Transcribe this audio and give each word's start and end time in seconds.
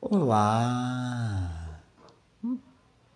Olá! 0.00 1.80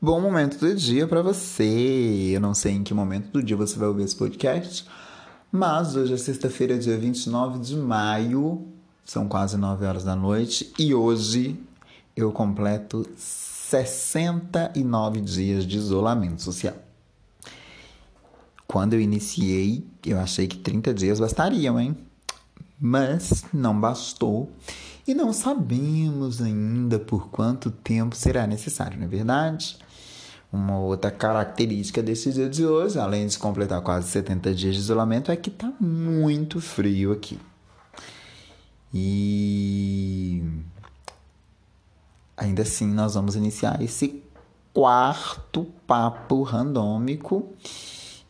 Bom 0.00 0.20
momento 0.20 0.58
do 0.58 0.74
dia 0.74 1.06
para 1.06 1.22
você. 1.22 2.32
Eu 2.34 2.40
não 2.40 2.54
sei 2.54 2.72
em 2.72 2.82
que 2.82 2.92
momento 2.92 3.30
do 3.30 3.40
dia 3.40 3.56
você 3.56 3.78
vai 3.78 3.86
ouvir 3.86 4.02
esse 4.02 4.16
podcast, 4.16 4.84
mas 5.50 5.94
hoje 5.94 6.12
é 6.12 6.16
sexta-feira, 6.16 6.76
dia 6.76 6.98
29 6.98 7.60
de 7.60 7.76
maio, 7.76 8.66
são 9.04 9.28
quase 9.28 9.56
9 9.56 9.86
horas 9.86 10.02
da 10.02 10.16
noite, 10.16 10.72
e 10.76 10.92
hoje 10.92 11.56
eu 12.16 12.32
completo 12.32 13.08
69 13.16 15.20
dias 15.20 15.64
de 15.64 15.78
isolamento 15.78 16.42
social. 16.42 16.74
Quando 18.66 18.94
eu 18.94 19.00
iniciei, 19.00 19.86
eu 20.04 20.18
achei 20.18 20.48
que 20.48 20.56
30 20.56 20.92
dias 20.92 21.20
bastariam, 21.20 21.78
hein? 21.78 21.96
Mas 22.80 23.44
não 23.54 23.80
bastou 23.80 24.50
e 25.06 25.14
não 25.14 25.32
sabemos 25.32 26.40
ainda 26.40 26.98
por 26.98 27.28
quanto 27.28 27.70
tempo 27.70 28.14
será 28.14 28.46
necessário, 28.46 28.98
não 28.98 29.06
é 29.06 29.08
verdade? 29.08 29.76
Uma 30.52 30.78
outra 30.78 31.10
característica 31.10 32.02
desse 32.02 32.30
dia 32.30 32.48
de 32.48 32.64
hoje, 32.64 32.98
além 32.98 33.26
de 33.26 33.38
completar 33.38 33.80
quase 33.80 34.08
70 34.08 34.54
dias 34.54 34.74
de 34.74 34.80
isolamento, 34.80 35.32
é 35.32 35.36
que 35.36 35.48
está 35.48 35.72
muito 35.80 36.60
frio 36.60 37.10
aqui. 37.10 37.38
E 38.92 40.42
ainda 42.36 42.62
assim, 42.62 42.86
nós 42.86 43.14
vamos 43.14 43.34
iniciar 43.34 43.80
esse 43.80 44.22
quarto 44.74 45.66
papo 45.86 46.42
randômico. 46.42 47.52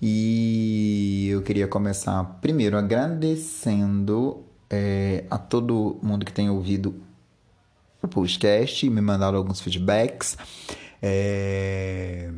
E 0.00 1.28
eu 1.30 1.42
queria 1.42 1.66
começar 1.66 2.22
primeiro 2.40 2.76
agradecendo 2.76 4.44
é, 4.72 5.24
a 5.30 5.36
todo 5.36 5.98
mundo 6.02 6.24
que 6.24 6.32
tem 6.32 6.48
ouvido 6.48 6.94
o 8.02 8.08
podcast 8.08 8.88
me 8.90 9.00
mandado 9.00 9.36
alguns 9.36 9.60
feedbacks, 9.60 10.36
é, 11.00 12.30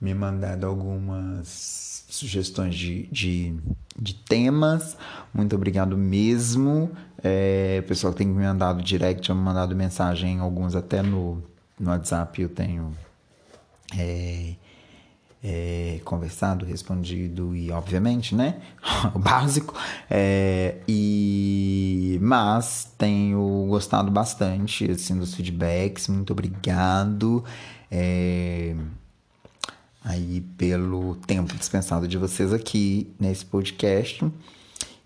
me 0.00 0.12
mandado 0.12 0.66
algumas 0.66 2.04
sugestões 2.10 2.74
de, 2.74 3.06
de, 3.06 3.56
de 3.98 4.14
temas. 4.14 4.96
Muito 5.32 5.56
obrigado 5.56 5.96
mesmo. 5.96 6.90
É, 7.22 7.82
pessoal 7.82 8.12
que 8.12 8.18
tem 8.18 8.26
me 8.26 8.44
mandado 8.44 8.82
direct, 8.82 9.32
me 9.32 9.38
mandado 9.38 9.74
mensagem, 9.74 10.40
alguns 10.40 10.74
até 10.74 11.02
no, 11.02 11.42
no 11.78 11.90
WhatsApp 11.90 12.42
eu 12.42 12.48
tenho. 12.48 12.92
É, 13.96 14.54
é, 15.46 16.00
conversado, 16.06 16.64
respondido 16.64 17.54
e 17.54 17.70
obviamente, 17.70 18.34
né, 18.34 18.62
o 19.14 19.18
básico. 19.18 19.74
É, 20.10 20.78
e 20.88 22.18
mas 22.22 22.90
tenho 22.96 23.66
gostado 23.68 24.10
bastante 24.10 24.90
assim 24.90 25.18
dos 25.18 25.34
feedbacks. 25.34 26.08
Muito 26.08 26.32
obrigado. 26.32 27.44
É, 27.90 28.74
aí 30.02 30.40
pelo 30.56 31.16
tempo 31.26 31.54
dispensado 31.54 32.08
de 32.08 32.16
vocês 32.16 32.50
aqui 32.50 33.14
nesse 33.20 33.44
podcast. 33.44 34.24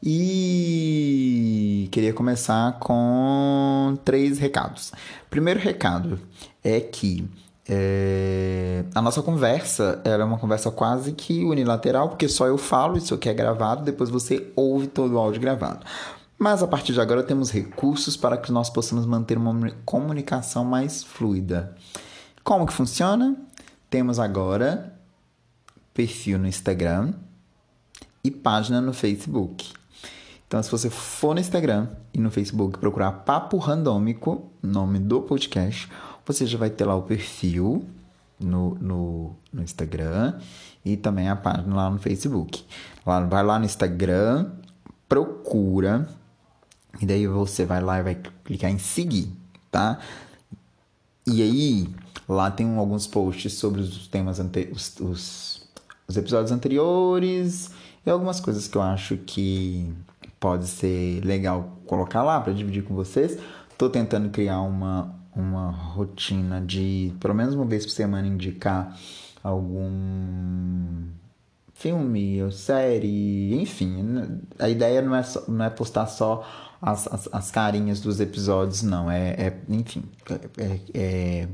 E 0.01 1.89
queria 1.91 2.13
começar 2.13 2.79
com 2.79 3.99
três 4.05 4.39
recados. 4.39 4.93
Primeiro 5.29 5.59
recado 5.59 6.21
é 6.63 6.79
que 6.79 7.29
é... 7.69 8.85
A 8.95 9.03
nossa 9.03 9.23
conversa 9.23 10.01
era 10.05 10.25
uma 10.25 10.39
conversa 10.39 10.71
quase 10.71 11.13
que 11.13 11.45
unilateral, 11.45 12.09
porque 12.09 12.29
só 12.29 12.47
eu 12.47 12.57
falo, 12.57 12.97
isso 12.97 13.15
aqui 13.15 13.29
é 13.29 13.35
gravado, 13.35 13.85
depois 13.85 14.09
você 14.09 14.51
ouve 14.57 14.87
todo 14.87 15.15
o 15.15 15.19
áudio 15.19 15.41
gravado. 15.41 15.85
Mas 16.39 16.63
a 16.63 16.67
partir 16.67 16.93
de 16.93 17.01
agora 17.01 17.23
temos 17.23 17.51
recursos 17.51 18.17
para 18.17 18.37
que 18.37 18.53
nós 18.53 18.71
possamos 18.71 19.05
manter 19.05 19.37
uma 19.37 19.73
comunicação 19.85 20.65
mais 20.65 21.03
fluida. 21.03 21.75
Como 22.45 22.67
que 22.67 22.73
funciona? 22.73 23.37
Temos 23.91 24.19
agora 24.19 24.95
perfil 25.93 26.39
no 26.39 26.47
Instagram 26.47 27.13
e 28.23 28.31
página 28.31 28.81
no 28.81 28.93
Facebook. 28.93 29.73
Então, 30.47 30.63
se 30.63 30.71
você 30.71 30.89
for 30.89 31.35
no 31.35 31.41
Instagram 31.41 31.89
e 32.15 32.19
no 32.19 32.31
Facebook 32.31 32.79
procurar 32.79 33.13
Papo 33.13 33.59
Randômico, 33.59 34.51
nome 34.63 34.99
do 34.99 35.21
podcast, 35.21 35.91
você 36.29 36.47
já 36.47 36.59
vai 36.59 36.69
ter 36.69 36.85
lá 36.85 36.95
o 36.95 37.03
perfil 37.03 37.85
no, 38.39 38.75
no, 38.75 39.37
no 39.51 39.63
Instagram 39.63 40.39
e 40.85 40.95
também 40.95 41.29
a 41.29 41.35
página 41.35 41.75
lá 41.75 41.91
no 41.91 41.99
Facebook. 41.99 42.65
Lá, 43.05 43.21
vai 43.21 43.43
lá 43.43 43.59
no 43.59 43.65
Instagram, 43.65 44.51
procura, 45.09 46.07
e 47.01 47.07
daí 47.07 47.27
você 47.27 47.65
vai 47.65 47.81
lá 47.81 47.99
e 47.99 48.03
vai 48.03 48.15
clicar 48.45 48.71
em 48.71 48.79
seguir, 48.79 49.33
tá? 49.71 49.99
E 51.27 51.43
aí, 51.43 51.89
lá 52.29 52.51
tem 52.51 52.77
alguns 52.77 53.07
posts 53.07 53.55
sobre 53.55 53.81
os 53.81 54.07
temas 54.09 54.39
ante 54.39 54.69
os, 54.71 55.01
os, 55.01 55.69
os 56.07 56.17
episódios 56.17 56.53
anteriores 56.53 57.71
e 58.05 58.11
algumas 58.11 58.39
coisas 58.39 58.69
que 58.69 58.77
eu 58.77 58.83
acho 58.83 59.17
que 59.17 59.91
pode 60.39 60.67
ser 60.67 61.25
legal 61.25 61.79
colocar 61.87 62.23
lá 62.23 62.39
para 62.39 62.53
dividir 62.53 62.85
com 62.85 62.95
vocês. 62.95 63.39
Tô 63.79 63.89
tentando 63.89 64.29
criar 64.31 64.61
uma, 64.61 65.18
uma 65.41 65.71
rotina 65.71 66.61
de, 66.61 67.15
pelo 67.21 67.35
menos 67.35 67.55
uma 67.55 67.65
vez 67.65 67.87
por 67.87 67.93
semana, 67.93 68.27
indicar 68.27 68.99
algum 69.43 71.07
filme 71.73 72.43
ou 72.43 72.51
série, 72.51 73.55
enfim. 73.55 74.41
A 74.59 74.69
ideia 74.69 75.01
não 75.01 75.15
é, 75.15 75.23
só, 75.23 75.45
não 75.49 75.65
é 75.65 75.71
postar 75.71 76.07
só 76.07 76.47
as, 76.83 77.07
as, 77.07 77.29
as, 77.33 77.51
carinhas 77.51 78.01
dos 78.01 78.21
episódios, 78.21 78.83
não. 78.83 79.11
É, 79.11 79.31
é 79.31 79.59
enfim, 79.69 80.03
é, 80.59 80.81
é, 80.93 81.49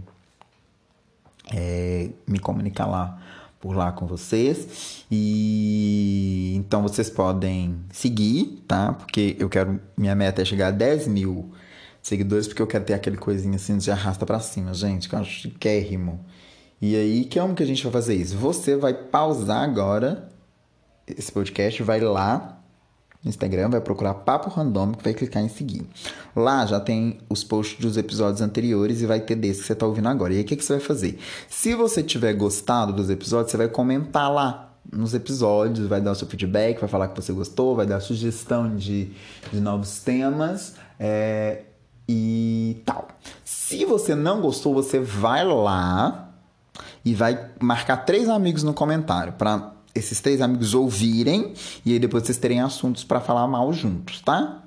é, 1.52 2.10
me 2.26 2.38
comunicar 2.38 2.86
lá 2.86 3.20
por 3.60 3.76
lá 3.76 3.92
com 3.92 4.06
vocês. 4.06 5.04
E 5.10 6.54
então 6.56 6.82
vocês 6.82 7.10
podem 7.10 7.76
seguir, 7.92 8.64
tá? 8.66 8.94
Porque 8.94 9.36
eu 9.38 9.48
quero. 9.48 9.78
Minha 9.96 10.14
meta 10.14 10.40
é 10.40 10.44
chegar 10.44 10.68
a 10.68 10.70
10 10.70 11.06
mil 11.08 11.52
seguidores, 12.04 12.46
porque 12.46 12.60
eu 12.60 12.66
quero 12.66 12.84
ter 12.84 12.92
aquele 12.92 13.16
coisinha 13.16 13.56
assim 13.56 13.78
de 13.78 13.90
arrasta 13.90 14.26
para 14.26 14.38
cima, 14.38 14.74
gente, 14.74 15.08
que 15.08 15.14
eu 15.14 15.18
acho 15.18 15.30
chiquérrimo. 15.30 16.20
E 16.80 16.94
aí, 16.94 17.28
como 17.32 17.54
que 17.54 17.62
a 17.62 17.66
gente 17.66 17.82
vai 17.82 17.90
fazer 17.90 18.14
isso? 18.14 18.36
Você 18.36 18.76
vai 18.76 18.92
pausar 18.92 19.64
agora 19.64 20.28
esse 21.06 21.32
podcast, 21.32 21.82
vai 21.82 22.00
lá 22.00 22.60
no 23.22 23.30
Instagram, 23.30 23.70
vai 23.70 23.80
procurar 23.80 24.12
Papo 24.12 24.50
Randômico, 24.50 25.02
vai 25.02 25.14
clicar 25.14 25.42
em 25.42 25.48
seguir. 25.48 25.88
Lá 26.36 26.66
já 26.66 26.78
tem 26.78 27.20
os 27.30 27.42
posts 27.42 27.80
dos 27.80 27.96
episódios 27.96 28.42
anteriores 28.42 29.00
e 29.00 29.06
vai 29.06 29.20
ter 29.20 29.34
desse 29.34 29.62
que 29.62 29.66
você 29.66 29.72
está 29.72 29.86
ouvindo 29.86 30.08
agora. 30.08 30.34
E 30.34 30.36
aí, 30.36 30.42
o 30.42 30.44
que, 30.46 30.56
que 30.56 30.64
você 30.64 30.74
vai 30.74 30.82
fazer? 30.82 31.18
Se 31.48 31.74
você 31.74 32.02
tiver 32.02 32.34
gostado 32.34 32.92
dos 32.92 33.08
episódios, 33.08 33.50
você 33.50 33.56
vai 33.56 33.68
comentar 33.68 34.30
lá 34.30 34.76
nos 34.92 35.14
episódios, 35.14 35.86
vai 35.86 36.02
dar 36.02 36.12
o 36.12 36.14
seu 36.14 36.28
feedback, 36.28 36.78
vai 36.78 36.88
falar 36.88 37.08
que 37.08 37.16
você 37.16 37.32
gostou, 37.32 37.74
vai 37.74 37.86
dar 37.86 38.00
sugestão 38.00 38.76
de, 38.76 39.10
de 39.50 39.58
novos 39.58 40.00
temas. 40.00 40.74
É, 41.00 41.62
e 42.08 42.80
tal. 42.84 43.08
Se 43.44 43.84
você 43.84 44.14
não 44.14 44.40
gostou, 44.40 44.74
você 44.74 45.00
vai 45.00 45.44
lá 45.44 46.30
e 47.04 47.14
vai 47.14 47.50
marcar 47.60 47.98
três 47.98 48.28
amigos 48.28 48.62
no 48.62 48.74
comentário 48.74 49.32
para 49.34 49.72
esses 49.94 50.20
três 50.20 50.40
amigos 50.40 50.74
ouvirem 50.74 51.54
e 51.84 51.92
aí 51.92 51.98
depois 51.98 52.24
vocês 52.24 52.38
terem 52.38 52.60
assuntos 52.60 53.04
para 53.04 53.20
falar 53.20 53.46
mal 53.46 53.72
juntos, 53.72 54.20
tá? 54.20 54.62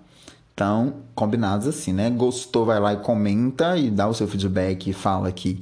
Então, 0.53 0.95
combinados 1.13 1.67
assim, 1.67 1.93
né? 1.93 2.09
Gostou, 2.09 2.65
vai 2.65 2.79
lá 2.79 2.93
e 2.93 2.97
comenta 2.97 3.77
e 3.77 3.91
dá 3.91 4.07
o 4.07 4.13
seu 4.13 4.27
feedback 4.27 4.89
e 4.89 4.93
fala 4.93 5.31
que, 5.31 5.61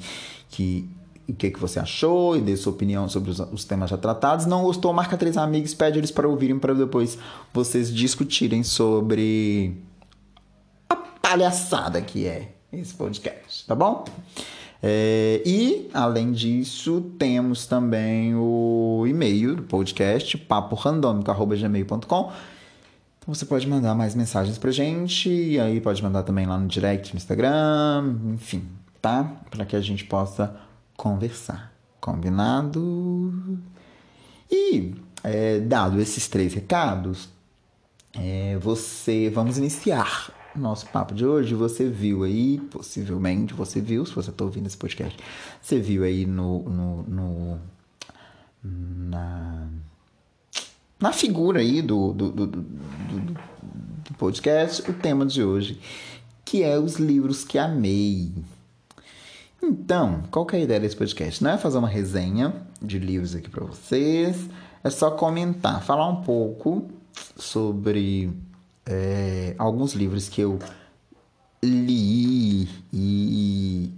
que 0.49 0.87
o 1.27 1.33
que, 1.33 1.49
que 1.49 1.59
você 1.59 1.79
achou 1.79 2.37
e 2.37 2.41
dê 2.41 2.55
sua 2.55 2.71
opinião 2.71 3.09
sobre 3.09 3.31
os, 3.31 3.39
os, 3.39 3.65
temas 3.65 3.89
já 3.89 3.97
tratados. 3.97 4.45
Não 4.45 4.63
gostou, 4.63 4.93
marca 4.93 5.17
três 5.17 5.37
amigos, 5.37 5.73
pede 5.73 5.97
eles 5.97 6.11
para 6.11 6.27
ouvirem 6.27 6.59
para 6.59 6.73
depois 6.73 7.17
vocês 7.53 7.93
discutirem 7.93 8.63
sobre 8.63 9.75
palhaçada 11.25 11.99
que 12.01 12.27
é 12.27 12.51
esse 12.71 12.93
podcast, 12.93 13.66
tá 13.66 13.73
bom? 13.73 14.05
É, 14.83 15.41
e, 15.43 15.89
além 15.91 16.31
disso, 16.31 17.01
temos 17.17 17.66
também 17.66 18.35
o 18.35 19.05
e-mail 19.07 19.55
do 19.55 19.63
podcast, 19.63 20.37
paporandômico.gmail.com. 20.37 22.31
Então 23.17 23.33
você 23.33 23.43
pode 23.43 23.67
mandar 23.67 23.95
mais 23.95 24.13
mensagens 24.13 24.59
pra 24.59 24.69
gente, 24.69 25.27
e 25.27 25.59
aí 25.59 25.81
pode 25.81 26.03
mandar 26.03 26.22
também 26.22 26.45
lá 26.45 26.59
no 26.59 26.67
direct 26.67 27.11
no 27.11 27.17
Instagram, 27.17 28.17
enfim, 28.35 28.63
tá? 29.01 29.23
Para 29.49 29.66
que 29.66 29.75
a 29.75 29.81
gente 29.81 30.03
possa 30.03 30.55
conversar. 30.95 31.73
Combinado? 31.99 33.59
E, 34.51 34.93
é, 35.23 35.59
dado 35.59 35.99
esses 35.99 36.28
três 36.28 36.53
recados, 36.53 37.29
é, 38.13 38.59
você 38.61 39.28
vamos 39.33 39.57
iniciar 39.57 40.44
nosso 40.55 40.87
papo 40.87 41.13
de 41.13 41.25
hoje, 41.25 41.53
você 41.53 41.90
viu 41.90 42.23
aí, 42.23 42.59
possivelmente 42.72 43.53
você 43.53 43.81
viu, 43.81 44.05
se 44.05 44.13
você 44.13 44.29
está 44.29 44.43
ouvindo 44.43 44.67
esse 44.67 44.78
podcast, 44.78 45.17
você 45.61 45.79
viu 45.79 46.03
aí 46.03 46.25
no, 46.25 46.63
no, 46.63 47.03
no 47.03 47.59
na, 48.63 49.67
na 50.99 51.11
figura 51.13 51.59
aí 51.59 51.81
do, 51.81 52.13
do, 52.13 52.31
do, 52.31 52.47
do, 52.47 52.61
do 52.61 54.13
podcast 54.17 54.90
o 54.90 54.93
tema 54.93 55.25
de 55.25 55.43
hoje, 55.43 55.79
que 56.43 56.63
é 56.63 56.78
os 56.78 56.96
livros 56.96 57.43
que 57.43 57.57
amei. 57.57 58.31
Então, 59.61 60.23
qual 60.29 60.46
que 60.46 60.55
é 60.55 60.59
a 60.59 60.63
ideia 60.63 60.79
desse 60.79 60.96
podcast? 60.96 61.43
Não 61.43 61.52
é 61.52 61.57
fazer 61.57 61.78
uma 61.78 61.87
resenha 61.87 62.53
de 62.81 62.99
livros 62.99 63.35
aqui 63.35 63.49
para 63.49 63.66
vocês, 63.66 64.49
é 64.84 64.90
só 64.90 65.11
comentar, 65.11 65.84
falar 65.84 66.07
um 66.07 66.22
pouco 66.22 66.87
sobre 67.35 68.31
é, 68.85 69.55
alguns 69.58 69.93
livros 69.93 70.29
que 70.29 70.41
eu 70.41 70.59
li 71.64 72.70
e 72.93 73.91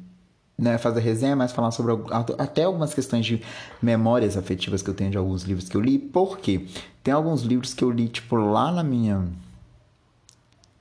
não 0.57 0.71
é 0.71 0.77
fazer 0.77 1.01
resenha, 1.01 1.35
mas 1.35 1.51
falar 1.51 1.71
sobre 1.71 1.93
até 2.39 2.63
algumas 2.63 2.93
questões 2.93 3.25
de 3.25 3.43
memórias 3.81 4.35
afetivas 4.35 4.81
que 4.81 4.89
eu 4.89 4.93
tenho 4.93 5.11
de 5.11 5.17
alguns 5.17 5.43
livros 5.43 5.69
que 5.69 5.77
eu 5.77 5.81
li. 5.81 5.99
Porque 5.99 6.65
tem 7.03 7.13
alguns 7.13 7.43
livros 7.43 7.73
que 7.73 7.83
eu 7.83 7.91
li 7.91 8.07
tipo 8.07 8.35
lá 8.35 8.71
na 8.71 8.81
minha 8.81 9.27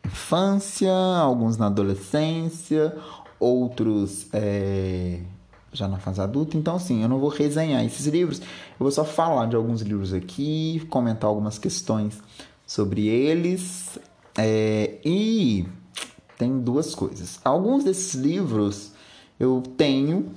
infância, 0.04 0.90
alguns 0.92 1.58
na 1.58 1.66
adolescência, 1.66 2.96
outros 3.38 4.28
é, 4.32 5.20
já 5.72 5.86
na 5.86 5.98
fase 5.98 6.22
adulta. 6.22 6.56
Então, 6.56 6.76
assim, 6.76 7.02
eu 7.02 7.08
não 7.08 7.18
vou 7.18 7.28
resenhar 7.28 7.84
esses 7.84 8.06
livros, 8.06 8.40
eu 8.40 8.46
vou 8.78 8.90
só 8.90 9.04
falar 9.04 9.46
de 9.46 9.56
alguns 9.56 9.82
livros 9.82 10.14
aqui, 10.14 10.86
comentar 10.88 11.28
algumas 11.28 11.58
questões 11.58 12.18
sobre 12.66 13.06
eles. 13.06 13.98
É, 14.36 14.98
e 15.04 15.66
tem 16.36 16.58
duas 16.58 16.94
coisas. 16.94 17.40
Alguns 17.44 17.84
desses 17.84 18.14
livros 18.14 18.92
eu 19.38 19.62
tenho, 19.76 20.32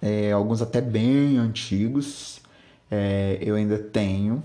é, 0.00 0.32
alguns 0.32 0.62
até 0.62 0.80
bem 0.80 1.36
antigos, 1.36 2.40
é, 2.90 3.38
eu 3.42 3.56
ainda 3.56 3.78
tenho. 3.78 4.42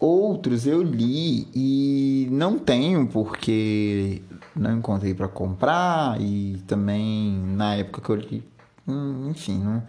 Outros 0.00 0.66
eu 0.66 0.82
li 0.82 1.46
e 1.54 2.28
não 2.32 2.58
tenho 2.58 3.06
porque 3.06 4.20
não 4.56 4.78
encontrei 4.78 5.14
para 5.14 5.28
comprar 5.28 6.20
e 6.20 6.60
também 6.66 7.32
na 7.54 7.76
época 7.76 8.00
que 8.00 8.10
eu 8.10 8.16
li, 8.16 8.44
hum, 8.86 9.28
enfim, 9.30 9.58
não, 9.58 9.82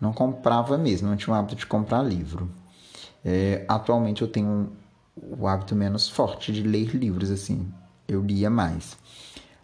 não 0.00 0.12
comprava 0.12 0.78
mesmo, 0.78 1.08
não 1.08 1.16
tinha 1.16 1.34
o 1.34 1.36
hábito 1.36 1.56
de 1.56 1.66
comprar 1.66 2.02
livro. 2.02 2.48
É, 3.24 3.64
atualmente 3.66 4.22
eu 4.22 4.28
tenho 4.28 4.70
o 5.16 5.46
hábito 5.48 5.74
menos 5.74 6.08
forte 6.08 6.52
de 6.52 6.62
ler 6.62 6.94
livros, 6.94 7.30
assim, 7.30 7.72
eu 8.06 8.22
lia 8.22 8.50
mais. 8.50 8.96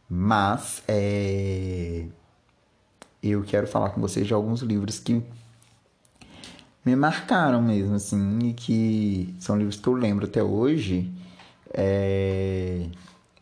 Mas 0.08 0.82
é, 0.88 2.06
eu 3.22 3.42
quero 3.42 3.66
falar 3.66 3.90
com 3.90 4.00
vocês 4.00 4.26
de 4.26 4.34
alguns 4.34 4.60
livros 4.60 4.98
que 4.98 5.22
me 6.84 6.96
marcaram 6.96 7.62
mesmo, 7.62 7.94
assim, 7.94 8.38
e 8.40 8.52
que 8.52 9.34
são 9.38 9.56
livros 9.56 9.76
que 9.76 9.86
eu 9.86 9.94
lembro 9.94 10.26
até 10.26 10.42
hoje 10.42 11.12
é, 11.72 12.86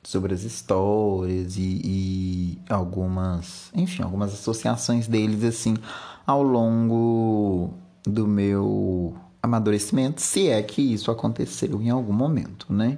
sobre 0.02 0.34
as 0.34 0.42
histórias 0.42 1.56
e, 1.56 1.80
e, 1.82 2.58
algumas, 2.68 3.70
enfim, 3.74 4.02
algumas 4.02 4.32
associações 4.34 5.06
deles, 5.06 5.42
assim, 5.42 5.76
ao 6.26 6.42
longo 6.42 7.74
do 8.04 8.26
meu 8.26 9.14
amadurecimento, 9.42 10.20
se 10.20 10.48
é 10.48 10.62
que 10.62 10.80
isso 10.80 11.10
aconteceu 11.10 11.80
em 11.80 11.90
algum 11.90 12.12
momento, 12.12 12.66
né? 12.72 12.96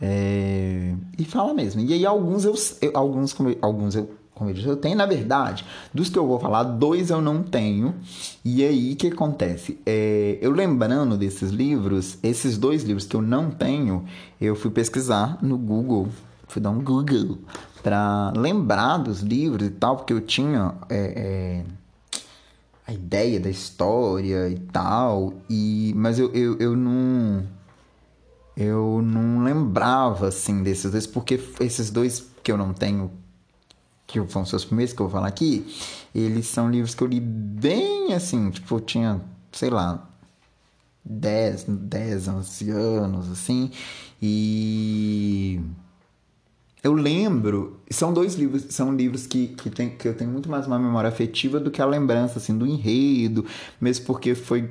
É, 0.00 0.94
e 1.18 1.24
fala 1.24 1.52
mesmo. 1.52 1.80
E 1.80 1.92
aí 1.92 2.06
alguns 2.06 2.44
eu, 2.44 2.54
eu 2.80 2.92
alguns, 2.94 3.36
alguns 3.60 3.96
eu 3.96 4.10
como 4.38 4.50
eu 4.50 4.54
disse, 4.54 4.68
eu 4.68 4.76
tenho, 4.76 4.96
na 4.96 5.04
verdade, 5.04 5.64
dos 5.92 6.08
que 6.08 6.16
eu 6.16 6.24
vou 6.24 6.38
falar, 6.38 6.62
dois 6.62 7.10
eu 7.10 7.20
não 7.20 7.42
tenho. 7.42 7.92
E 8.44 8.64
aí, 8.64 8.92
o 8.92 8.96
que 8.96 9.08
acontece? 9.08 9.80
É, 9.84 10.38
eu 10.40 10.52
lembrando 10.52 11.18
desses 11.18 11.50
livros, 11.50 12.18
esses 12.22 12.56
dois 12.56 12.84
livros 12.84 13.04
que 13.04 13.16
eu 13.16 13.20
não 13.20 13.50
tenho, 13.50 14.04
eu 14.40 14.54
fui 14.54 14.70
pesquisar 14.70 15.38
no 15.42 15.58
Google, 15.58 16.08
fui 16.46 16.62
dar 16.62 16.70
um 16.70 16.80
Google 16.80 17.38
para 17.82 18.32
lembrar 18.36 18.98
dos 18.98 19.22
livros 19.22 19.66
e 19.66 19.70
tal, 19.70 19.96
porque 19.96 20.12
eu 20.12 20.20
tinha 20.20 20.72
é, 20.88 20.96
é, 21.16 21.64
a 22.88 22.92
ideia 22.94 23.38
da 23.38 23.50
história 23.50 24.48
e 24.48 24.58
tal, 24.58 25.34
e, 25.48 25.92
mas 25.94 26.18
eu, 26.18 26.32
eu, 26.32 26.56
eu 26.58 26.74
não 26.74 27.46
eu 28.56 29.02
não 29.02 29.44
lembrava 29.44 30.28
assim 30.28 30.62
desses 30.62 30.90
dois, 30.90 31.06
porque 31.06 31.38
esses 31.60 31.90
dois 31.90 32.26
que 32.42 32.50
eu 32.50 32.56
não 32.56 32.72
tenho 32.72 33.10
que 34.06 34.18
ser 34.46 34.56
os 34.56 34.64
primeiros 34.64 34.94
que 34.94 35.02
eu 35.02 35.06
vou 35.06 35.12
falar 35.12 35.28
aqui, 35.28 35.66
eles 36.14 36.46
são 36.46 36.70
livros 36.70 36.94
que 36.94 37.02
eu 37.02 37.06
li 37.06 37.20
bem 37.20 38.14
assim, 38.14 38.50
tipo, 38.50 38.76
eu 38.76 38.80
tinha, 38.80 39.20
sei 39.52 39.68
lá, 39.68 40.08
10, 41.04 41.64
10, 41.68 42.28
11 42.28 42.70
anos, 42.70 43.30
assim, 43.30 43.70
e 44.20 45.60
eu 46.82 46.92
lembro, 46.92 47.80
são 47.90 48.12
dois 48.12 48.34
livros, 48.34 48.66
são 48.70 48.94
livros 48.94 49.26
que, 49.26 49.48
que, 49.48 49.68
tem, 49.68 49.90
que 49.90 50.06
eu 50.06 50.14
tenho 50.14 50.30
muito 50.30 50.48
mais 50.48 50.66
uma 50.66 50.78
memória 50.78 51.08
afetiva 51.08 51.58
do 51.58 51.70
que 51.70 51.82
a 51.82 51.86
lembrança, 51.86 52.38
assim, 52.38 52.56
do 52.56 52.66
enredo, 52.66 53.44
mesmo 53.80 54.06
porque 54.06 54.34
foi 54.34 54.70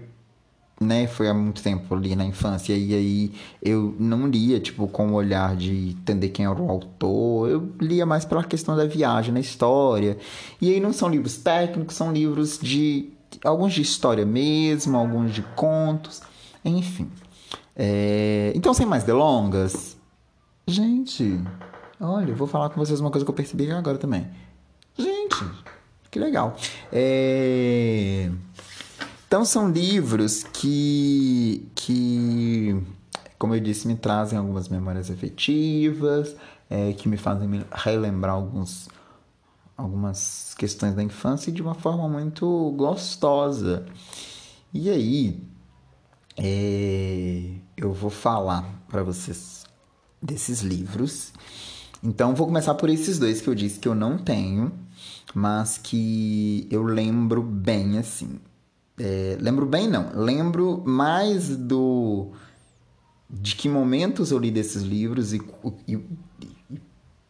né, 0.79 1.07
foi 1.07 1.27
há 1.27 1.33
muito 1.33 1.61
tempo 1.61 1.93
ali 1.95 2.15
na 2.15 2.23
infância, 2.23 2.73
e 2.75 2.93
aí 2.93 3.31
eu 3.61 3.95
não 3.99 4.27
lia, 4.27 4.59
tipo, 4.59 4.87
com 4.87 5.09
o 5.09 5.13
olhar 5.13 5.55
de 5.55 5.89
entender 5.89 6.29
quem 6.29 6.45
era 6.45 6.61
o 6.61 6.69
autor, 6.69 7.49
eu 7.49 7.71
lia 7.81 8.05
mais 8.05 8.25
pela 8.25 8.43
questão 8.43 8.75
da 8.75 8.85
viagem 8.85 9.33
na 9.33 9.39
história. 9.39 10.17
E 10.61 10.71
aí 10.71 10.79
não 10.79 10.93
são 10.93 11.09
livros 11.09 11.37
técnicos, 11.37 11.95
são 11.95 12.13
livros 12.13 12.59
de. 12.59 13.09
alguns 13.43 13.73
de 13.73 13.81
história 13.81 14.25
mesmo, 14.25 14.97
alguns 14.97 15.33
de 15.33 15.41
contos, 15.55 16.21
enfim. 16.63 17.09
É... 17.75 18.51
Então, 18.55 18.73
sem 18.73 18.85
mais 18.85 19.03
delongas, 19.03 19.97
gente, 20.67 21.39
olha, 21.99 22.33
vou 22.33 22.47
falar 22.47 22.69
com 22.69 22.79
vocês 22.79 22.99
uma 22.99 23.11
coisa 23.11 23.25
que 23.25 23.29
eu 23.31 23.35
percebi 23.35 23.71
agora 23.71 23.97
também. 23.97 24.27
Gente, 24.97 25.45
que 26.09 26.19
legal. 26.19 26.55
É. 26.91 28.31
Então 29.27 29.43
são 29.43 29.69
livros 29.69 30.43
que, 30.43 31.69
que 31.75 32.81
como 33.37 33.53
eu 33.53 33.59
disse, 33.59 33.87
me 33.87 33.95
trazem 33.95 34.37
algumas 34.37 34.67
memórias 34.67 35.11
afetivas, 35.11 36.35
é, 36.69 36.93
que 36.93 37.07
me 37.07 37.17
fazem 37.17 37.63
relembrar 37.71 38.33
alguns, 38.33 38.89
algumas 39.75 40.55
questões 40.57 40.95
da 40.95 41.03
infância 41.03 41.51
de 41.51 41.61
uma 41.61 41.75
forma 41.75 42.09
muito 42.09 42.73
gostosa. 42.75 43.85
E 44.73 44.89
aí, 44.89 45.43
é, 46.35 47.51
eu 47.75 47.93
vou 47.93 48.09
falar 48.09 48.63
para 48.87 49.03
vocês 49.03 49.65
desses 50.21 50.61
livros. 50.61 51.31
Então, 52.03 52.35
vou 52.35 52.47
começar 52.47 52.75
por 52.75 52.89
esses 52.89 53.17
dois 53.17 53.41
que 53.41 53.47
eu 53.47 53.55
disse 53.55 53.79
que 53.79 53.87
eu 53.87 53.95
não 53.95 54.17
tenho, 54.17 54.71
mas 55.33 55.77
que 55.77 56.67
eu 56.69 56.83
lembro 56.83 57.41
bem 57.41 57.97
assim. 57.97 58.39
É, 58.99 59.37
lembro 59.39 59.65
bem, 59.65 59.87
não. 59.89 60.11
Lembro 60.15 60.83
mais 60.85 61.55
do 61.55 62.31
de 63.29 63.55
que 63.55 63.67
momentos 63.67 64.31
eu 64.31 64.39
li 64.39 64.49
desses 64.49 64.83
livros 64.83 65.33
e, 65.33 65.41
e, 65.87 65.95
e 65.95 66.81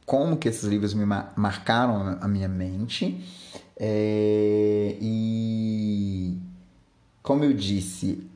como 0.05 0.37
que 0.37 0.47
esses 0.47 0.63
livros 0.63 0.93
me 0.93 1.05
marcaram 1.05 2.17
a 2.21 2.27
minha 2.27 2.47
mente. 2.47 3.23
É, 3.75 4.97
e 5.01 6.37
como 7.21 7.43
eu 7.43 7.53
disse, 7.53 8.26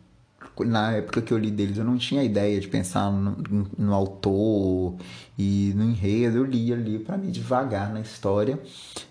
na 0.65 0.93
época 0.93 1.21
que 1.21 1.33
eu 1.33 1.37
li 1.37 1.51
deles, 1.51 1.77
eu 1.77 1.83
não 1.83 1.97
tinha 1.97 2.23
ideia 2.23 2.59
de 2.59 2.67
pensar 2.67 3.11
no, 3.11 3.67
no 3.77 3.93
autor 3.93 4.95
e 5.37 5.73
no 5.75 5.83
enredo. 5.83 6.37
Eu 6.37 6.45
lia 6.45 6.75
ali 6.75 6.99
para 6.99 7.17
mim 7.17 7.29
devagar 7.29 7.91
na 7.91 8.01
história. 8.01 8.59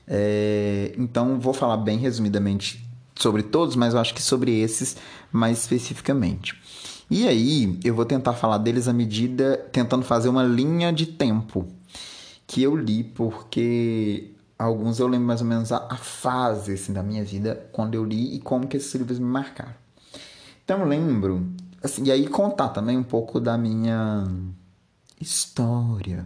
É, 0.07 0.95
então, 0.99 1.39
vou 1.39 1.53
falar 1.53 1.77
bem 1.79 1.99
resumidamente 1.99 2.85
sobre 3.17 3.43
todos, 3.43 3.77
mas 3.77 3.95
eu 3.95 4.01
acho 4.01 4.15
que 4.15 4.23
sobre 4.23 4.59
esses 4.61 4.97
mais 5.31 5.59
especificamente. 5.59 6.61
E 7.11 7.27
aí, 7.27 7.79
eu 7.85 7.95
vou 7.95 8.05
tentar 8.05 8.35
falar 8.35 8.59
deles 8.59 8.87
à 8.87 8.93
medida, 8.93 9.57
tentando 9.73 10.05
fazer 10.05 10.29
uma 10.29 10.45
linha 10.45 10.93
de 10.93 11.07
tempo 11.07 11.67
que 12.47 12.63
eu 12.63 12.77
li, 12.77 13.05
porque 13.05 14.31
alguns 14.59 15.01
eu 15.01 15.09
lembro 15.09 15.27
mais 15.27 15.41
ou 15.41 15.47
menos 15.47 15.73
a, 15.73 15.87
a 15.91 15.97
fase 15.97 16.75
assim, 16.75 16.93
da 16.93 17.03
minha 17.03 17.25
vida 17.25 17.69
quando 17.73 17.95
eu 17.95 18.05
li 18.05 18.35
e 18.35 18.41
como 18.41 18.67
que 18.67 18.77
esses 18.77 18.95
livros 18.95 19.19
me 19.19 19.27
marcaram. 19.27 19.75
Então 20.71 20.83
eu 20.83 20.87
lembro, 20.87 21.49
assim, 21.83 22.05
e 22.05 22.13
aí 22.13 22.29
contar 22.29 22.69
também 22.69 22.97
um 22.97 23.03
pouco 23.03 23.41
da 23.41 23.59
minha 23.59 24.25
história 25.21 26.25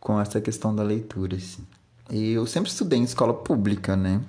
com 0.00 0.18
essa 0.18 0.40
questão 0.40 0.74
da 0.74 0.82
leitura. 0.82 1.36
Assim. 1.36 1.62
Eu 2.08 2.46
sempre 2.46 2.70
estudei 2.70 2.98
em 2.98 3.02
escola 3.02 3.34
pública, 3.34 3.94
né? 3.94 4.22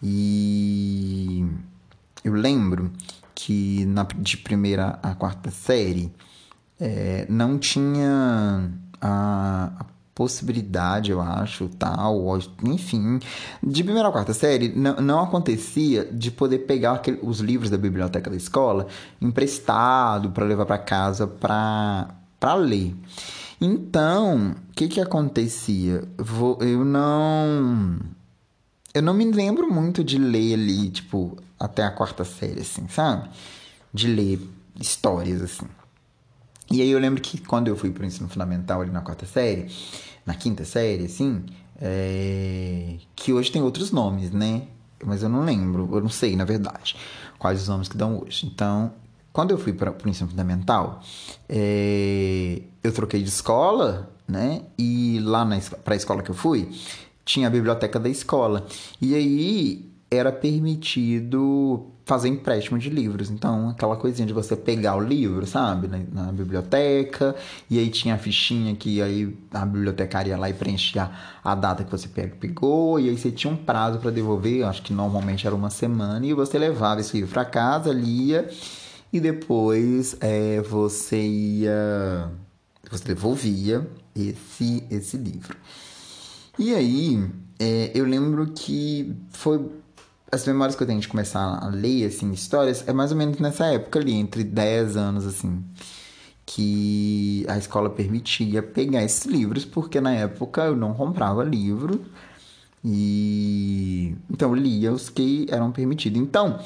E 0.00 1.44
eu 2.22 2.32
lembro 2.32 2.92
que 3.34 3.84
na, 3.86 4.04
de 4.04 4.36
primeira 4.36 5.00
a 5.02 5.16
quarta 5.16 5.50
série 5.50 6.14
é, 6.78 7.26
não 7.28 7.58
tinha 7.58 8.70
a, 9.00 9.72
a, 9.80 9.86
possibilidade, 10.14 11.10
eu 11.10 11.20
acho, 11.20 11.68
tal, 11.78 12.38
enfim. 12.64 13.18
De 13.62 13.82
primeira 13.82 14.08
a 14.08 14.12
quarta 14.12 14.34
série, 14.34 14.68
não, 14.76 14.96
não 14.96 15.20
acontecia 15.20 16.04
de 16.12 16.30
poder 16.30 16.60
pegar 16.60 16.92
aquele, 16.92 17.18
os 17.22 17.40
livros 17.40 17.70
da 17.70 17.78
biblioteca 17.78 18.28
da 18.28 18.36
escola 18.36 18.86
emprestado 19.20 20.30
para 20.30 20.44
levar 20.44 20.66
para 20.66 20.78
casa 20.78 21.26
para 21.26 22.54
ler. 22.54 22.94
Então, 23.60 24.52
o 24.70 24.72
que 24.74 24.88
que 24.88 25.00
acontecia? 25.00 26.02
Vou- 26.18 26.58
Eu 26.60 26.84
não. 26.84 27.98
Eu 28.92 29.02
não 29.02 29.14
me 29.14 29.30
lembro 29.30 29.72
muito 29.72 30.02
de 30.02 30.18
ler 30.18 30.54
ali, 30.54 30.90
tipo, 30.90 31.36
até 31.58 31.84
a 31.84 31.90
quarta 31.90 32.24
série, 32.24 32.60
assim, 32.60 32.88
sabe? 32.88 33.28
De 33.94 34.08
ler 34.08 34.40
histórias, 34.80 35.40
assim. 35.42 35.66
E 36.70 36.80
aí 36.80 36.90
eu 36.90 36.98
lembro 36.98 37.20
que 37.20 37.38
quando 37.38 37.68
eu 37.68 37.76
fui 37.76 37.90
pro 37.90 38.04
ensino 38.04 38.28
fundamental 38.28 38.80
ali 38.80 38.90
na 38.90 39.00
quarta 39.00 39.26
série, 39.26 39.66
na 40.24 40.34
quinta 40.34 40.64
série, 40.64 41.06
assim, 41.06 41.44
é, 41.80 42.96
que 43.16 43.32
hoje 43.32 43.50
tem 43.50 43.60
outros 43.60 43.90
nomes, 43.90 44.30
né? 44.30 44.62
Mas 45.04 45.22
eu 45.22 45.28
não 45.28 45.44
lembro, 45.44 45.88
eu 45.92 46.00
não 46.00 46.08
sei, 46.08 46.36
na 46.36 46.44
verdade, 46.44 46.94
quais 47.38 47.62
os 47.62 47.68
nomes 47.68 47.88
que 47.88 47.96
dão 47.96 48.20
hoje. 48.20 48.46
Então, 48.46 48.92
quando 49.32 49.50
eu 49.50 49.58
fui 49.58 49.72
para 49.72 49.90
o 49.90 50.08
ensino 50.08 50.28
fundamental, 50.28 51.02
é, 51.48 52.62
eu 52.84 52.92
troquei 52.92 53.22
de 53.22 53.28
escola, 53.28 54.12
né? 54.28 54.62
E 54.78 55.18
lá 55.24 55.44
para 55.84 55.94
a 55.94 55.96
escola 55.96 56.22
que 56.22 56.30
eu 56.30 56.34
fui, 56.34 56.68
tinha 57.24 57.48
a 57.48 57.50
biblioteca 57.50 57.98
da 57.98 58.08
escola. 58.08 58.66
E 59.00 59.14
aí 59.14 59.90
era 60.10 60.30
permitido 60.30 61.86
fazer 62.10 62.28
empréstimo 62.28 62.76
de 62.76 62.90
livros. 62.90 63.30
Então, 63.30 63.68
aquela 63.68 63.94
coisinha 63.94 64.26
de 64.26 64.32
você 64.32 64.56
pegar 64.56 64.96
o 64.96 65.00
livro, 65.00 65.46
sabe, 65.46 65.86
na, 65.86 66.24
na 66.24 66.32
biblioteca, 66.32 67.36
e 67.70 67.78
aí 67.78 67.88
tinha 67.88 68.16
a 68.16 68.18
fichinha 68.18 68.74
que 68.74 69.00
aí 69.00 69.32
a 69.52 69.64
bibliotecária 69.64 70.30
ia 70.30 70.36
lá 70.36 70.50
e 70.50 70.52
preenchia 70.52 71.08
a 71.44 71.54
data 71.54 71.84
que 71.84 71.90
você 71.90 72.08
pegou, 72.08 72.98
e 72.98 73.08
aí 73.08 73.16
você 73.16 73.30
tinha 73.30 73.52
um 73.52 73.56
prazo 73.56 74.00
para 74.00 74.10
devolver, 74.10 74.66
acho 74.66 74.82
que 74.82 74.92
normalmente 74.92 75.46
era 75.46 75.54
uma 75.54 75.70
semana, 75.70 76.26
e 76.26 76.34
você 76.34 76.58
levava 76.58 77.00
esse 77.00 77.16
livro 77.16 77.32
para 77.32 77.44
casa, 77.44 77.92
lia, 77.92 78.50
e 79.12 79.20
depois 79.20 80.16
é, 80.20 80.60
você 80.62 81.16
ia. 81.16 82.28
Você 82.90 83.04
devolvia 83.04 83.88
esse, 84.16 84.82
esse 84.90 85.16
livro. 85.16 85.56
E 86.58 86.74
aí, 86.74 87.24
é, 87.56 87.92
eu 87.94 88.04
lembro 88.04 88.48
que 88.48 89.14
foi 89.30 89.64
as 90.32 90.46
memórias 90.46 90.76
que 90.76 90.82
eu 90.82 90.86
tenho 90.86 91.00
de 91.00 91.08
começar 91.08 91.58
a 91.62 91.68
ler, 91.68 92.06
assim, 92.06 92.30
histórias, 92.32 92.86
é 92.86 92.92
mais 92.92 93.10
ou 93.10 93.18
menos 93.18 93.38
nessa 93.38 93.66
época 93.66 93.98
ali, 93.98 94.12
entre 94.12 94.44
10 94.44 94.96
anos, 94.96 95.26
assim, 95.26 95.64
que 96.46 97.44
a 97.48 97.58
escola 97.58 97.90
permitia 97.90 98.62
pegar 98.62 99.02
esses 99.02 99.24
livros, 99.24 99.64
porque 99.64 100.00
na 100.00 100.12
época 100.14 100.62
eu 100.62 100.76
não 100.76 100.94
comprava 100.94 101.44
livro 101.44 102.04
e 102.84 104.16
então 104.30 104.50
eu 104.50 104.54
lia 104.54 104.92
os 104.92 105.08
que 105.08 105.46
eram 105.50 105.70
permitidos. 105.70 106.20
Então, 106.20 106.58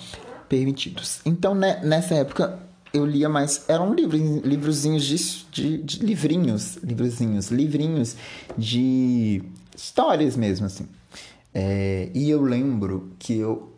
permitidos. 0.48 1.20
Então, 1.24 1.54
né, 1.54 1.80
nessa 1.82 2.14
época 2.14 2.58
eu 2.92 3.04
lia 3.04 3.28
mais, 3.28 3.64
eram 3.68 3.92
livros, 3.92 4.20
livrozinhos 4.44 5.04
de, 5.04 5.44
de, 5.50 5.82
de 5.82 6.06
livrinhos, 6.06 6.76
livrozinhos, 6.76 7.50
livrinhos 7.50 8.16
de 8.56 9.42
histórias 9.76 10.36
mesmo, 10.36 10.66
assim. 10.66 10.86
É, 11.54 12.10
e 12.12 12.28
eu 12.28 12.42
lembro 12.42 13.12
que 13.18 13.38
eu. 13.38 13.72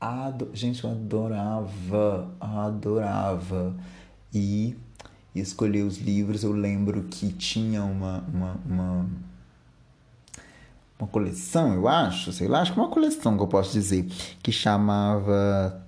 Ado... 0.00 0.50
Gente, 0.52 0.84
eu 0.84 0.90
adorava, 0.90 2.30
adorava. 2.38 3.74
E 4.32 4.76
escolher 5.34 5.82
os 5.82 5.98
livros. 5.98 6.44
Eu 6.44 6.52
lembro 6.52 7.04
que 7.04 7.32
tinha 7.32 7.82
uma, 7.82 8.24
uma, 8.32 8.56
uma, 8.66 9.06
uma 10.98 11.08
coleção, 11.08 11.74
eu 11.74 11.88
acho, 11.88 12.32
sei 12.32 12.46
lá, 12.48 12.60
acho 12.60 12.72
que 12.72 12.78
uma 12.78 12.88
coleção 12.88 13.36
que 13.36 13.42
eu 13.42 13.48
posso 13.48 13.72
dizer, 13.72 14.06
que 14.42 14.52
chamava 14.52 15.82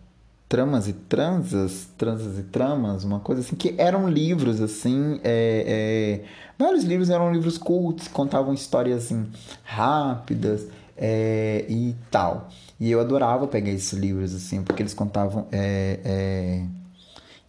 Tramas 0.48 0.88
e 0.88 0.92
Transas, 0.92 1.88
Transas 1.96 2.38
e 2.38 2.42
Tramas, 2.42 3.04
uma 3.04 3.20
coisa 3.20 3.40
assim, 3.40 3.56
que 3.56 3.74
eram 3.78 4.08
livros, 4.08 4.60
assim, 4.60 5.20
é, 5.22 6.22
é, 6.22 6.24
vários 6.58 6.84
livros 6.84 7.10
eram 7.10 7.32
livros 7.32 7.58
cultos, 7.58 8.08
contavam 8.08 8.52
histórias, 8.52 9.04
assim, 9.04 9.26
rápidas, 9.64 10.66
é, 10.96 11.64
e 11.68 11.94
tal. 12.10 12.48
E 12.78 12.90
eu 12.90 13.00
adorava 13.00 13.46
pegar 13.46 13.70
esses 13.70 13.92
livros, 13.92 14.34
assim, 14.34 14.62
porque 14.62 14.82
eles 14.82 14.94
contavam 14.94 15.46
é, 15.52 16.00
é, 16.04 16.66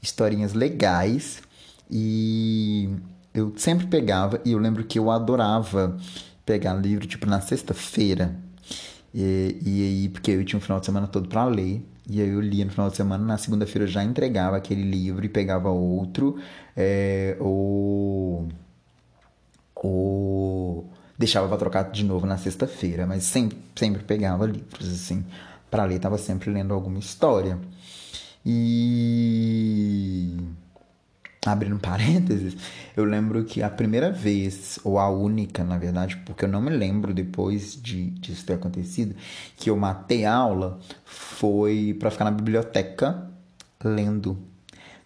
historinhas 0.01 0.53
legais. 0.53 1.41
E 1.89 2.89
eu 3.33 3.53
sempre 3.57 3.87
pegava, 3.87 4.41
e 4.43 4.51
eu 4.51 4.59
lembro 4.59 4.83
que 4.83 4.99
eu 4.99 5.09
adorava 5.11 5.97
pegar 6.45 6.73
livro, 6.73 7.07
tipo, 7.07 7.25
na 7.25 7.41
sexta-feira. 7.41 8.35
E, 9.13 9.57
e 9.65 9.83
aí, 9.83 10.09
porque 10.09 10.31
eu 10.31 10.45
tinha 10.45 10.57
um 10.57 10.61
final 10.61 10.79
de 10.79 10.85
semana 10.85 11.07
todo 11.07 11.27
para 11.29 11.45
ler. 11.45 11.85
E 12.09 12.21
aí 12.21 12.29
eu 12.29 12.39
lia 12.39 12.63
no 12.65 12.71
final 12.71 12.89
de 12.89 12.95
semana, 12.95 13.23
na 13.25 13.37
segunda-feira 13.37 13.83
eu 13.83 13.87
já 13.87 14.03
entregava 14.03 14.55
aquele 14.55 14.83
livro 14.83 15.25
e 15.25 15.29
pegava 15.29 15.69
outro. 15.69 16.37
É, 16.75 17.35
ou. 17.39 18.47
Ou 19.75 20.89
deixava 21.17 21.47
para 21.47 21.57
trocar 21.57 21.91
de 21.91 22.03
novo 22.03 22.25
na 22.27 22.37
sexta-feira, 22.37 23.07
mas 23.07 23.23
sempre, 23.23 23.57
sempre 23.75 24.03
pegava 24.03 24.45
livros 24.45 24.87
assim 24.87 25.25
para 25.69 25.83
ler, 25.85 25.99
tava 25.99 26.17
sempre 26.17 26.49
lendo 26.51 26.73
alguma 26.73 26.99
história. 26.99 27.59
E 28.45 30.37
abrindo 31.45 31.77
parênteses, 31.79 32.55
eu 32.95 33.03
lembro 33.03 33.43
que 33.43 33.61
a 33.61 33.69
primeira 33.69 34.11
vez, 34.11 34.79
ou 34.83 34.99
a 34.99 35.09
única, 35.09 35.63
na 35.63 35.77
verdade, 35.77 36.17
porque 36.25 36.45
eu 36.45 36.49
não 36.49 36.61
me 36.61 36.69
lembro 36.69 37.13
depois 37.13 37.75
de 37.81 38.11
disso 38.11 38.45
ter 38.45 38.53
acontecido, 38.53 39.15
que 39.57 39.69
eu 39.69 39.77
matei 39.77 40.25
aula 40.25 40.79
foi 41.05 41.95
para 41.99 42.11
ficar 42.11 42.25
na 42.25 42.31
biblioteca 42.31 43.29
lendo 43.83 44.37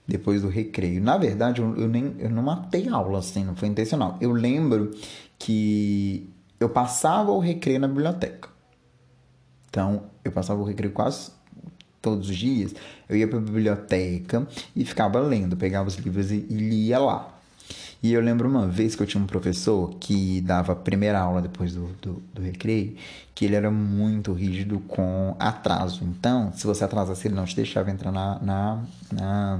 depois 0.07 0.41
do 0.41 0.49
recreio. 0.49 1.01
Na 1.01 1.17
verdade, 1.17 1.61
eu, 1.61 1.75
eu, 1.77 1.87
nem 1.87 2.15
eu 2.19 2.29
não 2.29 2.43
matei 2.43 2.87
aula 2.89 3.19
assim, 3.19 3.43
não 3.43 3.55
foi 3.55 3.67
intencional. 3.67 4.17
Eu 4.19 4.31
lembro 4.31 4.91
que 5.43 6.29
eu 6.59 6.69
passava 6.69 7.31
o 7.31 7.39
recreio 7.39 7.79
na 7.79 7.87
biblioteca. 7.87 8.49
Então, 9.69 10.03
eu 10.23 10.31
passava 10.31 10.61
o 10.61 10.63
recreio 10.63 10.93
quase 10.93 11.31
todos 12.01 12.29
os 12.29 12.37
dias. 12.37 12.75
Eu 13.09 13.17
ia 13.17 13.27
para 13.27 13.39
a 13.39 13.41
biblioteca 13.41 14.47
e 14.75 14.85
ficava 14.85 15.19
lendo, 15.19 15.57
pegava 15.57 15.87
os 15.87 15.95
livros 15.95 16.31
e, 16.31 16.45
e 16.47 16.55
lia 16.55 16.99
lá. 16.99 17.35
E 18.03 18.13
eu 18.13 18.21
lembro 18.21 18.47
uma 18.47 18.67
vez 18.67 18.95
que 18.95 19.01
eu 19.01 19.07
tinha 19.07 19.23
um 19.23 19.27
professor 19.27 19.95
que 19.99 20.41
dava 20.41 20.73
a 20.73 20.75
primeira 20.75 21.19
aula 21.19 21.41
depois 21.41 21.73
do, 21.73 21.87
do, 22.01 22.23
do, 22.33 22.41
recreio, 22.41 22.95
que 23.33 23.45
ele 23.45 23.55
era 23.55 23.71
muito 23.71 24.33
rígido 24.33 24.79
com 24.81 25.35
atraso. 25.39 26.03
Então, 26.03 26.51
se 26.53 26.65
você 26.65 26.83
atrasasse, 26.83 27.27
ele 27.27 27.35
não 27.35 27.45
te 27.45 27.55
deixava 27.55 27.89
entrar 27.89 28.11
na, 28.11 28.39
na, 28.39 28.83
na, 29.11 29.59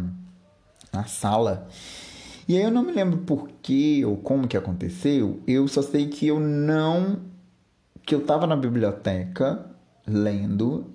na 0.92 1.04
sala. 1.06 1.68
E 2.52 2.58
aí 2.58 2.64
eu 2.64 2.72
não 2.72 2.84
me 2.84 2.92
lembro 2.92 3.20
por 3.20 3.48
que 3.62 4.04
ou 4.04 4.18
como 4.18 4.46
que 4.46 4.58
aconteceu, 4.58 5.40
eu 5.48 5.70
só 5.70 5.82
sei 5.82 6.08
que 6.08 6.28
eu 6.28 6.38
não. 6.38 7.20
que 8.06 8.14
eu 8.14 8.26
tava 8.26 8.46
na 8.46 8.58
biblioteca 8.58 9.68
lendo 10.06 10.86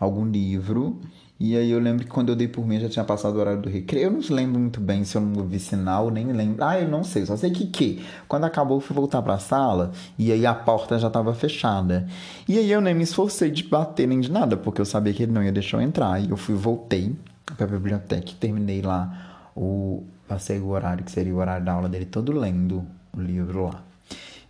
algum 0.00 0.24
livro. 0.24 0.98
E 1.38 1.54
aí 1.54 1.70
eu 1.70 1.78
lembro 1.78 2.06
que 2.06 2.10
quando 2.10 2.30
eu 2.30 2.34
dei 2.34 2.48
por 2.48 2.66
mim 2.66 2.80
já 2.80 2.88
tinha 2.88 3.04
passado 3.04 3.36
o 3.36 3.40
horário 3.40 3.60
do 3.60 3.68
recreio. 3.68 4.06
Eu 4.06 4.10
não 4.10 4.20
lembro 4.30 4.58
muito 4.58 4.80
bem 4.80 5.04
se 5.04 5.18
eu 5.18 5.20
não 5.20 5.44
vi 5.44 5.58
sinal, 5.58 6.10
nem 6.10 6.32
lembro. 6.32 6.64
Ah, 6.64 6.80
eu 6.80 6.88
não 6.88 7.04
sei, 7.04 7.26
só 7.26 7.36
sei 7.36 7.50
que 7.50 7.66
que 7.66 8.02
quando 8.26 8.44
acabou 8.44 8.78
eu 8.78 8.80
fui 8.80 8.96
voltar 8.96 9.20
para 9.20 9.34
a 9.34 9.38
sala 9.38 9.92
e 10.18 10.32
aí 10.32 10.46
a 10.46 10.54
porta 10.54 10.98
já 10.98 11.08
estava 11.08 11.34
fechada. 11.34 12.06
E 12.48 12.56
aí 12.56 12.72
eu 12.72 12.80
nem 12.80 12.94
me 12.94 13.02
esforcei 13.02 13.50
de 13.50 13.64
bater 13.64 14.08
nem 14.08 14.18
de 14.18 14.32
nada, 14.32 14.56
porque 14.56 14.80
eu 14.80 14.86
sabia 14.86 15.12
que 15.12 15.24
ele 15.24 15.32
não 15.32 15.42
ia 15.42 15.52
deixar 15.52 15.76
eu 15.76 15.82
entrar. 15.82 16.24
E 16.24 16.30
eu 16.30 16.38
fui 16.38 16.54
voltei 16.54 17.14
para 17.44 17.66
a 17.66 17.68
biblioteca 17.68 18.30
e 18.30 18.34
terminei 18.34 18.80
lá 18.80 19.50
o 19.54 20.02
passei 20.26 20.58
o 20.58 20.68
horário 20.68 21.04
que 21.04 21.10
seria 21.10 21.34
o 21.34 21.38
horário 21.38 21.64
da 21.64 21.72
aula 21.72 21.88
dele 21.88 22.06
todo 22.06 22.32
lendo 22.32 22.84
o 23.16 23.20
livro 23.20 23.66
lá. 23.66 23.82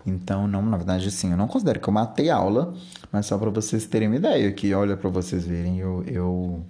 Então, 0.06 0.46
não, 0.46 0.62
na 0.62 0.76
verdade, 0.76 1.10
sim, 1.10 1.32
eu 1.32 1.36
não 1.36 1.48
considero 1.48 1.80
que 1.80 1.88
eu 1.88 1.92
matei 1.92 2.30
a 2.30 2.36
aula, 2.36 2.74
mas 3.10 3.26
só 3.26 3.36
para 3.36 3.50
vocês 3.50 3.86
terem 3.86 4.08
uma 4.08 4.16
ideia, 4.16 4.52
que 4.52 4.72
olha 4.72 4.96
para 4.96 5.10
vocês 5.10 5.44
verem, 5.44 5.78
eu, 5.78 6.04
eu 6.06 6.64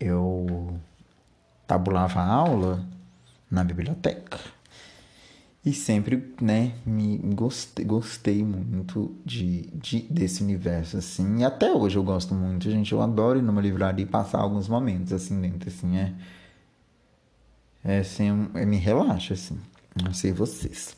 eu 0.00 0.78
tabulava 1.66 2.20
a 2.20 2.26
aula 2.26 2.84
na 3.50 3.64
biblioteca. 3.64 4.38
E 5.64 5.72
sempre, 5.72 6.34
né, 6.40 6.72
me 6.84 7.16
gostei, 7.34 7.84
gostei 7.86 8.44
muito 8.44 9.16
de, 9.24 9.62
de, 9.72 10.00
desse 10.10 10.42
universo, 10.42 10.98
assim. 10.98 11.38
E 11.38 11.44
até 11.44 11.72
hoje 11.72 11.96
eu 11.96 12.02
gosto 12.02 12.34
muito, 12.34 12.70
gente. 12.70 12.92
Eu 12.92 13.00
adoro 13.00 13.38
ir 13.38 13.42
numa 13.42 13.62
livraria 13.62 14.04
e 14.04 14.08
passar 14.08 14.40
alguns 14.40 14.68
momentos, 14.68 15.10
assim, 15.12 15.40
dentro, 15.40 15.70
assim, 15.70 15.96
é 15.96 16.12
é, 17.84 17.98
assim, 17.98 18.48
é, 18.54 18.64
me 18.64 18.78
relaxa, 18.78 19.34
assim. 19.34 19.58
Não 20.02 20.14
sei 20.14 20.32
vocês. 20.32 20.96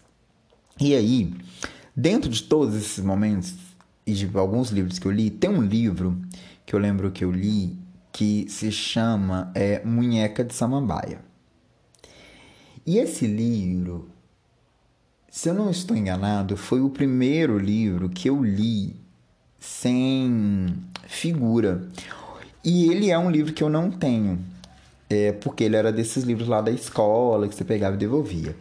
E 0.81 0.95
aí, 0.95 1.35
dentro 1.95 2.31
de 2.31 2.43
todos 2.45 2.75
esses 2.75 3.05
momentos 3.05 3.55
e 4.07 4.15
de 4.15 4.31
alguns 4.37 4.71
livros 4.71 4.99
que 4.99 5.07
eu 5.07 5.11
li, 5.11 5.29
tem 5.29 5.51
um 5.51 5.63
livro 5.63 6.17
que 6.65 6.75
eu 6.75 6.79
lembro 6.79 7.11
que 7.11 7.25
eu 7.25 7.33
li 7.33 7.77
que 8.13 8.47
se 8.49 8.71
chama 8.71 9.51
é, 9.55 9.85
Munheca 9.85 10.45
de 10.45 10.55
Samambaia. 10.55 11.21
E 12.87 12.99
esse 12.99 13.27
livro, 13.27 14.09
se 15.29 15.49
eu 15.49 15.55
não 15.55 15.71
estou 15.71 15.97
enganado, 15.97 16.57
foi 16.57 16.81
o 16.81 16.89
primeiro 16.89 17.59
livro 17.59 18.09
que 18.09 18.31
eu 18.31 18.43
li 18.43 18.95
sem 19.59 20.75
figura. 21.09 21.89
E 22.65 22.89
ele 22.91 23.11
é 23.11 23.19
um 23.19 23.31
livro 23.31 23.53
que 23.53 23.63
eu 23.63 23.69
não 23.69 23.91
tenho 23.91 24.39
é, 25.09 25.33
porque 25.33 25.65
ele 25.65 25.77
era 25.77 25.93
desses 25.93 26.25
livros 26.25 26.49
lá 26.49 26.61
da 26.61 26.71
escola 26.71 27.49
que 27.49 27.55
você 27.55 27.65
pegava 27.65 27.95
e 27.97 27.99
devolvia. 27.99 28.57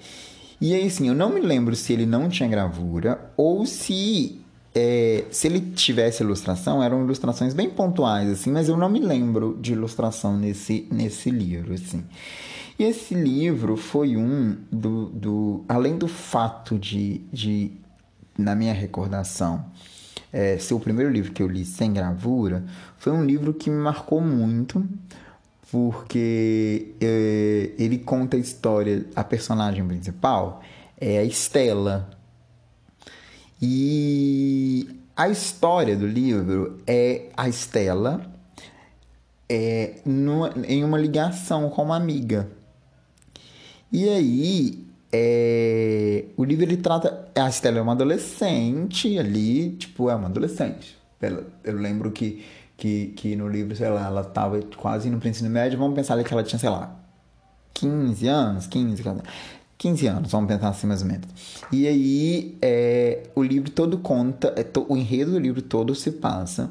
E 0.60 0.74
aí, 0.74 0.88
assim, 0.88 1.08
eu 1.08 1.16
não 1.16 1.30
me 1.30 1.42
lembro 1.42 1.76
se 1.76 1.92
ele 1.94 2.06
não 2.06 2.30
tinha 2.30 2.48
gravura 2.48 3.32
ou 3.36 3.66
se 3.66 4.40
é, 4.74 5.24
se 5.32 5.48
ele 5.48 5.62
tivesse 5.62 6.22
ilustração, 6.22 6.84
eram 6.84 7.02
ilustrações 7.04 7.54
bem 7.54 7.70
pontuais, 7.70 8.30
assim, 8.30 8.52
mas 8.52 8.68
eu 8.68 8.76
não 8.76 8.90
me 8.90 9.00
lembro 9.00 9.58
de 9.62 9.72
ilustração 9.72 10.38
nesse, 10.38 10.86
nesse 10.92 11.30
livro, 11.30 11.74
assim. 11.74 12.04
E 12.78 12.84
esse 12.84 13.14
livro 13.14 13.78
foi 13.78 14.18
um 14.18 14.58
do. 14.70 15.06
do 15.06 15.64
além 15.70 15.98
do 15.98 16.10
fato 16.10 16.78
de, 16.78 17.22
de 17.32 17.72
na 18.38 18.54
minha 18.54 18.74
recordação, 18.74 19.66
é, 20.32 20.58
ser 20.58 20.74
o 20.74 20.80
primeiro 20.80 21.10
livro 21.10 21.32
que 21.32 21.42
eu 21.42 21.48
li 21.48 21.64
sem 21.64 21.94
gravura, 21.94 22.66
foi 22.98 23.14
um 23.14 23.24
livro 23.24 23.54
que 23.54 23.70
me 23.70 23.78
marcou 23.78 24.20
muito, 24.20 24.86
porque 25.76 26.96
é, 27.02 27.72
ele 27.78 27.98
conta 27.98 28.38
a 28.38 28.40
história, 28.40 29.06
a 29.14 29.26
personagem 29.26 29.86
principal 29.86 30.64
é 30.98 31.18
a 31.18 31.24
Estela. 31.26 32.10
E 33.62 34.88
a 35.18 35.28
história 35.28 35.98
do 35.98 36.08
livro 36.08 36.80
é 36.88 37.28
a 37.36 37.50
Estela 37.50 38.26
é, 39.50 39.96
numa, 40.06 40.54
em 40.66 40.82
uma 40.82 40.98
ligação 40.98 41.70
com 41.70 41.84
uma 41.84 41.98
amiga. 41.98 42.50
E 43.92 44.08
aí, 44.08 44.88
é, 45.12 46.24
o 46.38 46.46
livro 46.46 46.64
ele 46.64 46.78
trata. 46.78 47.28
A 47.36 47.50
Estela 47.50 47.80
é 47.80 47.82
uma 47.82 47.92
adolescente 47.92 49.20
ali, 49.20 49.72
tipo, 49.72 50.10
é 50.10 50.16
uma 50.16 50.28
adolescente. 50.28 50.98
Eu 51.66 51.76
lembro 51.76 52.12
que, 52.12 52.46
que, 52.78 53.08
que 53.16 53.36
no 53.36 53.48
livro, 53.48 53.76
sei 53.76 53.90
lá, 53.90 54.06
ela 54.06 54.24
tava 54.24 54.60
quase 54.78 55.10
no 55.10 55.20
ensino 55.26 55.50
médio. 55.50 55.78
Vamos 55.78 55.96
pensar 55.96 56.14
ali 56.14 56.24
que 56.24 56.34
ela 56.34 56.44
tinha, 56.44 56.60
sei 56.60 56.70
lá, 56.70 56.96
15 57.74 58.28
anos, 58.28 58.68
15, 58.68 59.04
15 59.78 60.08
anos, 60.08 60.32
vamos 60.32 60.48
pensar 60.48 60.70
assim 60.70 60.88
mais 60.88 61.02
ou 61.02 61.08
menos. 61.08 61.28
E 61.72 61.88
aí, 61.88 62.58
é, 62.62 63.24
o 63.36 63.44
livro 63.44 63.70
todo 63.70 63.98
conta, 63.98 64.54
é, 64.56 64.64
to, 64.64 64.86
o 64.88 64.96
enredo 64.96 65.32
do 65.32 65.40
livro 65.40 65.62
todo 65.62 65.94
se 65.94 66.12
passa 66.12 66.70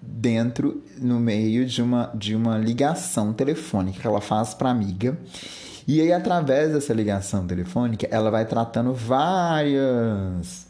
dentro, 0.00 0.82
no 0.98 1.18
meio 1.18 1.64
de 1.66 1.82
uma, 1.82 2.10
de 2.14 2.34
uma 2.34 2.58
ligação 2.58 3.32
telefônica 3.32 4.00
que 4.00 4.06
ela 4.06 4.20
faz 4.20 4.54
para 4.54 4.70
amiga 4.70 5.18
e 5.86 6.00
aí, 6.00 6.12
através 6.12 6.72
dessa 6.72 6.94
ligação 6.94 7.46
telefônica, 7.46 8.06
ela 8.10 8.30
vai 8.30 8.44
tratando 8.44 8.94
várias, 8.94 10.66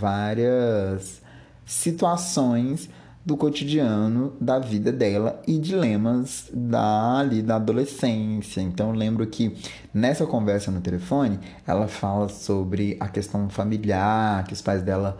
várias 0.00 1.20
situações 1.66 2.88
do 3.24 3.36
cotidiano 3.36 4.34
da 4.40 4.58
vida 4.58 4.90
dela 4.90 5.40
e 5.46 5.58
dilemas 5.58 6.50
da, 6.52 7.18
ali, 7.18 7.42
da 7.42 7.56
adolescência. 7.56 8.60
Então, 8.60 8.90
eu 8.90 8.96
lembro 8.96 9.26
que 9.26 9.56
nessa 9.94 10.26
conversa 10.26 10.70
no 10.70 10.80
telefone, 10.80 11.38
ela 11.66 11.86
fala 11.86 12.28
sobre 12.28 12.96
a 12.98 13.08
questão 13.08 13.48
familiar, 13.48 14.44
que 14.44 14.52
os 14.52 14.60
pais 14.60 14.82
dela 14.82 15.18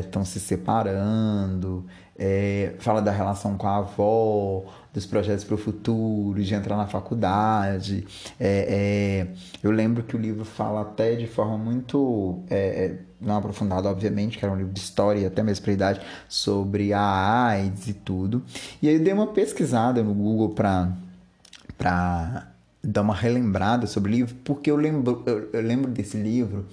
estão 0.00 0.22
é, 0.22 0.24
se 0.24 0.38
separando, 0.38 1.86
é, 2.16 2.74
fala 2.78 3.00
da 3.00 3.10
relação 3.10 3.56
com 3.56 3.66
a 3.66 3.78
avó, 3.78 4.64
dos 4.92 5.06
projetos 5.06 5.44
para 5.44 5.54
o 5.54 5.58
futuro, 5.58 6.42
de 6.42 6.54
entrar 6.54 6.76
na 6.76 6.86
faculdade. 6.86 8.06
É, 8.38 9.26
é, 9.28 9.28
eu 9.62 9.70
lembro 9.70 10.02
que 10.02 10.14
o 10.14 10.18
livro 10.18 10.44
fala 10.44 10.82
até 10.82 11.14
de 11.14 11.26
forma 11.26 11.56
muito. 11.56 12.40
É, 12.50 12.56
é 12.56 12.98
não 13.20 13.36
aprofundada, 13.36 13.88
obviamente, 13.88 14.36
que 14.36 14.44
era 14.44 14.52
um 14.52 14.56
livro 14.56 14.72
de 14.72 14.80
história, 14.80 15.28
até 15.28 15.44
mesmo 15.44 15.62
para 15.62 15.72
idade, 15.72 16.00
sobre 16.28 16.92
a 16.92 17.46
AIDS 17.46 17.86
e 17.86 17.94
tudo. 17.94 18.42
E 18.82 18.88
aí 18.88 18.96
eu 18.96 19.00
dei 19.00 19.12
uma 19.12 19.28
pesquisada 19.28 20.02
no 20.02 20.12
Google 20.12 20.50
para 20.50 22.48
dar 22.82 23.02
uma 23.02 23.14
relembrada 23.14 23.86
sobre 23.86 24.10
o 24.10 24.14
livro, 24.14 24.34
porque 24.42 24.68
eu 24.68 24.76
lembro, 24.76 25.22
eu, 25.24 25.50
eu 25.52 25.62
lembro 25.62 25.88
desse 25.88 26.16
livro 26.16 26.66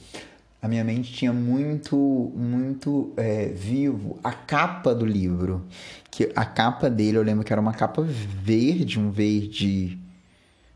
a 0.61 0.67
minha 0.67 0.83
mente 0.83 1.13
tinha 1.13 1.31
muito, 1.31 1.95
muito 2.35 3.13
é, 3.15 3.45
vivo 3.45 4.19
a 4.21 4.33
capa 4.33 4.93
do 4.93 5.05
livro. 5.05 5.65
Que 6.11 6.31
a 6.35 6.45
capa 6.45 6.89
dele, 6.89 7.17
eu 7.17 7.23
lembro 7.23 7.43
que 7.43 7.53
era 7.53 7.61
uma 7.61 7.73
capa 7.73 8.01
verde, 8.01 8.99
um 8.99 9.11
verde, 9.11 9.97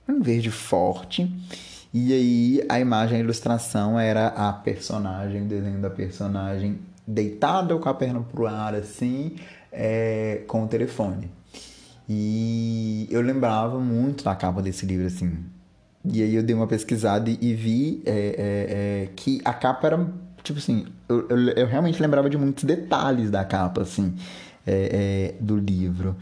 um 0.08 0.22
verde 0.22 0.52
forte. 0.52 1.32
E 1.94 2.12
aí 2.14 2.66
a 2.70 2.80
imagem, 2.80 3.18
a 3.18 3.20
ilustração 3.20 4.00
era 4.00 4.28
a 4.28 4.52
personagem, 4.52 5.44
o 5.44 5.46
desenho 5.46 5.80
da 5.80 5.90
personagem 5.90 6.80
deitada 7.06 7.78
com 7.78 7.90
a 7.90 7.94
perna 7.94 8.22
pro 8.22 8.48
ar, 8.48 8.74
assim, 8.74 9.36
é, 9.72 10.44
com 10.48 10.64
o 10.64 10.68
telefone. 10.68 11.30
E 12.08 13.08
eu 13.10 13.22
lembrava 13.22 13.80
muito 13.80 14.24
da 14.24 14.36
capa 14.36 14.62
desse 14.62 14.86
livro, 14.86 15.08
assim. 15.08 15.38
E 16.06 16.22
aí 16.22 16.36
eu 16.36 16.44
dei 16.44 16.56
uma 16.56 16.68
pesquisada 16.68 17.30
e, 17.30 17.38
e 17.42 17.54
vi 17.54 18.04
é, 18.06 18.12
é, 18.12 19.04
é, 19.06 19.10
que 19.16 19.40
a 19.46 19.54
capa 19.54 19.88
era, 19.88 20.08
tipo 20.44 20.60
assim, 20.60 20.86
eu, 21.08 21.30
eu, 21.30 21.38
eu, 21.52 21.68
realmente 21.68 22.02
lembrava 22.02 22.30
de 22.30 22.38
muitos 22.38 22.66
detalhes 22.66 23.32
da 23.32 23.46
capa, 23.46 23.84
assim, 23.84 24.16
é, 24.66 25.34
é, 25.38 25.44
do 25.44 25.58
livro. 25.58 26.16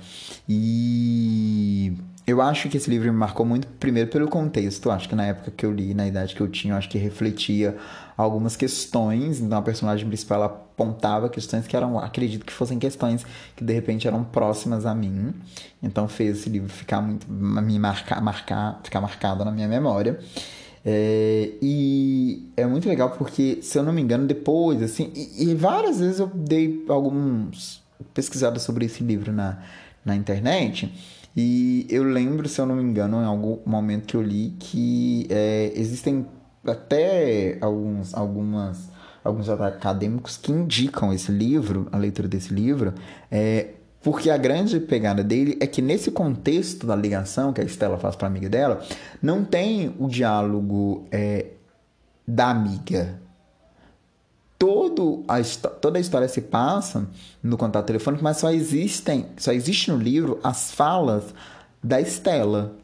E 0.47 1.93
eu 2.25 2.41
acho 2.41 2.69
que 2.69 2.77
esse 2.77 2.89
livro 2.89 3.12
me 3.12 3.17
marcou 3.17 3.45
muito, 3.45 3.67
primeiro 3.80 4.10
pelo 4.10 4.27
contexto, 4.27 4.89
acho 4.89 5.10
que 5.10 5.15
na 5.15 5.25
época 5.25 5.51
que 5.51 5.65
eu 5.65 5.71
li, 5.71 5.93
na 5.93 6.08
idade 6.08 6.36
que 6.36 6.41
eu 6.41 6.47
tinha, 6.47 6.73
eu 6.73 6.77
acho 6.77 6.89
que 6.89 6.97
refletia 6.97 7.75
algumas 8.15 8.56
questões, 8.56 9.39
então 9.39 9.58
a 9.58 9.62
personagem 9.62 10.08
principal 10.08 10.43
apontava 10.43 11.30
questões 11.30 11.67
que 11.67 11.75
eram, 11.75 11.97
acredito 11.99 12.45
que 12.45 12.54
fossem 12.54 12.77
questões 12.77 13.25
que 13.56 13.63
de 13.63 13.73
repente 13.73 14.08
eram 14.08 14.23
próximas 14.23 14.86
a 14.86 14.93
mim, 14.93 15.34
então 15.82 16.08
fez 16.08 16.39
esse 16.39 16.49
livro 16.49 16.69
ficar 16.69 17.01
muito, 17.01 17.30
me 17.30 17.80
marcar, 17.80 18.21
marcar, 18.21 18.80
ficar 18.84 19.01
marcado 19.01 19.43
na 19.43 19.51
minha 19.51 19.67
memória. 19.67 20.19
É, 20.84 21.51
e 21.62 22.49
é 22.58 22.65
muito 22.65 22.89
legal 22.89 23.12
porque, 23.12 23.60
se 23.62 23.77
eu 23.77 23.84
não 23.84 23.93
me 23.93 24.01
engano, 24.01 24.25
depois, 24.25 24.82
assim, 24.82 25.12
e, 25.15 25.49
e 25.49 25.56
várias 25.56 25.99
vezes 25.99 26.19
eu 26.19 26.27
dei 26.27 26.84
alguns 26.89 27.80
pesquisadas 28.13 28.61
sobre 28.63 28.85
esse 28.85 29.03
livro 29.03 29.31
na, 29.31 29.59
na 30.03 30.15
internet. 30.15 30.91
E 31.35 31.87
eu 31.89 32.03
lembro, 32.03 32.47
se 32.49 32.59
eu 32.59 32.65
não 32.65 32.75
me 32.75 32.83
engano, 32.83 33.21
em 33.21 33.25
algum 33.25 33.59
momento 33.65 34.07
que 34.07 34.15
eu 34.15 34.21
li 34.21 34.53
que 34.59 35.27
é, 35.29 35.71
existem 35.75 36.25
até 36.65 37.57
alguns, 37.61 38.13
algumas, 38.13 38.89
alguns 39.23 39.49
acadêmicos 39.49 40.37
que 40.37 40.51
indicam 40.51 41.13
esse 41.13 41.31
livro, 41.31 41.87
a 41.91 41.97
leitura 41.97 42.27
desse 42.27 42.53
livro, 42.53 42.93
é, 43.31 43.69
porque 44.03 44.29
a 44.29 44.37
grande 44.37 44.79
pegada 44.79 45.23
dele 45.23 45.57
é 45.61 45.67
que 45.67 45.81
nesse 45.81 46.11
contexto 46.11 46.87
da 46.87 46.95
ligação 46.95 47.53
que 47.53 47.61
a 47.61 47.63
Estela 47.63 47.97
faz 47.97 48.15
para 48.15 48.27
a 48.27 48.29
amiga 48.31 48.49
dela, 48.49 48.83
não 49.21 49.45
tem 49.45 49.95
o 49.99 50.07
diálogo 50.07 51.07
é, 51.11 51.51
da 52.27 52.49
amiga. 52.49 53.19
Todo 54.62 55.24
a, 55.28 55.41
toda 55.82 55.97
a 55.97 56.00
história 56.00 56.28
se 56.28 56.39
passa 56.39 57.08
no 57.41 57.58
contato 57.58 57.88
telefônico, 57.88 58.24
mas 58.24 58.38
só 58.38 58.52
existem, 58.52 59.26
só 59.36 59.52
existe 59.52 59.89
no 59.89 59.97
livro 59.97 60.39
as 60.43 60.71
falas 60.71 61.34
da 61.84 62.00
Estela. 62.00 62.76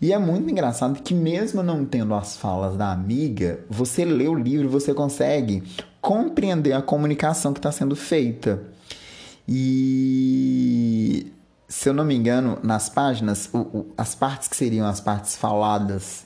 E 0.00 0.10
é 0.10 0.18
muito 0.18 0.50
engraçado 0.50 1.02
que, 1.02 1.12
mesmo 1.12 1.62
não 1.62 1.84
tendo 1.84 2.14
as 2.14 2.38
falas 2.38 2.78
da 2.78 2.92
amiga, 2.92 3.60
você 3.68 4.06
lê 4.06 4.26
o 4.26 4.34
livro 4.34 4.64
e 4.64 4.70
você 4.70 4.94
consegue 4.94 5.62
compreender 6.00 6.72
a 6.72 6.80
comunicação 6.80 7.52
que 7.52 7.58
está 7.58 7.70
sendo 7.70 7.94
feita. 7.94 8.62
E, 9.46 11.30
se 11.68 11.90
eu 11.90 11.92
não 11.92 12.06
me 12.06 12.14
engano, 12.14 12.58
nas 12.62 12.88
páginas, 12.88 13.50
o, 13.52 13.58
o, 13.58 13.86
as 13.98 14.14
partes 14.14 14.48
que 14.48 14.56
seriam 14.56 14.86
as 14.86 14.98
partes 14.98 15.36
faladas 15.36 16.25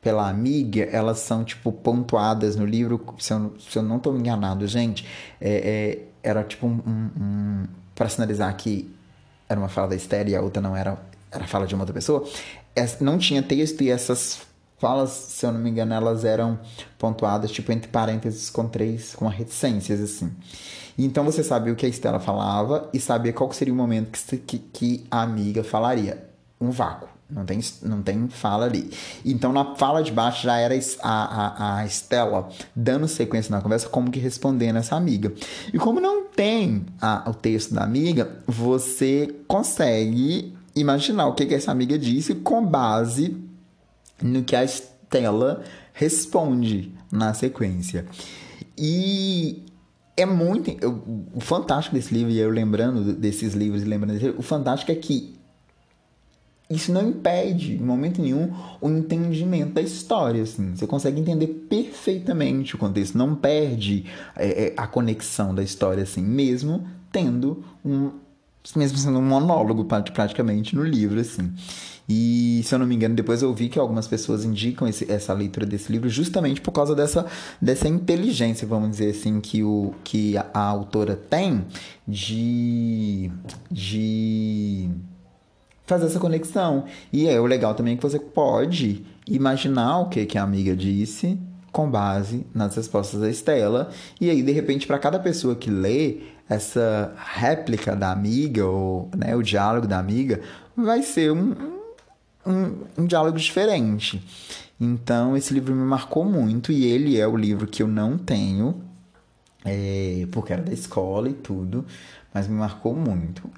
pela 0.00 0.28
amiga, 0.28 0.82
elas 0.84 1.18
são, 1.18 1.44
tipo, 1.44 1.70
pontuadas 1.72 2.56
no 2.56 2.64
livro. 2.64 3.04
Se 3.18 3.32
eu, 3.32 3.54
se 3.58 3.78
eu 3.78 3.82
não 3.82 3.96
estou 3.96 4.16
enganado, 4.16 4.66
gente, 4.66 5.06
é, 5.40 5.98
é, 6.22 6.28
era 6.28 6.42
tipo 6.44 6.66
um. 6.66 6.80
um, 6.86 7.10
um 7.20 7.64
para 7.94 8.08
sinalizar 8.08 8.56
que 8.56 8.90
era 9.46 9.60
uma 9.60 9.68
fala 9.68 9.88
da 9.88 9.96
Esther 9.96 10.26
e 10.28 10.34
a 10.34 10.40
outra 10.40 10.62
não 10.62 10.74
era, 10.74 10.96
era 11.30 11.46
fala 11.46 11.66
de 11.66 11.74
uma 11.74 11.82
outra 11.82 11.92
pessoa 11.92 12.26
não 13.00 13.18
tinha 13.18 13.42
texto 13.42 13.82
e 13.82 13.90
essas 13.90 14.40
falas, 14.78 15.10
se 15.10 15.44
eu 15.44 15.52
não 15.52 15.60
me 15.60 15.70
engano, 15.70 15.92
elas 15.92 16.24
eram 16.24 16.58
pontuadas 16.98 17.50
tipo 17.50 17.70
entre 17.72 17.88
parênteses 17.88 18.48
com 18.48 18.66
três, 18.66 19.14
com 19.14 19.26
reticências 19.26 20.00
assim. 20.00 20.32
Então 20.96 21.24
você 21.24 21.42
sabia 21.42 21.72
o 21.72 21.76
que 21.76 21.86
a 21.86 21.88
Estela 21.88 22.20
falava 22.20 22.88
e 22.92 23.00
sabia 23.00 23.32
qual 23.32 23.52
seria 23.52 23.72
o 23.72 23.76
momento 23.76 24.10
que, 24.10 24.36
que, 24.36 24.58
que 24.58 25.06
a 25.10 25.22
amiga 25.22 25.64
falaria. 25.64 26.28
Um 26.60 26.70
vácuo. 26.70 27.08
Não 27.30 27.44
tem, 27.44 27.60
não 27.82 28.02
tem 28.02 28.28
fala 28.28 28.66
ali. 28.66 28.90
Então, 29.24 29.52
na 29.52 29.76
fala 29.76 30.02
de 30.02 30.10
baixo 30.10 30.42
já 30.42 30.58
era 30.58 30.74
a, 31.02 31.10
a, 31.10 31.76
a 31.78 31.86
Estela 31.86 32.48
dando 32.74 33.06
sequência 33.06 33.50
na 33.50 33.60
conversa, 33.60 33.88
como 33.88 34.10
que 34.10 34.18
respondendo 34.18 34.76
essa 34.76 34.96
amiga. 34.96 35.32
E 35.72 35.78
como 35.78 36.00
não 36.00 36.24
tem 36.24 36.84
a, 37.00 37.28
o 37.30 37.34
texto 37.34 37.74
da 37.74 37.84
amiga, 37.84 38.30
você 38.46 39.34
consegue 39.46 40.54
imaginar 40.74 41.26
o 41.26 41.34
que, 41.34 41.46
que 41.46 41.54
essa 41.54 41.70
amiga 41.70 41.98
disse 41.98 42.34
com 42.34 42.64
base 42.64 43.36
no 44.22 44.42
que 44.42 44.56
a 44.56 44.64
Estela 44.64 45.62
responde 45.92 46.92
na 47.10 47.34
sequência. 47.34 48.06
E 48.76 49.64
é 50.16 50.26
muito. 50.26 50.70
Eu, 50.80 51.02
o 51.34 51.40
fantástico 51.40 51.94
desse 51.94 52.12
livro, 52.12 52.30
e 52.30 52.38
eu 52.38 52.50
lembrando 52.50 53.12
desses 53.12 53.54
livros 53.54 53.82
e 53.82 53.84
lembrando 53.84 54.18
desse 54.18 54.34
o 54.36 54.42
fantástico 54.42 54.92
é 54.92 54.94
que 54.94 55.39
isso 56.70 56.92
não 56.92 57.08
impede, 57.08 57.74
em 57.74 57.84
momento 57.84 58.22
nenhum, 58.22 58.52
o 58.80 58.88
entendimento 58.88 59.72
da 59.72 59.82
história. 59.82 60.42
Assim. 60.42 60.76
Você 60.76 60.86
consegue 60.86 61.20
entender 61.20 61.48
perfeitamente 61.68 62.76
o 62.76 62.78
contexto, 62.78 63.18
não 63.18 63.34
perde 63.34 64.06
é, 64.36 64.66
é, 64.66 64.74
a 64.76 64.86
conexão 64.86 65.52
da 65.52 65.64
história, 65.64 66.04
assim, 66.04 66.22
mesmo 66.22 66.86
tendo 67.10 67.64
um. 67.84 68.12
Mesmo 68.76 68.98
sendo 68.98 69.18
um 69.18 69.22
monólogo 69.22 69.86
praticamente 69.86 70.76
no 70.76 70.84
livro, 70.84 71.18
assim. 71.18 71.50
E, 72.12 72.60
se 72.64 72.74
eu 72.74 72.78
não 72.80 72.86
me 72.86 72.96
engano, 72.96 73.14
depois 73.14 73.40
eu 73.40 73.54
vi 73.54 73.68
que 73.68 73.78
algumas 73.78 74.08
pessoas 74.08 74.44
indicam 74.44 74.88
esse, 74.88 75.10
essa 75.10 75.32
leitura 75.32 75.64
desse 75.64 75.92
livro 75.92 76.08
justamente 76.08 76.60
por 76.60 76.72
causa 76.72 76.92
dessa, 76.92 77.24
dessa 77.62 77.86
inteligência, 77.86 78.66
vamos 78.66 78.90
dizer 78.90 79.10
assim, 79.10 79.40
que, 79.40 79.62
o, 79.62 79.94
que 80.02 80.36
a, 80.36 80.44
a 80.52 80.60
autora 80.60 81.14
tem 81.14 81.64
de, 82.08 83.30
de 83.70 84.29
fazer 85.90 86.06
essa 86.06 86.20
conexão. 86.20 86.84
E 87.12 87.28
é 87.28 87.40
o 87.40 87.46
legal 87.46 87.74
também 87.74 87.94
é 87.94 87.96
que 87.96 88.02
você 88.02 88.18
pode 88.18 89.04
imaginar 89.26 89.98
o 89.98 90.08
que, 90.08 90.24
que 90.24 90.38
a 90.38 90.42
amiga 90.42 90.74
disse 90.74 91.36
com 91.72 91.90
base 91.90 92.46
nas 92.54 92.76
respostas 92.76 93.20
da 93.20 93.28
Estela. 93.28 93.90
E 94.20 94.30
aí, 94.30 94.42
de 94.42 94.52
repente, 94.52 94.86
para 94.86 94.98
cada 94.98 95.18
pessoa 95.18 95.56
que 95.56 95.68
lê 95.68 96.18
essa 96.48 97.12
réplica 97.16 97.94
da 97.94 98.10
amiga, 98.10 98.64
ou 98.64 99.10
né, 99.16 99.34
o 99.34 99.42
diálogo 99.42 99.86
da 99.86 99.98
amiga, 99.98 100.40
vai 100.76 101.02
ser 101.02 101.32
um, 101.32 101.54
um, 102.46 102.76
um 102.98 103.06
diálogo 103.06 103.36
diferente. 103.36 104.22
Então, 104.80 105.36
esse 105.36 105.52
livro 105.52 105.74
me 105.74 105.84
marcou 105.84 106.24
muito 106.24 106.72
e 106.72 106.86
ele 106.86 107.18
é 107.18 107.26
o 107.26 107.36
livro 107.36 107.66
que 107.66 107.82
eu 107.82 107.88
não 107.88 108.16
tenho, 108.16 108.80
é, 109.64 110.26
porque 110.30 110.52
era 110.52 110.62
da 110.62 110.72
escola 110.72 111.28
e 111.28 111.34
tudo, 111.34 111.84
mas 112.32 112.48
me 112.48 112.54
marcou 112.54 112.94
muito. 112.94 113.48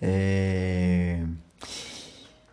É... 0.00 1.22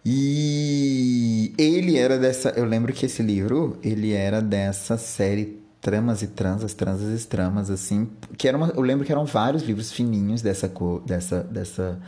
E 0.06 1.54
ele 1.58 1.98
era 1.98 2.18
dessa. 2.18 2.50
Eu 2.50 2.66
lembro 2.66 2.94
que 2.94 3.08
esse 3.08 3.24
livro 3.24 3.80
ele 3.82 4.14
era 4.14 4.40
dessa 4.42 4.98
série 4.98 5.60
Tramas 5.82 6.22
e 6.22 6.28
Transas, 6.28 6.74
Transas 6.74 7.24
e 7.24 7.28
Tramas, 7.28 7.70
assim. 7.72 8.08
Que 8.38 8.48
era 8.48 8.56
uma, 8.56 8.68
eu 8.70 8.82
lembro 8.82 9.06
que 9.06 9.12
eram 9.12 9.26
vários 9.26 9.64
livros 9.64 9.92
fininhos 9.92 10.42
dessa 10.42 10.72
dessa, 11.06 11.44
dessa 11.44 12.00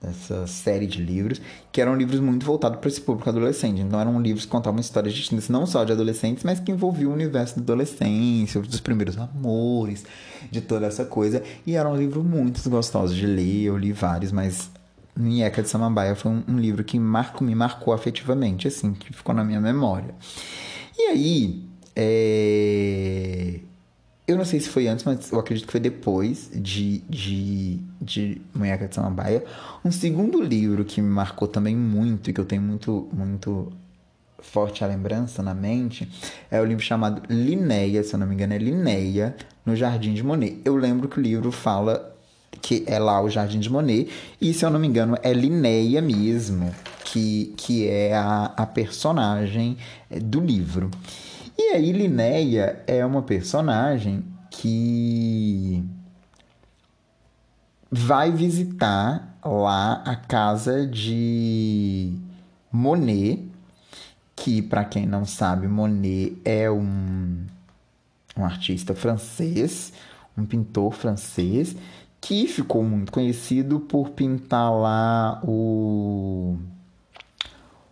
dessa 0.00 0.46
série 0.46 0.86
de 0.86 1.02
livros, 1.02 1.42
que 1.70 1.80
eram 1.80 1.94
livros 1.94 2.20
muito 2.20 2.46
voltados 2.46 2.78
para 2.78 2.88
esse 2.88 3.00
público 3.00 3.28
adolescente. 3.28 3.80
Então 3.80 4.00
eram 4.00 4.20
livros 4.20 4.46
que 4.46 4.50
contavam 4.50 4.80
histórias 4.80 5.12
distintas, 5.12 5.48
não 5.50 5.66
só 5.66 5.84
de 5.84 5.92
adolescentes, 5.92 6.42
mas 6.42 6.58
que 6.58 6.72
envolviam 6.72 7.10
o 7.10 7.14
universo 7.14 7.56
da 7.56 7.62
adolescência, 7.62 8.60
dos 8.62 8.80
primeiros 8.80 9.18
amores, 9.18 10.04
de 10.50 10.62
toda 10.62 10.86
essa 10.86 11.04
coisa. 11.04 11.42
E 11.66 11.76
eram 11.76 11.94
livros 11.94 12.24
muito 12.24 12.68
gostosos 12.70 13.14
de 13.14 13.26
ler, 13.26 13.64
eu 13.64 13.76
li 13.76 13.92
vários, 13.92 14.32
mas 14.32 14.70
Nieca 15.20 15.62
de 15.62 15.68
Samambaia 15.68 16.14
foi 16.14 16.30
um, 16.30 16.42
um 16.48 16.58
livro 16.58 16.82
que 16.82 16.98
marco, 16.98 17.44
me 17.44 17.54
marcou 17.54 17.92
afetivamente, 17.92 18.66
assim, 18.66 18.94
que 18.94 19.12
ficou 19.12 19.34
na 19.34 19.44
minha 19.44 19.60
memória. 19.60 20.14
E 20.98 21.02
aí, 21.02 21.64
é... 21.94 23.60
Eu 24.26 24.36
não 24.36 24.44
sei 24.44 24.60
se 24.60 24.68
foi 24.68 24.86
antes, 24.86 25.04
mas 25.04 25.32
eu 25.32 25.40
acredito 25.40 25.66
que 25.66 25.72
foi 25.72 25.80
depois 25.80 26.48
de, 26.54 26.98
de, 27.08 27.80
de 28.00 28.40
Munheca 28.54 28.86
de 28.86 28.94
Samambaia. 28.94 29.44
Um 29.84 29.90
segundo 29.90 30.40
livro 30.40 30.84
que 30.84 31.02
me 31.02 31.10
marcou 31.10 31.48
também 31.48 31.74
muito 31.74 32.30
e 32.30 32.32
que 32.32 32.40
eu 32.40 32.44
tenho 32.44 32.62
muito, 32.62 33.08
muito 33.12 33.72
forte 34.38 34.84
a 34.84 34.86
lembrança 34.86 35.42
na 35.42 35.52
mente 35.52 36.08
é 36.50 36.60
o 36.60 36.64
livro 36.64 36.82
chamado 36.82 37.22
Linéia, 37.28 38.02
se 38.02 38.14
eu 38.14 38.18
não 38.18 38.26
me 38.26 38.34
engano, 38.34 38.54
é 38.54 38.58
Linéia, 38.58 39.34
no 39.66 39.74
Jardim 39.74 40.14
de 40.14 40.22
Monet. 40.22 40.60
Eu 40.64 40.76
lembro 40.76 41.08
que 41.08 41.18
o 41.18 41.22
livro 41.22 41.50
fala 41.50 42.16
que 42.60 42.84
é 42.86 42.98
lá 42.98 43.20
o 43.20 43.30
Jardim 43.30 43.58
de 43.58 43.70
Monet, 43.70 44.08
e 44.40 44.52
se 44.52 44.64
eu 44.64 44.70
não 44.70 44.78
me 44.78 44.86
engano, 44.86 45.16
é 45.22 45.32
Linéia 45.32 46.02
mesmo, 46.02 46.74
que, 47.04 47.54
que 47.56 47.88
é 47.88 48.14
a, 48.14 48.52
a 48.56 48.66
personagem 48.66 49.76
do 50.22 50.40
livro. 50.40 50.90
E 51.58 51.74
aí, 51.74 51.92
Linéia 51.92 52.82
é 52.86 53.04
uma 53.04 53.22
personagem 53.22 54.24
que 54.50 55.84
vai 57.90 58.30
visitar 58.30 59.38
lá 59.44 60.02
a 60.04 60.16
casa 60.16 60.86
de 60.86 62.12
Monet, 62.70 63.44
que 64.36 64.62
para 64.62 64.84
quem 64.84 65.06
não 65.06 65.24
sabe, 65.24 65.66
Monet 65.66 66.36
é 66.44 66.70
um, 66.70 67.44
um 68.36 68.44
artista 68.44 68.94
francês, 68.94 69.92
um 70.36 70.46
pintor 70.46 70.94
francês, 70.94 71.76
que 72.20 72.46
ficou 72.46 72.82
muito 72.82 73.10
conhecido 73.10 73.80
por 73.80 74.10
pintar 74.10 74.72
lá 74.72 75.40
o, 75.42 76.56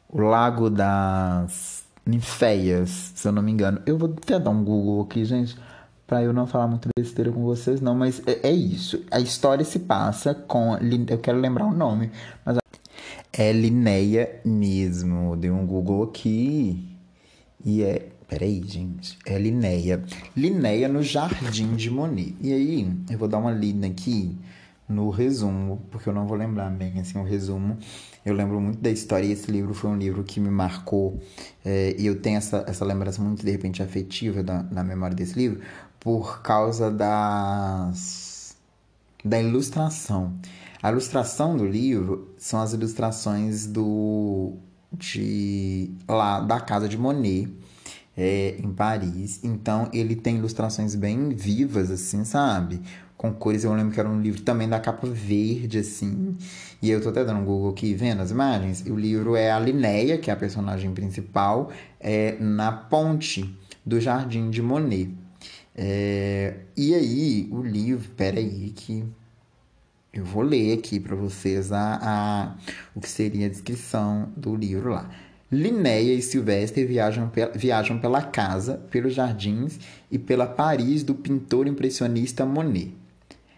o 0.09 0.21
Lago 0.21 0.69
das 0.69 1.85
ninféias, 2.05 3.13
se 3.15 3.27
eu 3.27 3.33
não 3.33 3.43
me 3.43 3.51
engano. 3.53 3.81
Eu 3.87 3.97
vou 3.97 4.15
até 4.17 4.39
dar 4.39 4.51
um 4.51 4.63
Google 4.63 5.03
aqui, 5.03 5.25
gente, 5.25 5.57
para 6.07 6.23
eu 6.23 6.33
não 6.33 6.47
falar 6.47 6.67
muito 6.67 6.89
besteira 6.97 7.31
com 7.31 7.43
vocês, 7.43 7.81
não, 7.81 7.95
mas 7.95 8.23
é, 8.27 8.49
é, 8.49 8.53
isso. 8.53 9.05
A 9.11 9.21
história 9.21 9.65
se 9.65 9.81
passa 9.81 10.35
com. 10.35 10.77
Eu 11.09 11.19
quero 11.19 11.39
lembrar 11.39 11.67
o 11.67 11.73
nome, 11.73 12.11
mas. 12.45 12.59
É 13.33 13.53
Linéia 13.53 14.41
mesmo. 14.45 15.37
Dei 15.37 15.51
um 15.51 15.67
Google 15.67 16.03
aqui 16.03 16.97
e 17.65 17.83
é. 17.83 18.09
Peraí, 18.29 18.63
gente. 18.65 19.19
É 19.25 19.39
Linéia. 19.39 20.05
Linéia 20.37 20.87
no 20.87 21.03
Jardim 21.03 21.75
de 21.75 21.91
Monet. 21.91 22.37
E 22.43 22.53
aí, 22.53 22.93
eu 23.11 23.19
vou 23.19 23.27
dar 23.27 23.39
uma 23.39 23.51
lida 23.51 23.87
aqui 23.87 24.37
no 24.87 25.09
resumo, 25.09 25.83
porque 25.91 26.11
eu 26.11 26.13
não 26.13 26.27
vou 26.27 26.37
lembrar 26.37 26.71
bem 26.71 27.01
assim 27.01 27.19
o 27.19 27.25
resumo. 27.25 27.79
Eu 28.25 28.35
lembro 28.35 28.61
muito 28.61 28.81
da 28.81 28.91
história 28.91 29.27
e 29.27 29.33
esse 29.33 29.51
livro 29.51 29.73
foi 29.73 29.91
um 29.91 29.97
livro 29.97 30.23
que 30.25 30.41
me 30.41 30.51
marcou 30.51 31.19
é, 31.65 31.95
e 31.99 32.07
eu 32.07 32.21
tenho 32.21 32.37
essa, 32.37 32.65
essa 32.67 32.85
lembrança 32.85 33.23
muito 33.23 33.45
de 33.45 33.51
repente 33.51 33.83
afetiva 33.83 34.43
da, 34.43 34.63
na 34.65 34.85
memória 34.85 35.17
desse 35.17 35.39
livro 35.39 35.61
por 36.01 36.43
causa 36.43 36.91
das 36.91 38.57
da 39.25 39.41
ilustração. 39.41 40.35
A 40.83 40.91
ilustração 40.91 41.57
do 41.57 41.67
livro 41.67 42.35
são 42.39 42.61
as 42.61 42.73
ilustrações 42.73 43.67
do 43.67 44.55
de 44.93 45.91
lá 46.09 46.41
da 46.41 46.61
casa 46.61 46.89
de 46.89 46.97
Monet 46.97 47.51
é, 48.19 48.57
em 48.59 48.73
Paris. 48.73 49.41
Então 49.45 49.89
ele 49.93 50.17
tem 50.17 50.37
ilustrações 50.39 50.97
bem 50.97 51.29
vivas 51.29 51.91
assim, 51.91 52.25
sabe? 52.25 52.83
com 53.19 53.33
cores. 53.33 53.65
Eu 53.65 53.75
lembro 53.75 53.93
que 53.93 54.01
era 54.01 54.09
um 54.09 54.23
livro 54.23 54.41
também 54.43 54.69
da 54.69 54.81
capa 54.81 55.07
verde, 55.07 55.79
assim. 55.79 56.37
E 56.81 56.89
eu 56.89 57.03
tô 57.03 57.11
até 57.11 57.25
dando 57.25 57.41
um 57.41 57.45
Google 57.45 57.71
aqui 57.71 57.93
vendo 57.93 58.23
as 58.23 58.31
imagens. 58.31 58.87
E 58.87 58.93
o 58.93 58.97
livro 58.97 59.37
é 59.37 59.51
a 59.51 59.59
Linéia, 59.59 60.17
que 60.17 60.31
é 60.31 60.33
a 60.33 60.37
personagem 60.37 60.93
principal, 60.93 61.71
é, 62.01 62.37
na 62.39 62.73
ponte 62.73 63.53
do 63.85 64.01
Jardim 64.01 64.49
de 64.49 64.63
Monet. 64.63 65.11
É, 65.75 66.55
e 66.77 66.95
aí, 66.95 67.49
o 67.51 67.61
livro, 67.61 68.09
peraí, 68.17 68.73
que 68.75 69.05
eu 70.13 70.25
vou 70.25 70.43
ler 70.43 70.79
aqui 70.79 70.99
para 70.99 71.15
vocês 71.15 71.71
a, 71.73 71.99
a, 72.01 72.57
o 72.95 73.01
que 73.01 73.09
seria 73.09 73.47
a 73.47 73.51
descrição 73.51 74.33
do 74.37 74.55
livro 74.55 74.91
lá. 74.91 75.11
Linéia 75.51 76.13
e 76.13 76.21
Silvestre 76.21 76.85
viajam, 76.85 77.31
viajam 77.55 77.99
pela 77.99 78.21
casa, 78.21 78.81
pelos 78.91 79.15
jardins 79.15 79.79
e 80.11 80.19
pela 80.19 80.47
Paris 80.47 81.03
do 81.03 81.15
pintor 81.15 81.67
impressionista 81.67 82.45
Monet. 82.45 82.95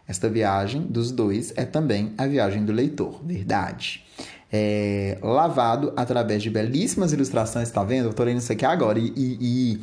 Esta 0.06 0.28
viagem 0.28 0.82
dos 0.82 1.10
dois 1.10 1.52
é 1.56 1.64
também 1.64 2.12
a 2.16 2.26
viagem 2.26 2.64
do 2.64 2.72
leitor, 2.72 3.20
verdade. 3.24 4.04
É, 4.52 5.18
lavado 5.22 5.92
através 5.96 6.42
de 6.42 6.50
belíssimas 6.50 7.12
ilustrações, 7.12 7.70
tá 7.70 7.84
vendo? 7.84 8.08
Eu 8.08 8.12
tô 8.12 8.24
lendo 8.24 8.38
isso 8.38 8.52
aqui 8.52 8.64
agora 8.64 8.98
e, 8.98 9.12
e, 9.16 9.38
e 9.40 9.80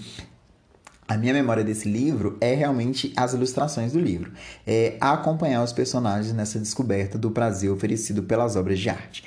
a 1.08 1.18
minha 1.18 1.34
memória 1.34 1.64
desse 1.64 1.90
livro 1.90 2.38
é 2.42 2.54
realmente 2.54 3.14
as 3.16 3.34
ilustrações 3.34 3.94
do 3.94 4.00
livro, 4.00 4.34
é 4.66 4.98
acompanhar 5.00 5.64
os 5.64 5.72
personagens 5.72 6.34
nessa 6.34 6.60
descoberta 6.60 7.18
do 7.18 7.32
prazer 7.32 7.72
oferecido 7.72 8.24
pelas 8.24 8.58
obras 8.58 8.78
de 8.78 8.90
arte. 8.90 9.24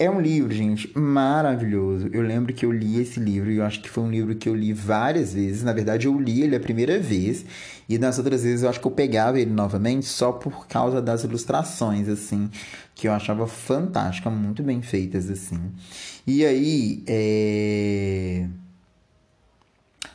É 0.00 0.08
um 0.08 0.20
livro, 0.20 0.54
gente, 0.54 0.96
maravilhoso. 0.96 2.08
Eu 2.12 2.22
lembro 2.22 2.54
que 2.54 2.64
eu 2.64 2.70
li 2.70 3.00
esse 3.00 3.18
livro 3.18 3.50
e 3.50 3.56
eu 3.56 3.64
acho 3.64 3.82
que 3.82 3.90
foi 3.90 4.04
um 4.04 4.10
livro 4.10 4.36
que 4.36 4.48
eu 4.48 4.54
li 4.54 4.72
várias 4.72 5.34
vezes. 5.34 5.64
Na 5.64 5.72
verdade, 5.72 6.06
eu 6.06 6.16
li 6.20 6.42
ele 6.42 6.54
a 6.54 6.60
primeira 6.60 7.00
vez 7.00 7.44
e 7.88 7.98
nas 7.98 8.16
outras 8.16 8.44
vezes 8.44 8.62
eu 8.62 8.68
acho 8.68 8.80
que 8.80 8.86
eu 8.86 8.92
pegava 8.92 9.40
ele 9.40 9.50
novamente 9.50 10.06
só 10.06 10.30
por 10.30 10.68
causa 10.68 11.02
das 11.02 11.24
ilustrações, 11.24 12.08
assim, 12.08 12.48
que 12.94 13.08
eu 13.08 13.12
achava 13.12 13.44
fantástica, 13.48 14.30
muito 14.30 14.62
bem 14.62 14.82
feitas, 14.82 15.28
assim. 15.28 15.58
E 16.24 16.44
aí, 16.44 17.02
é... 17.08 18.46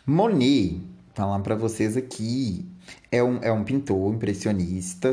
Monet, 0.06 0.80
falar 1.14 1.40
para 1.40 1.56
vocês 1.56 1.98
aqui, 1.98 2.66
é 3.12 3.22
um, 3.22 3.40
é 3.42 3.52
um 3.52 3.66
pintor 3.66 4.14
impressionista, 4.14 5.12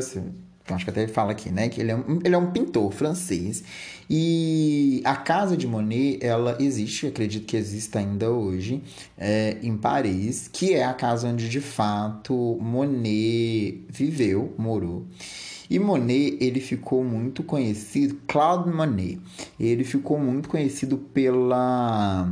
acho 0.75 0.85
que 0.85 0.91
até 0.91 1.03
ele 1.03 1.11
fala 1.11 1.31
aqui, 1.31 1.49
né? 1.49 1.69
Que 1.69 1.81
ele 1.81 1.91
é, 1.91 1.95
um, 1.95 2.19
ele 2.23 2.35
é 2.35 2.37
um 2.37 2.51
pintor 2.51 2.91
francês. 2.91 3.63
E 4.09 5.01
a 5.05 5.15
casa 5.15 5.55
de 5.55 5.65
Monet, 5.65 6.19
ela 6.21 6.57
existe, 6.59 7.07
acredito 7.07 7.45
que 7.45 7.55
exista 7.55 7.99
ainda 7.99 8.29
hoje, 8.29 8.83
é, 9.17 9.57
em 9.63 9.77
Paris, 9.77 10.49
que 10.51 10.73
é 10.73 10.83
a 10.83 10.93
casa 10.93 11.27
onde 11.27 11.47
de 11.47 11.61
fato 11.61 12.57
Monet 12.61 13.85
viveu, 13.89 14.53
morou. 14.57 15.05
E 15.69 15.79
Monet, 15.79 16.37
ele 16.41 16.59
ficou 16.59 17.03
muito 17.03 17.41
conhecido, 17.43 18.19
Claude 18.27 18.69
Monet, 18.69 19.19
ele 19.57 19.85
ficou 19.85 20.19
muito 20.19 20.49
conhecido 20.49 20.97
pela, 20.97 22.29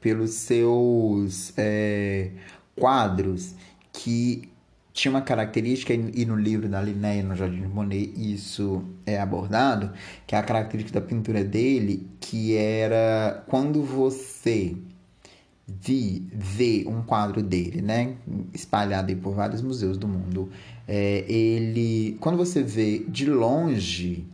pelos 0.00 0.30
seus 0.30 1.52
é, 1.58 2.30
quadros 2.74 3.54
que 3.92 4.48
tinha 4.98 5.12
uma 5.12 5.22
característica, 5.22 5.94
e 5.94 6.24
no 6.26 6.34
livro 6.34 6.68
da 6.68 6.82
Linnéia, 6.82 7.22
no 7.22 7.36
Jardim 7.36 7.60
de 7.60 7.68
Monet, 7.68 8.12
isso 8.16 8.82
é 9.06 9.20
abordado, 9.20 9.92
que 10.26 10.34
é 10.34 10.38
a 10.38 10.42
característica 10.42 10.98
da 11.00 11.06
pintura 11.06 11.44
dele, 11.44 12.08
que 12.18 12.56
era 12.56 13.44
quando 13.46 13.80
você 13.84 14.74
vi, 15.68 16.26
vê 16.32 16.84
um 16.88 17.02
quadro 17.02 17.40
dele, 17.42 17.80
né, 17.80 18.16
espalhado 18.52 19.14
por 19.18 19.34
vários 19.34 19.62
museus 19.62 19.96
do 19.96 20.08
mundo, 20.08 20.50
é, 20.88 21.24
ele, 21.28 22.16
quando 22.18 22.36
você 22.36 22.60
vê 22.60 22.98
de 23.06 23.30
longe, 23.30 24.26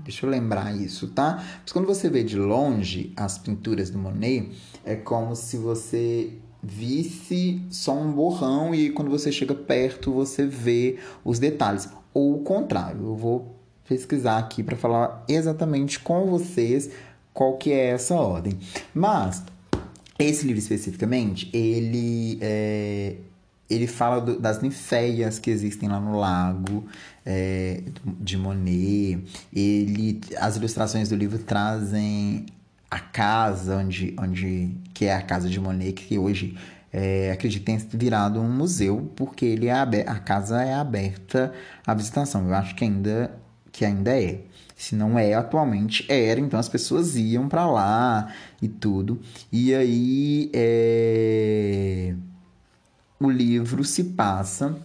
deixa 0.00 0.26
eu 0.26 0.30
lembrar 0.30 0.76
isso, 0.76 1.08
tá? 1.08 1.42
Mas 1.62 1.72
quando 1.72 1.86
você 1.86 2.10
vê 2.10 2.22
de 2.22 2.36
longe 2.36 3.10
as 3.16 3.38
pinturas 3.38 3.88
do 3.88 3.98
Monet, 3.98 4.50
é 4.84 4.96
como 4.96 5.34
se 5.34 5.56
você 5.56 6.36
visse 6.62 7.62
só 7.70 7.96
um 7.96 8.12
borrão 8.12 8.74
e 8.74 8.90
quando 8.90 9.10
você 9.10 9.32
chega 9.32 9.54
perto 9.54 10.12
você 10.12 10.46
vê 10.46 10.98
os 11.24 11.38
detalhes. 11.38 11.88
Ou 12.12 12.36
o 12.36 12.42
contrário, 12.42 13.06
eu 13.06 13.16
vou 13.16 13.56
pesquisar 13.88 14.38
aqui 14.38 14.62
para 14.62 14.76
falar 14.76 15.24
exatamente 15.28 15.98
com 15.98 16.26
vocês 16.26 16.90
qual 17.32 17.56
que 17.56 17.72
é 17.72 17.86
essa 17.86 18.14
ordem. 18.14 18.58
Mas 18.94 19.42
esse 20.18 20.46
livro 20.46 20.60
especificamente, 20.60 21.48
ele 21.52 22.38
é, 22.40 23.16
ele 23.68 23.86
fala 23.86 24.20
do, 24.20 24.38
das 24.38 24.60
ninféias 24.60 25.38
que 25.38 25.50
existem 25.50 25.88
lá 25.88 26.00
no 26.00 26.18
lago 26.18 26.84
é, 27.24 27.82
de 28.04 28.36
Monet. 28.36 29.24
Ele, 29.52 30.20
as 30.38 30.56
ilustrações 30.56 31.08
do 31.08 31.14
livro 31.14 31.38
trazem 31.38 32.46
a 32.90 32.98
casa 32.98 33.76
onde, 33.76 34.14
onde 34.18 34.76
que 35.00 35.06
é 35.06 35.14
a 35.14 35.22
casa 35.22 35.48
de 35.48 35.58
Monet, 35.58 35.94
que 35.94 36.18
hoje 36.18 36.58
é, 36.92 37.32
acredito 37.32 37.96
virado 37.96 38.38
um 38.38 38.52
museu, 38.52 39.10
porque 39.16 39.46
ele 39.46 39.66
é 39.66 39.72
a 39.72 40.18
casa 40.18 40.62
é 40.62 40.74
aberta 40.74 41.54
à 41.86 41.94
visitação. 41.94 42.46
Eu 42.46 42.54
acho 42.54 42.74
que 42.74 42.84
ainda, 42.84 43.34
que 43.72 43.82
ainda 43.82 44.20
é. 44.20 44.42
Se 44.76 44.94
não 44.94 45.18
é 45.18 45.32
atualmente, 45.32 46.04
era. 46.06 46.38
Então 46.38 46.60
as 46.60 46.68
pessoas 46.68 47.16
iam 47.16 47.48
para 47.48 47.66
lá 47.66 48.30
e 48.60 48.68
tudo. 48.68 49.18
E 49.50 49.74
aí 49.74 50.50
é... 50.52 52.14
o 53.18 53.30
livro 53.30 53.82
se 53.84 54.04
passa 54.04 54.76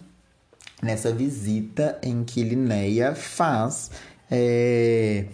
nessa 0.82 1.12
visita 1.12 1.98
em 2.02 2.24
que 2.24 2.42
Linéia 2.42 3.14
faz. 3.14 3.90
É 4.30 5.26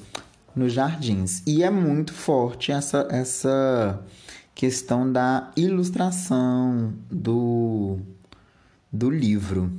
nos 0.54 0.72
jardins. 0.72 1.42
E 1.46 1.62
é 1.62 1.70
muito 1.70 2.12
forte 2.12 2.72
essa, 2.72 3.06
essa 3.10 4.00
questão 4.62 5.10
da 5.10 5.50
ilustração 5.56 6.94
do, 7.10 7.98
do 8.92 9.10
livro. 9.10 9.72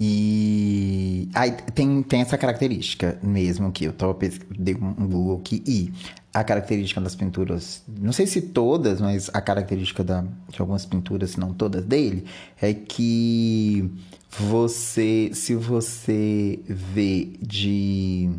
E 0.00 1.28
aí 1.32 1.52
tem, 1.72 2.02
tem 2.02 2.20
essa 2.20 2.36
característica 2.36 3.16
mesmo 3.22 3.70
que 3.70 3.84
eu 3.84 3.92
tô, 3.92 4.12
dei 4.58 4.74
um 4.74 5.06
Google 5.06 5.38
aqui 5.38 5.62
e 5.64 5.92
a 6.34 6.42
característica 6.42 7.00
das 7.00 7.14
pinturas, 7.14 7.84
não 7.86 8.12
sei 8.12 8.26
se 8.26 8.42
todas, 8.42 9.00
mas 9.00 9.30
a 9.32 9.40
característica 9.40 10.02
da, 10.02 10.24
de 10.48 10.60
algumas 10.60 10.84
pinturas, 10.84 11.30
se 11.30 11.38
não 11.38 11.54
todas 11.54 11.84
dele, 11.84 12.24
é 12.60 12.74
que 12.74 13.88
você, 14.30 15.30
se 15.32 15.54
você 15.54 16.58
vê 16.66 17.34
de 17.40 18.30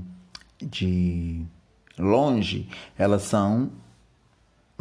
de 0.61 1.45
longe, 1.97 2.67
elas 2.97 3.23
são 3.23 3.71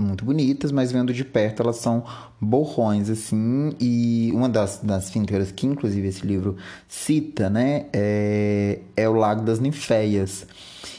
muito 0.01 0.25
bonitas, 0.25 0.73
mas 0.73 0.91
vendo 0.91 1.13
de 1.13 1.25
perto 1.25 1.63
elas 1.63 1.77
são 1.77 2.05
borrões, 2.41 3.11
assim. 3.11 3.75
E 3.81 4.31
uma 4.35 4.49
das, 4.49 4.81
das 4.83 5.11
pinturas 5.11 5.53
que, 5.53 5.67
inclusive, 5.67 6.09
esse 6.09 6.27
livro 6.27 6.57
cita, 6.89 7.51
né, 7.51 7.87
é, 7.93 8.81
é 8.97 9.09
o 9.09 9.15
Lago 9.15 9.43
das 9.43 9.61
Ninféias. 9.61 10.47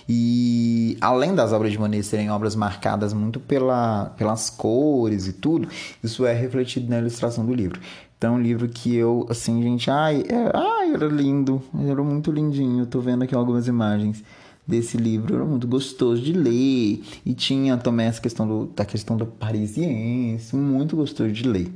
E 0.07 0.97
além 0.99 1.33
das 1.33 1.53
obras 1.53 1.71
de 1.71 1.79
Manet 1.79 2.03
serem 2.03 2.29
obras 2.29 2.55
marcadas 2.55 3.13
muito 3.13 3.39
pela, 3.39 4.13
pelas 4.17 4.49
cores 4.49 5.27
e 5.27 5.33
tudo, 5.33 5.67
isso 6.03 6.25
é 6.25 6.33
refletido 6.33 6.89
na 6.89 6.99
ilustração 6.99 7.45
do 7.45 7.53
livro. 7.53 7.79
Então, 8.17 8.35
é 8.35 8.37
um 8.37 8.41
livro 8.41 8.69
que 8.69 8.95
eu, 8.95 9.25
assim, 9.29 9.63
gente, 9.63 9.89
ai, 9.89 10.23
é, 10.27 10.51
ai, 10.53 10.93
era 10.93 11.07
lindo, 11.07 11.61
era 11.87 12.03
muito 12.03 12.31
lindinho. 12.31 12.85
Tô 12.85 12.99
vendo 12.99 13.23
aqui 13.23 13.33
algumas 13.33 13.67
imagens 13.67 14.23
desse 14.67 14.97
livro 14.97 15.35
era 15.35 15.45
muito 15.45 15.67
gostoso 15.67 16.21
de 16.21 16.33
ler 16.33 17.01
e 17.25 17.33
tinha 17.33 17.77
também 17.77 18.07
essa 18.07 18.21
questão 18.21 18.47
do, 18.47 18.65
da 18.67 18.85
questão 18.85 19.17
do 19.17 19.25
parisiense, 19.25 20.55
muito 20.55 20.95
gostoso 20.95 21.31
de 21.31 21.47
ler. 21.47 21.71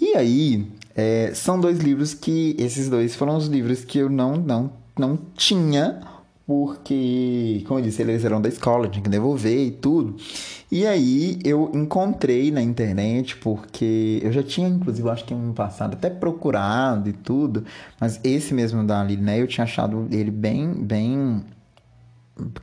E 0.00 0.14
aí, 0.14 0.66
é, 0.94 1.32
são 1.34 1.60
dois 1.60 1.78
livros 1.78 2.14
que 2.14 2.54
esses 2.58 2.88
dois 2.88 3.14
foram 3.14 3.36
os 3.36 3.46
livros 3.46 3.84
que 3.84 3.98
eu 3.98 4.08
não 4.08 4.36
não 4.36 4.72
não 4.98 5.18
tinha 5.34 6.00
porque, 6.50 7.62
como 7.68 7.78
eu 7.78 7.84
disse, 7.84 8.02
eles 8.02 8.24
eram 8.24 8.42
da 8.42 8.48
escola, 8.48 8.88
tinha 8.88 9.04
que 9.04 9.08
devolver 9.08 9.68
e 9.68 9.70
tudo. 9.70 10.16
E 10.68 10.84
aí 10.84 11.38
eu 11.44 11.70
encontrei 11.72 12.50
na 12.50 12.60
internet, 12.60 13.36
porque 13.36 14.18
eu 14.20 14.32
já 14.32 14.42
tinha, 14.42 14.68
inclusive, 14.68 15.08
acho 15.10 15.24
que 15.24 15.32
no 15.32 15.54
passado 15.54 15.94
até 15.94 16.10
procurado 16.10 17.08
e 17.08 17.12
tudo, 17.12 17.64
mas 18.00 18.18
esse 18.24 18.52
mesmo 18.52 18.82
da 18.84 19.00
Liné 19.04 19.40
eu 19.40 19.46
tinha 19.46 19.62
achado 19.62 20.08
ele 20.10 20.32
bem, 20.32 20.72
bem 20.72 21.44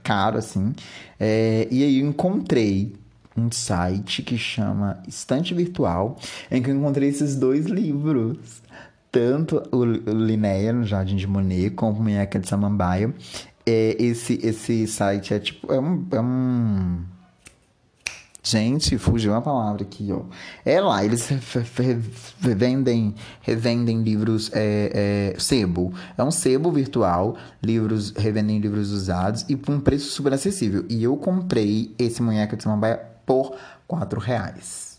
caro, 0.03 0.37
assim. 0.37 0.73
É, 1.19 1.67
e 1.71 1.83
aí 1.83 1.99
eu 1.99 2.07
encontrei 2.07 2.95
um 3.35 3.51
site 3.51 4.23
que 4.23 4.37
chama 4.37 5.01
Estante 5.07 5.53
Virtual, 5.53 6.17
em 6.49 6.61
que 6.61 6.69
eu 6.69 6.75
encontrei 6.75 7.09
esses 7.09 7.35
dois 7.35 7.65
livros. 7.65 8.61
Tanto 9.11 9.63
o 9.71 9.85
Linéia, 9.85 10.73
no 10.73 10.83
Jardim 10.83 11.15
de 11.15 11.27
Monet, 11.27 11.71
como 11.71 11.99
o 11.99 12.03
Minheca 12.03 12.39
de 12.39 12.47
Samambaia. 12.47 13.13
É, 13.65 13.95
esse, 13.99 14.39
esse 14.43 14.87
site 14.87 15.33
é 15.33 15.39
tipo... 15.39 15.71
É 15.71 15.79
um, 15.79 16.05
é 16.11 16.21
um 16.21 16.99
Gente, 18.49 18.97
fugiu 18.97 19.33
uma 19.33 19.41
palavra 19.41 19.83
aqui, 19.83 20.07
ó. 20.09 20.21
É 20.63 20.79
lá, 20.79 21.03
eles 21.03 21.27
revendem, 22.39 23.13
revendem 23.41 24.01
livros 24.01 24.49
é, 24.53 25.33
é, 25.35 25.39
sebo. 25.39 25.93
É 26.17 26.23
um 26.23 26.31
sebo 26.31 26.71
virtual, 26.71 27.35
livros, 27.61 28.11
revendem 28.11 28.59
livros 28.59 28.91
usados 28.93 29.43
e 29.49 29.57
por 29.57 29.75
um 29.75 29.81
preço 29.81 30.11
super 30.11 30.31
acessível. 30.31 30.85
E 30.87 31.03
eu 31.03 31.17
comprei 31.17 31.93
esse 31.99 32.21
Munheca 32.21 32.55
de 32.55 32.63
Samambaia 32.63 33.01
por 33.25 33.53
quatro 33.85 34.17
reais. 34.17 34.97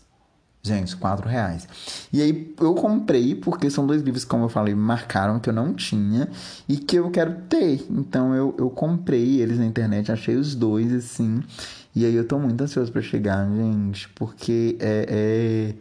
Gente, 0.61 0.95
quatro 0.97 1.27
reais. 1.27 1.67
E 2.13 2.21
aí 2.21 2.53
eu 2.59 2.75
comprei 2.75 3.33
porque 3.33 3.69
são 3.71 3.87
dois 3.87 4.03
livros, 4.03 4.25
como 4.25 4.43
eu 4.43 4.49
falei, 4.49 4.75
marcaram 4.75 5.39
que 5.39 5.49
eu 5.49 5.53
não 5.53 5.73
tinha 5.73 6.29
e 6.67 6.77
que 6.77 6.97
eu 6.97 7.09
quero 7.09 7.33
ter. 7.49 7.83
Então 7.89 8.35
eu, 8.35 8.53
eu 8.59 8.69
comprei 8.69 9.41
eles 9.41 9.57
na 9.57 9.65
internet, 9.65 10.11
achei 10.11 10.35
os 10.35 10.53
dois 10.53 10.93
assim. 10.93 11.41
E 11.95 12.05
aí 12.05 12.15
eu 12.15 12.25
tô 12.27 12.37
muito 12.39 12.61
ansioso 12.61 12.91
para 12.91 13.01
chegar, 13.01 13.47
gente, 13.47 14.07
porque 14.09 14.77
é, 14.79 15.05
é, 15.09 15.73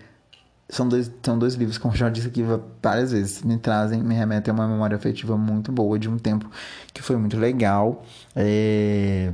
são, 0.69 0.89
dois, 0.89 1.11
são 1.23 1.39
dois 1.39 1.55
livros, 1.55 1.77
como 1.79 1.95
já 1.95 2.09
disse 2.09 2.29
aqui 2.29 2.43
várias 2.83 3.13
vezes, 3.13 3.43
me 3.43 3.59
trazem, 3.59 4.03
me 4.03 4.15
remetem 4.15 4.51
a 4.51 4.55
uma 4.55 4.67
memória 4.67 4.97
afetiva 4.97 5.37
muito 5.37 5.71
boa 5.71 5.99
de 5.99 6.09
um 6.09 6.19
tempo 6.19 6.51
que 6.93 7.03
foi 7.03 7.17
muito 7.17 7.37
legal. 7.37 8.05
É, 8.35 9.33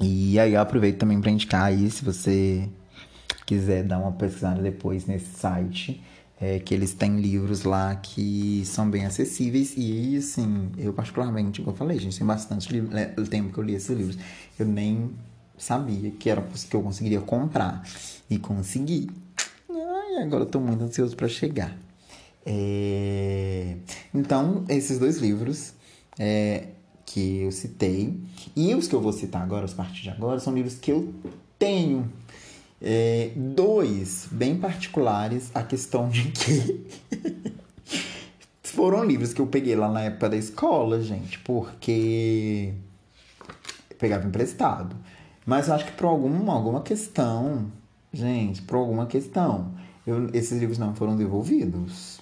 e 0.00 0.38
aí 0.38 0.54
eu 0.54 0.60
aproveito 0.60 0.98
também 0.98 1.20
para 1.20 1.30
indicar 1.30 1.64
aí, 1.64 1.90
se 1.90 2.04
você 2.04 2.68
quiser 3.46 3.84
dar 3.84 3.98
uma 3.98 4.12
pesquisada 4.12 4.60
depois 4.60 5.06
nesse 5.06 5.36
site. 5.36 6.02
É, 6.38 6.58
que 6.58 6.74
eles 6.74 6.92
têm 6.92 7.18
livros 7.18 7.62
lá 7.62 7.96
que 7.96 8.62
são 8.66 8.90
bem 8.90 9.06
acessíveis 9.06 9.72
e 9.74 10.18
assim, 10.18 10.70
eu 10.76 10.92
particularmente, 10.92 11.62
como 11.62 11.72
eu 11.72 11.78
falei, 11.78 11.98
gente, 11.98 12.18
tem 12.18 12.26
bastante 12.26 12.78
né, 12.78 13.06
tempo 13.30 13.50
que 13.50 13.58
eu 13.58 13.64
li 13.64 13.74
esses 13.74 13.96
livros, 13.96 14.18
eu 14.58 14.66
nem 14.66 15.12
sabia 15.58 16.10
que 16.10 16.28
era 16.28 16.42
que 16.42 16.74
eu 16.74 16.82
conseguiria 16.82 17.20
comprar. 17.20 17.82
E 18.28 18.38
consegui. 18.38 19.08
Ai, 19.70 20.22
agora 20.22 20.42
eu 20.42 20.46
tô 20.46 20.60
muito 20.60 20.82
ansioso 20.82 21.16
para 21.16 21.28
chegar. 21.28 21.76
É... 22.44 23.76
Então, 24.14 24.64
esses 24.68 24.98
dois 24.98 25.18
livros 25.18 25.72
é, 26.18 26.68
que 27.04 27.38
eu 27.38 27.52
citei, 27.52 28.18
e 28.54 28.74
os 28.74 28.88
que 28.88 28.94
eu 28.94 29.00
vou 29.00 29.12
citar 29.12 29.42
agora, 29.42 29.66
a 29.66 29.68
partir 29.68 30.02
de 30.02 30.10
agora, 30.10 30.40
são 30.40 30.54
livros 30.54 30.76
que 30.76 30.90
eu 30.90 31.12
tenho. 31.58 32.10
É, 32.80 33.30
dois 33.34 34.28
bem 34.30 34.56
particulares, 34.56 35.50
a 35.54 35.62
questão 35.62 36.10
de 36.10 36.30
que 36.30 36.86
foram 38.62 39.02
livros 39.02 39.32
que 39.32 39.40
eu 39.40 39.46
peguei 39.46 39.74
lá 39.74 39.90
na 39.90 40.02
época 40.02 40.28
da 40.28 40.36
escola, 40.36 41.00
gente, 41.00 41.38
porque 41.38 42.74
pegava 43.98 44.26
emprestado. 44.26 44.94
Mas 45.46 45.68
eu 45.68 45.74
acho 45.74 45.86
que 45.86 45.92
por 45.92 46.06
alguma, 46.06 46.52
alguma 46.52 46.82
questão, 46.82 47.70
gente, 48.12 48.60
por 48.62 48.76
alguma 48.76 49.06
questão, 49.06 49.72
eu, 50.04 50.28
esses 50.34 50.58
livros 50.58 50.76
não 50.76 50.92
foram 50.92 51.16
devolvidos. 51.16 52.20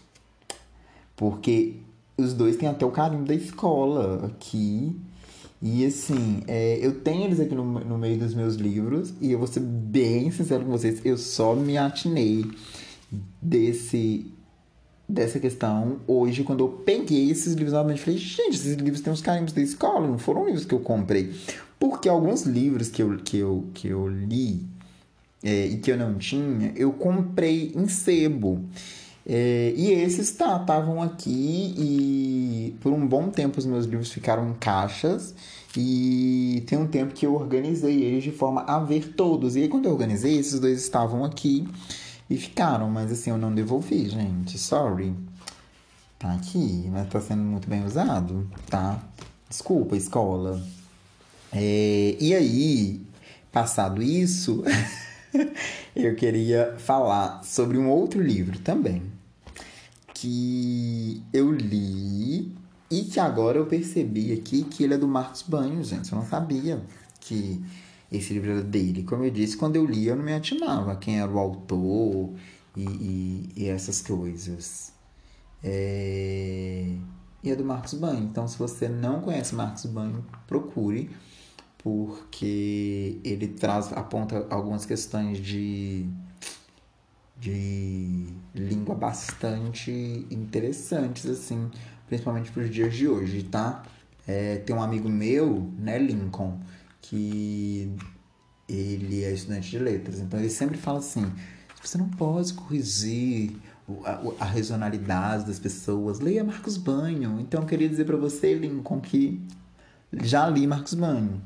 Porque 1.16 1.76
os 2.18 2.34
dois 2.34 2.56
têm 2.56 2.68
até 2.68 2.84
o 2.84 2.90
carinho 2.90 3.24
da 3.24 3.34
escola 3.34 4.26
aqui. 4.26 4.94
E 5.62 5.86
assim, 5.86 6.42
é, 6.46 6.78
eu 6.82 7.00
tenho 7.00 7.24
eles 7.24 7.40
aqui 7.40 7.54
no, 7.54 7.64
no 7.64 7.96
meio 7.96 8.18
dos 8.18 8.34
meus 8.34 8.56
livros, 8.56 9.14
e 9.18 9.32
eu 9.32 9.38
vou 9.38 9.48
ser 9.48 9.60
bem 9.60 10.30
sincero 10.30 10.62
com 10.62 10.70
vocês, 10.70 11.00
eu 11.06 11.16
só 11.16 11.54
me 11.54 11.78
atinei 11.78 12.44
desse 13.40 14.30
dessa 15.06 15.38
questão 15.38 16.00
hoje, 16.06 16.42
quando 16.44 16.64
eu 16.64 16.68
peguei 16.68 17.30
esses 17.30 17.54
livros 17.54 17.72
novamente, 17.74 18.00
falei, 18.00 18.18
gente, 18.18 18.56
esses 18.56 18.74
livros 18.76 19.02
têm 19.02 19.12
os 19.12 19.20
carimbos 19.20 19.52
da 19.52 19.60
escola, 19.60 20.06
não 20.06 20.18
foram 20.18 20.46
livros 20.46 20.64
que 20.64 20.74
eu 20.74 20.80
comprei. 20.80 21.32
Porque 21.78 22.08
alguns 22.08 22.42
livros 22.42 22.88
que 22.88 23.02
eu, 23.02 23.16
que 23.18 23.38
eu, 23.38 23.64
que 23.74 23.88
eu 23.88 24.08
li 24.08 24.66
é, 25.42 25.66
e 25.66 25.76
que 25.76 25.92
eu 25.92 25.96
não 25.96 26.14
tinha, 26.14 26.72
eu 26.74 26.92
comprei 26.92 27.72
em 27.74 27.86
sebo. 27.86 28.64
É, 29.26 29.72
e 29.76 29.90
esses 29.90 30.30
estavam 30.30 30.96
tá, 30.96 31.04
aqui 31.04 31.74
e 31.78 32.76
por 32.80 32.92
um 32.92 33.06
bom 33.06 33.30
tempo 33.30 33.58
os 33.58 33.64
meus 33.64 33.86
livros 33.86 34.12
ficaram 34.12 34.50
em 34.50 34.52
caixas 34.52 35.34
e 35.74 36.62
tem 36.66 36.78
um 36.78 36.86
tempo 36.86 37.14
que 37.14 37.24
eu 37.24 37.34
organizei 37.34 38.02
eles 38.02 38.22
de 38.22 38.30
forma 38.30 38.62
a 38.62 38.78
ver 38.78 39.14
todos. 39.14 39.56
E 39.56 39.60
aí 39.60 39.68
quando 39.68 39.86
eu 39.86 39.92
organizei, 39.92 40.38
esses 40.38 40.60
dois 40.60 40.80
estavam 40.80 41.24
aqui 41.24 41.66
e 42.28 42.36
ficaram, 42.36 42.90
mas 42.90 43.10
assim, 43.12 43.30
eu 43.30 43.38
não 43.38 43.54
devolvi, 43.54 44.08
gente. 44.08 44.58
Sorry. 44.58 45.14
Tá 46.18 46.32
aqui, 46.34 46.88
mas 46.90 47.08
tá 47.08 47.20
sendo 47.20 47.42
muito 47.42 47.68
bem 47.68 47.84
usado, 47.84 48.48
tá? 48.70 49.02
Desculpa, 49.48 49.96
escola. 49.96 50.62
É, 51.54 52.16
e 52.18 52.34
aí, 52.34 53.00
passado 53.52 54.02
isso, 54.02 54.64
eu 55.94 56.16
queria 56.16 56.74
falar 56.78 57.44
sobre 57.44 57.78
um 57.78 57.88
outro 57.88 58.20
livro 58.20 58.58
também. 58.58 59.02
Que 60.12 61.22
eu 61.32 61.52
li 61.52 62.52
e 62.90 63.02
que 63.04 63.20
agora 63.20 63.58
eu 63.58 63.66
percebi 63.66 64.32
aqui 64.32 64.64
que 64.64 64.82
ele 64.82 64.94
é 64.94 64.98
do 64.98 65.06
Marcos 65.06 65.42
Banho, 65.42 65.82
gente. 65.84 66.10
Eu 66.12 66.18
não 66.18 66.26
sabia 66.26 66.82
que 67.20 67.62
esse 68.10 68.32
livro 68.32 68.50
era 68.50 68.62
dele. 68.62 69.04
Como 69.04 69.24
eu 69.24 69.30
disse, 69.30 69.56
quando 69.56 69.76
eu 69.76 69.86
li, 69.86 70.06
eu 70.06 70.16
não 70.16 70.24
me 70.24 70.32
atinava 70.32 70.96
quem 70.96 71.20
era 71.20 71.30
o 71.30 71.38
autor 71.38 72.32
e, 72.76 72.82
e, 72.82 73.48
e 73.56 73.68
essas 73.68 74.02
coisas. 74.02 74.92
É... 75.62 76.96
E 77.42 77.50
é 77.50 77.56
do 77.56 77.64
Marcos 77.64 77.94
Banho. 77.94 78.24
Então, 78.24 78.48
se 78.48 78.58
você 78.58 78.88
não 78.88 79.20
conhece 79.20 79.54
Marcos 79.54 79.84
Banho, 79.86 80.24
procure, 80.46 81.10
porque 81.84 83.20
ele 83.22 83.46
traz, 83.46 83.92
aponta 83.92 84.46
algumas 84.48 84.86
questões 84.86 85.36
de, 85.36 86.06
de 87.38 88.26
língua 88.54 88.94
bastante 88.94 90.26
interessantes, 90.30 91.26
assim, 91.26 91.70
principalmente 92.06 92.50
para 92.50 92.62
os 92.62 92.70
dias 92.70 92.94
de 92.94 93.06
hoje, 93.06 93.42
tá? 93.42 93.82
É, 94.26 94.56
tem 94.56 94.74
um 94.74 94.82
amigo 94.82 95.10
meu, 95.10 95.70
né, 95.78 95.98
Lincoln, 95.98 96.58
que 97.02 97.94
ele 98.66 99.22
é 99.22 99.34
estudante 99.34 99.70
de 99.70 99.78
letras, 99.78 100.20
então 100.20 100.40
ele 100.40 100.48
sempre 100.48 100.78
fala 100.78 101.00
assim: 101.00 101.30
você 101.82 101.98
não 101.98 102.08
pode 102.08 102.54
corrigir 102.54 103.56
a, 104.06 104.22
a 104.40 104.44
regionalidade 104.46 105.44
das 105.44 105.58
pessoas, 105.58 106.18
leia 106.18 106.42
Marcos 106.42 106.78
Banho. 106.78 107.38
Então 107.40 107.60
eu 107.60 107.66
queria 107.66 107.90
dizer 107.90 108.06
para 108.06 108.16
você, 108.16 108.54
Lincoln, 108.54 109.00
que 109.02 109.46
já 110.22 110.48
li 110.48 110.66
Marcos 110.66 110.94
Banho. 110.94 111.40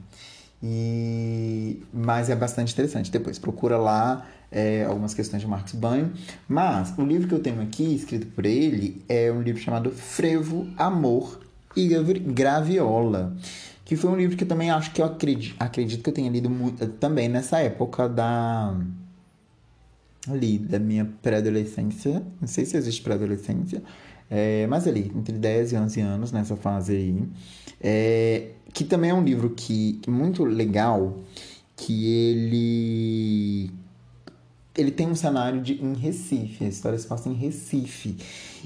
E... 0.62 1.83
Mas 1.92 2.28
é 2.31 2.37
bastante 2.37 2.72
interessante. 2.72 3.11
Depois 3.11 3.38
procura 3.38 3.76
lá 3.76 4.26
é, 4.50 4.85
algumas 4.85 5.14
questões 5.14 5.40
de 5.40 5.48
Marcos 5.48 5.74
Banho. 5.74 6.12
Mas 6.48 6.92
o 6.98 7.02
livro 7.02 7.28
que 7.28 7.35
eu 7.35 7.40
tenho 7.40 7.61
aqui, 7.62 7.94
escrito 7.94 8.26
por 8.28 8.44
ele, 8.44 9.02
é 9.09 9.31
um 9.31 9.42
livro 9.42 9.61
chamado 9.61 9.90
Frevo, 9.90 10.66
Amor 10.76 11.40
e 11.76 11.88
Graviola 11.88 13.37
que 13.88 13.96
foi 13.96 14.11
um 14.11 14.16
livro 14.16 14.37
que 14.37 14.44
eu 14.44 14.48
também 14.48 14.70
acho 14.70 14.92
que 14.92 15.00
eu 15.00 15.07
acredito, 15.07 15.57
acredito 15.59 16.02
que 16.02 16.11
eu 16.11 16.12
tenha 16.12 16.28
lido 16.28 16.50
muito, 16.50 16.87
também 17.00 17.26
nessa 17.26 17.59
época 17.59 18.07
da 18.07 18.76
ali 20.28 20.59
da 20.59 20.78
minha 20.78 21.11
pré-adolescência, 21.22 22.22
não 22.38 22.46
sei 22.46 22.66
se 22.66 22.76
existe 22.76 23.00
pré-adolescência, 23.00 23.83
é, 24.31 24.67
mas 24.67 24.87
ali, 24.87 25.11
entre 25.14 25.38
10 25.38 25.73
e 25.73 25.77
11 25.77 26.01
anos, 26.01 26.33
nessa 26.33 26.57
fase 26.57 26.93
aí, 26.95 27.29
é, 27.81 28.51
que 28.73 28.85
também 28.85 29.11
é 29.11 29.14
um 29.14 29.25
livro 29.25 29.51
que 29.51 30.01
muito 30.07 30.45
legal, 30.45 31.19
que 31.77 32.07
ele 32.07 33.71
ele 34.77 34.93
tem 34.93 35.09
um 35.09 35.14
cenário 35.14 35.61
de, 35.61 35.83
em 35.83 35.93
Recife, 35.95 36.64
a 36.64 36.69
história 36.69 36.97
se 36.97 37.07
passa 37.07 37.29
em 37.29 37.33
Recife. 37.33 38.17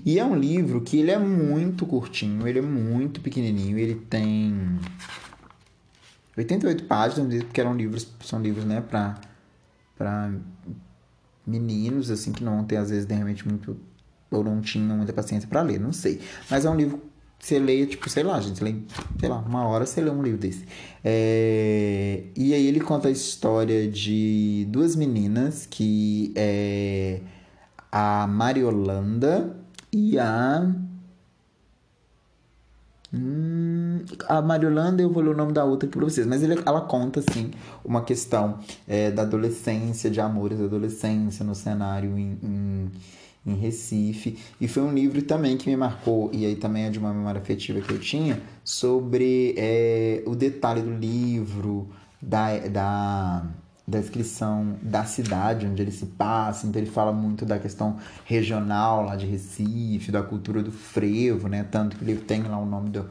E 0.04 0.18
é 0.18 0.24
um 0.24 0.36
livro 0.36 0.82
que 0.82 0.98
ele 0.98 1.10
é 1.10 1.18
muito 1.18 1.86
curtinho, 1.86 2.46
ele 2.46 2.58
é 2.58 2.62
muito 2.62 3.22
pequenininho, 3.22 3.78
ele 3.78 3.94
tem 3.94 4.78
88 6.36 6.84
páginas, 6.84 7.42
porque 7.44 7.60
eram 7.60 7.74
livros, 7.74 8.06
são 8.22 8.42
livros, 8.42 8.64
né, 8.64 8.80
para 8.82 9.18
para 9.96 10.32
meninos 11.46 12.10
assim 12.10 12.32
que 12.32 12.42
não 12.42 12.64
tem 12.64 12.78
às 12.78 12.90
vezes 12.90 13.06
realmente 13.06 13.46
muito 13.46 13.76
ou 14.36 14.44
não 14.44 14.60
tinham 14.60 14.96
muita 14.96 15.12
paciência 15.12 15.48
para 15.48 15.62
ler, 15.62 15.78
não 15.80 15.92
sei. 15.92 16.20
Mas 16.50 16.64
é 16.64 16.70
um 16.70 16.76
livro 16.76 17.12
você 17.42 17.58
lê, 17.58 17.84
tipo, 17.86 18.08
sei 18.08 18.22
lá, 18.22 18.40
gente, 18.40 18.62
lê, 18.62 18.76
sei 19.18 19.28
lá, 19.28 19.38
uma 19.38 19.66
hora 19.66 19.84
você 19.84 20.00
lê 20.00 20.08
um 20.10 20.22
livro 20.22 20.38
desse. 20.38 20.64
É, 21.02 22.22
e 22.36 22.54
aí 22.54 22.64
ele 22.68 22.78
conta 22.78 23.08
a 23.08 23.10
história 23.10 23.88
de 23.88 24.64
duas 24.70 24.94
meninas 24.94 25.66
que 25.66 26.32
é 26.36 27.20
a 27.90 28.28
Mariolanda 28.28 29.56
e 29.92 30.20
a. 30.20 30.72
Hum, 33.12 34.04
a 34.28 34.40
Mariolanda, 34.40 35.02
eu 35.02 35.10
vou 35.10 35.22
ler 35.24 35.30
o 35.30 35.36
nome 35.36 35.52
da 35.52 35.64
outra 35.64 35.88
aqui 35.88 35.98
pra 35.98 36.06
vocês, 36.06 36.24
mas 36.26 36.44
ele, 36.44 36.62
ela 36.64 36.82
conta, 36.82 37.20
assim, 37.20 37.50
uma 37.84 38.04
questão 38.04 38.60
é, 38.86 39.10
da 39.10 39.22
adolescência, 39.22 40.08
de 40.08 40.20
amores 40.20 40.60
da 40.60 40.64
adolescência 40.66 41.44
no 41.44 41.56
cenário 41.56 42.16
em, 42.16 42.38
em 42.40 42.92
em 43.44 43.54
Recife. 43.54 44.38
E 44.60 44.68
foi 44.68 44.82
um 44.82 44.92
livro 44.92 45.20
também 45.22 45.56
que 45.56 45.68
me 45.68 45.76
marcou, 45.76 46.30
e 46.32 46.46
aí 46.46 46.56
também 46.56 46.84
é 46.84 46.90
de 46.90 46.98
uma 46.98 47.12
memória 47.12 47.40
afetiva 47.40 47.80
que 47.80 47.92
eu 47.92 47.98
tinha, 47.98 48.40
sobre 48.64 49.54
é, 49.56 50.22
o 50.26 50.34
detalhe 50.34 50.80
do 50.80 50.92
livro, 50.92 51.88
da, 52.20 52.56
da, 52.68 53.44
da 53.86 53.98
descrição 53.98 54.76
da 54.80 55.04
cidade 55.04 55.66
onde 55.66 55.82
ele 55.82 55.90
se 55.90 56.06
passa. 56.06 56.66
Então 56.66 56.80
ele 56.80 56.90
fala 56.90 57.12
muito 57.12 57.44
da 57.44 57.58
questão 57.58 57.98
regional 58.24 59.04
lá 59.04 59.16
de 59.16 59.26
Recife, 59.26 60.12
da 60.12 60.22
cultura 60.22 60.62
do 60.62 60.70
frevo, 60.70 61.48
né? 61.48 61.66
Tanto 61.68 61.96
que 61.96 62.04
o 62.04 62.06
livro 62.06 62.24
tem 62.24 62.42
lá 62.42 62.58
o 62.58 62.66
nome 62.66 62.90
do, 62.90 63.08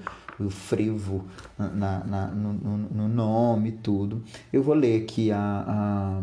frevo 0.49 1.25
na, 1.57 2.03
na, 2.03 2.27
no, 2.27 2.53
no 2.53 3.07
nome 3.07 3.69
e 3.69 3.73
tudo. 3.73 4.23
Eu 4.51 4.63
vou 4.63 4.73
ler 4.73 5.03
aqui 5.03 5.31
a, 5.31 5.37
a, 5.37 6.21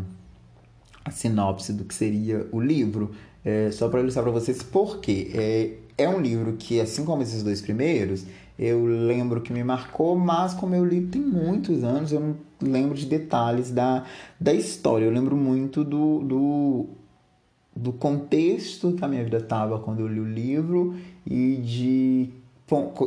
a 1.05 1.11
sinopse 1.11 1.71
do 1.71 1.85
que 1.85 1.93
seria 1.93 2.47
o 2.51 2.59
livro. 2.59 3.11
É, 3.43 3.71
só 3.71 3.87
para 3.87 4.01
ilustrar 4.01 4.23
para 4.23 4.33
vocês 4.33 4.61
por 4.61 4.99
quê. 4.99 5.31
É, 5.33 6.03
é 6.03 6.09
um 6.09 6.19
livro 6.19 6.53
que, 6.57 6.79
assim 6.79 7.05
como 7.05 7.21
esses 7.21 7.43
dois 7.43 7.61
primeiros, 7.61 8.25
eu 8.57 8.85
lembro 8.85 9.41
que 9.41 9.53
me 9.53 9.63
marcou, 9.63 10.17
mas 10.17 10.53
como 10.53 10.75
eu 10.75 10.85
li 10.85 11.01
tem 11.01 11.21
muitos 11.21 11.83
anos, 11.83 12.11
eu 12.11 12.19
não 12.19 12.35
lembro 12.61 12.93
de 12.93 13.05
detalhes 13.05 13.71
da, 13.71 14.05
da 14.39 14.53
história. 14.53 15.05
Eu 15.05 15.11
lembro 15.11 15.37
muito 15.37 15.83
do, 15.83 16.19
do, 16.19 16.85
do 17.75 17.93
contexto 17.93 18.91
que 18.93 19.05
a 19.05 19.07
minha 19.07 19.23
vida 19.23 19.37
estava 19.37 19.79
quando 19.79 20.01
eu 20.01 20.07
li 20.07 20.19
o 20.19 20.25
livro 20.25 20.95
e 21.25 21.55
de 21.55 22.29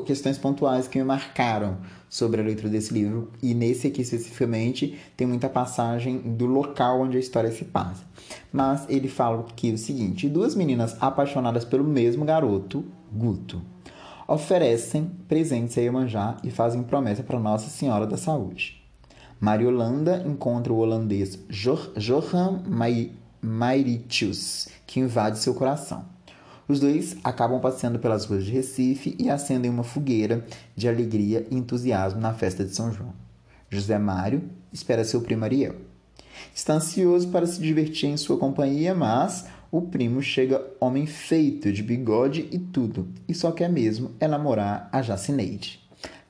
questões 0.04 0.38
pontuais 0.38 0.88
que 0.88 0.98
me 0.98 1.04
marcaram 1.04 1.78
sobre 2.08 2.40
a 2.40 2.44
leitura 2.44 2.68
desse 2.68 2.92
livro. 2.92 3.30
E 3.42 3.54
nesse 3.54 3.86
aqui 3.86 4.02
especificamente 4.02 4.98
tem 5.16 5.26
muita 5.26 5.48
passagem 5.48 6.18
do 6.18 6.46
local 6.46 7.02
onde 7.02 7.16
a 7.16 7.20
história 7.20 7.50
se 7.50 7.64
passa. 7.64 8.04
Mas 8.52 8.84
ele 8.88 9.08
fala 9.08 9.44
que 9.56 9.72
o 9.72 9.78
seguinte: 9.78 10.28
duas 10.28 10.54
meninas 10.54 10.96
apaixonadas 11.00 11.64
pelo 11.64 11.84
mesmo 11.84 12.24
garoto, 12.24 12.84
Guto, 13.10 13.62
oferecem 14.28 15.10
presentes 15.26 15.76
a 15.78 15.80
Iemanjá 15.80 16.36
e 16.44 16.50
fazem 16.50 16.82
promessa 16.82 17.22
para 17.22 17.38
Nossa 17.38 17.70
Senhora 17.70 18.06
da 18.06 18.16
Saúde. 18.16 18.82
Mariolanda 19.40 20.22
encontra 20.26 20.72
o 20.72 20.78
holandês 20.78 21.38
Johan 21.48 22.62
Mauritius, 23.42 24.68
que 24.86 25.00
invade 25.00 25.38
seu 25.38 25.54
coração. 25.54 26.04
Os 26.68 26.78
dois 26.78 27.16
acabam 27.24 27.60
passeando 27.60 27.98
pelas 27.98 28.24
ruas 28.24 28.44
de 28.44 28.52
Recife 28.52 29.16
e 29.18 29.28
acendem 29.28 29.70
uma 29.70 29.82
fogueira 29.82 30.46
de 30.76 30.88
alegria 30.88 31.46
e 31.50 31.56
entusiasmo 31.56 32.20
na 32.20 32.32
festa 32.32 32.64
de 32.64 32.74
São 32.74 32.92
João. 32.92 33.12
José 33.68 33.98
Mário 33.98 34.42
espera 34.72 35.04
seu 35.04 35.20
primo 35.22 35.44
Ariel. 35.44 35.91
Está 36.54 36.74
ansioso 36.74 37.28
para 37.28 37.46
se 37.46 37.60
divertir 37.60 38.08
em 38.08 38.16
sua 38.16 38.38
companhia, 38.38 38.94
mas 38.94 39.46
o 39.70 39.80
primo 39.80 40.20
chega 40.20 40.62
homem 40.78 41.06
feito, 41.06 41.72
de 41.72 41.82
bigode 41.82 42.48
e 42.52 42.58
tudo, 42.58 43.08
e 43.26 43.34
só 43.34 43.50
quer 43.50 43.70
mesmo 43.70 44.10
é 44.20 44.28
namorar 44.28 44.88
a 44.92 45.00
Jacineide. 45.00 45.80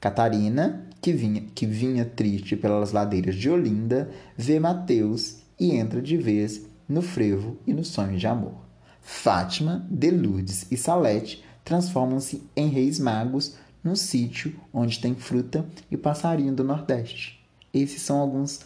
Catarina, 0.01 0.89
que 1.01 1.13
vinha, 1.13 1.43
que 1.55 1.67
vinha 1.67 2.05
triste 2.05 2.57
pelas 2.57 2.93
ladeiras 2.93 3.35
de 3.35 3.51
Olinda, 3.51 4.11
vê 4.37 4.61
Mateus 4.61 5.39
e 5.59 5.73
entra 5.73 6.01
de 6.01 6.17
vez 6.17 6.63
no 6.89 7.03
frevo 7.03 7.57
e 7.67 7.73
no 7.73 7.85
sonho 7.85 8.17
de 8.17 8.27
amor. 8.27 8.55
Fátima, 9.01 9.87
de 9.91 10.11
Lourdes 10.11 10.67
e 10.71 10.77
Salete 10.77 11.43
transformam-se 11.65 12.43
em 12.57 12.69
reis 12.69 12.99
magos 12.99 13.57
num 13.83 13.97
sítio 13.97 14.55
onde 14.73 15.01
tem 15.01 15.15
fruta 15.15 15.67
e 15.91 15.97
passarinho 15.97 16.55
do 16.55 16.63
Nordeste. 16.63 17.41
Esses 17.75 18.03
são 18.03 18.19
alguns 18.19 18.61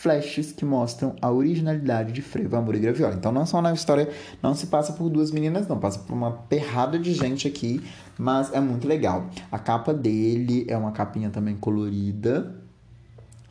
flashes 0.00 0.50
que 0.50 0.64
mostram 0.64 1.14
a 1.20 1.30
originalidade 1.30 2.10
de 2.10 2.22
Frevo, 2.22 2.56
Amor 2.56 2.74
e 2.74 2.78
Graviola. 2.78 3.14
Então 3.14 3.30
não 3.30 3.44
só 3.44 3.60
na 3.60 3.70
história, 3.74 4.08
não 4.42 4.54
se 4.54 4.66
passa 4.68 4.94
por 4.94 5.10
duas 5.10 5.30
meninas, 5.30 5.68
não, 5.68 5.78
passa 5.78 5.98
por 5.98 6.14
uma 6.14 6.32
perrada 6.32 6.98
de 6.98 7.12
gente 7.12 7.46
aqui, 7.46 7.82
mas 8.18 8.50
é 8.54 8.60
muito 8.60 8.88
legal. 8.88 9.28
A 9.52 9.58
capa 9.58 9.92
dele 9.92 10.64
é 10.68 10.76
uma 10.76 10.90
capinha 10.92 11.28
também 11.28 11.54
colorida, 11.54 12.56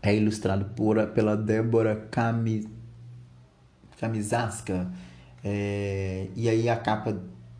é 0.01 0.15
ilustrado 0.15 0.65
por, 0.75 1.05
pela 1.09 1.37
Débora 1.37 2.07
Cami, 2.09 2.67
Camisasca, 3.99 4.91
é, 5.43 6.29
e 6.35 6.49
aí 6.49 6.67
a 6.67 6.75
capa 6.75 7.15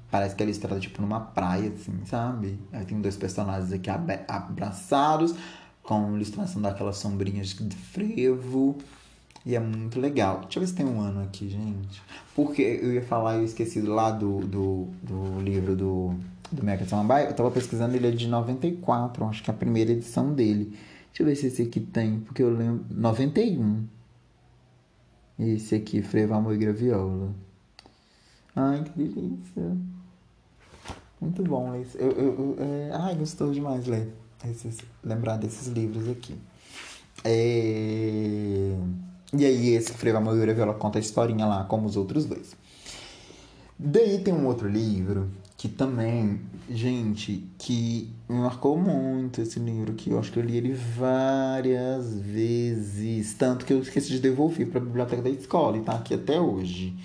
parece 0.09 0.35
que 0.35 0.41
é 0.41 0.47
ilustrada 0.47 0.79
tipo 0.79 0.99
numa 0.99 1.19
praia, 1.19 1.71
assim, 1.75 1.93
sabe? 2.05 2.59
Aí 2.73 2.85
tem 2.85 2.99
dois 2.99 3.15
personagens 3.15 3.71
aqui 3.71 3.87
abraçados, 4.27 5.35
com 5.89 6.15
ilustração 6.15 6.61
daquelas 6.61 6.97
sombrinhas 6.97 7.47
de 7.47 7.75
frevo. 7.75 8.77
E 9.43 9.55
é 9.55 9.59
muito 9.59 9.99
legal. 9.99 10.41
Deixa 10.41 10.59
eu 10.59 10.61
ver 10.61 10.67
se 10.67 10.75
tem 10.75 10.85
um 10.85 11.01
ano 11.01 11.23
aqui, 11.23 11.49
gente. 11.49 11.99
Porque 12.35 12.61
eu 12.61 12.93
ia 12.93 13.01
falar, 13.01 13.37
eu 13.37 13.43
esqueci 13.43 13.81
lá 13.81 14.11
do, 14.11 14.41
do, 14.41 14.87
do 15.01 15.41
livro 15.41 15.75
do, 15.75 16.13
do 16.51 16.63
Mecha 16.63 16.85
Samambaia. 16.85 17.25
Eu 17.25 17.33
tava 17.33 17.49
pesquisando, 17.49 17.95
ele 17.95 18.07
é 18.07 18.11
de 18.11 18.27
94, 18.27 19.25
acho 19.25 19.41
que 19.41 19.49
é 19.49 19.53
a 19.53 19.57
primeira 19.57 19.91
edição 19.91 20.31
dele. 20.31 20.77
Deixa 21.07 21.23
eu 21.23 21.25
ver 21.25 21.35
se 21.35 21.47
esse 21.47 21.63
aqui 21.63 21.79
tem, 21.79 22.19
porque 22.19 22.43
eu 22.43 22.55
lembro. 22.55 22.85
91. 22.91 23.87
Esse 25.39 25.73
aqui, 25.73 26.03
Frevo, 26.03 26.35
Amor 26.35 26.53
e 26.53 26.57
Graviola. 26.59 27.33
Ai, 28.55 28.83
que 28.83 28.91
delícia. 28.91 29.77
Muito 31.19 31.41
bom 31.41 31.71
ler. 31.71 31.87
Eu, 31.95 32.11
eu, 32.11 32.15
eu, 32.17 32.55
é... 32.59 32.91
Ai, 32.93 33.15
gostou 33.15 33.51
demais 33.51 33.87
ler 33.87 34.18
esses, 34.47 34.77
lembrar 35.03 35.37
desses 35.37 35.67
livros 35.67 36.07
aqui. 36.07 36.35
É... 37.23 38.75
E 39.33 39.45
aí, 39.45 39.69
esse 39.69 39.93
Frevo 39.93 40.21
Moreira 40.21 40.53
Viola 40.53 40.73
conta 40.73 40.97
a 40.97 41.01
historinha 41.01 41.45
lá, 41.45 41.63
como 41.65 41.85
os 41.85 41.95
outros 41.95 42.25
dois. 42.25 42.55
Daí 43.77 44.19
tem 44.19 44.33
um 44.33 44.45
outro 44.47 44.67
livro 44.67 45.29
que 45.55 45.67
também, 45.67 46.41
gente, 46.69 47.45
que 47.57 48.13
me 48.27 48.37
marcou 48.37 48.77
muito 48.77 49.41
esse 49.41 49.59
livro, 49.59 49.93
que 49.93 50.09
eu 50.09 50.19
acho 50.19 50.31
que 50.31 50.39
eu 50.39 50.43
li 50.43 50.57
ele 50.57 50.73
várias 50.73 52.13
vezes, 52.13 53.33
tanto 53.33 53.65
que 53.65 53.73
eu 53.73 53.79
esqueci 53.79 54.09
de 54.09 54.19
devolver 54.19 54.67
para 54.67 54.79
a 54.79 54.83
biblioteca 54.83 55.21
da 55.21 55.29
escola 55.29 55.77
e 55.77 55.81
tá 55.81 55.93
aqui 55.93 56.13
até 56.13 56.39
hoje 56.39 56.97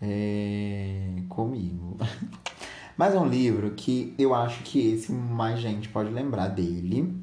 é... 0.00 1.22
comigo. 1.28 1.98
Mas 2.96 3.14
é 3.14 3.18
um 3.18 3.28
livro 3.28 3.70
que 3.72 4.14
eu 4.18 4.34
acho 4.34 4.62
que 4.62 4.92
esse 4.92 5.12
mais 5.12 5.60
gente 5.60 5.88
pode 5.88 6.10
lembrar 6.10 6.48
dele, 6.48 7.14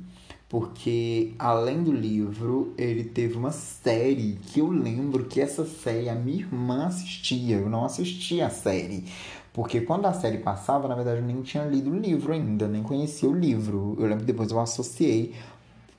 porque 0.49 1.33
além 1.37 1.83
do 1.83 1.91
livro, 1.91 2.73
ele 2.77 3.03
teve 3.03 3.35
uma 3.35 3.51
série 3.51 4.39
que 4.47 4.59
eu 4.59 4.69
lembro 4.69 5.25
que 5.25 5.41
essa 5.41 5.65
série 5.65 6.09
a 6.09 6.15
minha 6.15 6.39
irmã 6.39 6.85
assistia, 6.85 7.57
eu 7.57 7.69
não 7.69 7.83
assistia 7.83 8.47
a 8.47 8.49
série. 8.49 9.05
Porque 9.51 9.81
quando 9.81 10.05
a 10.05 10.13
série 10.13 10.37
passava, 10.37 10.87
na 10.87 10.95
verdade, 10.95 11.19
eu 11.19 11.25
nem 11.25 11.41
tinha 11.41 11.65
lido 11.65 11.89
o 11.89 11.97
livro 11.97 12.31
ainda, 12.31 12.67
nem 12.67 12.83
conhecia 12.83 13.27
o 13.27 13.35
livro. 13.35 13.95
Eu 13.99 14.05
lembro 14.05 14.19
que 14.19 14.31
depois 14.31 14.51
eu 14.51 14.59
associei 14.59 15.33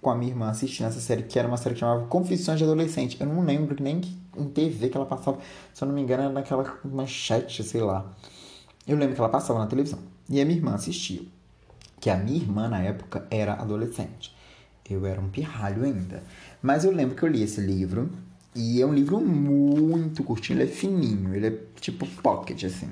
com 0.01 0.11
a 0.11 0.15
minha 0.15 0.31
irmã 0.31 0.49
assistindo 0.49 0.87
essa 0.87 1.01
série, 1.01 1.25
que 1.25 1.39
era 1.39 1.49
uma 1.49 1.57
série 1.57 1.75
que 1.75 1.81
chamava 1.81 2.07
Confissões 2.07 2.57
de 2.57 2.65
Adolescente. 2.65 3.21
Eu 3.21 3.27
não 3.27 3.45
lembro 3.45 3.77
nem 3.83 4.01
em 4.37 4.49
TV 4.49 4.89
que 4.89 4.97
ela 4.97 5.07
passava, 5.07 5.39
se 5.75 5.83
eu 5.83 5.89
não 5.89 5.95
me 5.95 6.01
engano, 6.01 6.23
era 6.23 6.33
naquela 6.33 6.79
manchete, 6.85 7.63
sei 7.65 7.81
lá. 7.81 8.07
Eu 8.89 8.97
lembro 8.97 9.15
que 9.15 9.21
ela 9.21 9.29
passava 9.29 9.59
na 9.59 9.67
televisão. 9.67 9.99
E 10.31 10.41
a 10.41 10.45
minha 10.47 10.57
irmã 10.57 10.75
assistia. 10.75 11.21
Que 12.01 12.09
a 12.09 12.17
minha 12.17 12.39
irmã, 12.39 12.69
na 12.69 12.81
época, 12.81 13.27
era 13.31 13.53
adolescente. 13.53 14.35
Eu 14.89 15.05
era 15.05 15.21
um 15.21 15.29
pirralho 15.29 15.85
ainda. 15.85 16.23
Mas 16.63 16.87
eu 16.87 16.91
lembro 16.91 17.15
que 17.15 17.23
eu 17.23 17.29
li 17.29 17.43
esse 17.43 17.61
livro. 17.61 18.11
E 18.55 18.81
é 18.81 18.87
um 18.87 18.95
livro 18.95 19.21
muito 19.21 20.25
curtinho. 20.25 20.59
Ele 20.59 20.71
é 20.71 20.73
fininho. 20.73 21.35
Ele 21.35 21.47
é 21.49 21.59
tipo 21.79 22.07
pocket, 22.23 22.65
assim. 22.65 22.89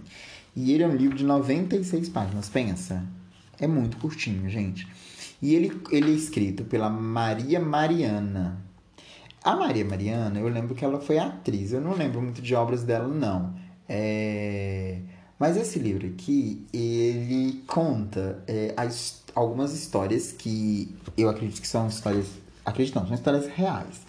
E 0.54 0.72
ele 0.72 0.82
é 0.82 0.86
um 0.86 0.94
livro 0.94 1.16
de 1.16 1.24
96 1.24 2.10
páginas. 2.10 2.50
Pensa. 2.50 3.02
É 3.58 3.66
muito 3.66 3.96
curtinho, 3.96 4.50
gente. 4.50 4.86
E 5.40 5.54
ele, 5.54 5.80
ele 5.90 6.12
é 6.12 6.14
escrito 6.14 6.64
pela 6.64 6.90
Maria 6.90 7.58
Mariana. 7.58 8.58
A 9.42 9.56
Maria 9.56 9.84
Mariana, 9.84 10.40
eu 10.40 10.48
lembro 10.48 10.74
que 10.74 10.84
ela 10.84 11.00
foi 11.00 11.18
atriz. 11.18 11.72
Eu 11.72 11.80
não 11.80 11.94
lembro 11.94 12.20
muito 12.20 12.42
de 12.42 12.54
obras 12.54 12.82
dela, 12.82 13.08
não. 13.08 13.54
É... 13.88 15.00
Mas 15.38 15.56
esse 15.56 15.78
livro 15.78 16.06
aqui, 16.06 16.66
ele 16.72 17.62
conta 17.66 18.42
é, 18.46 18.72
as, 18.76 19.22
algumas 19.34 19.74
histórias 19.74 20.32
que 20.32 20.94
eu 21.16 21.28
acredito 21.28 21.60
que 21.60 21.68
são 21.68 21.88
histórias. 21.88 22.26
Acredito 22.64 22.94
não, 22.94 23.06
são 23.06 23.14
histórias 23.14 23.46
reais. 23.46 24.00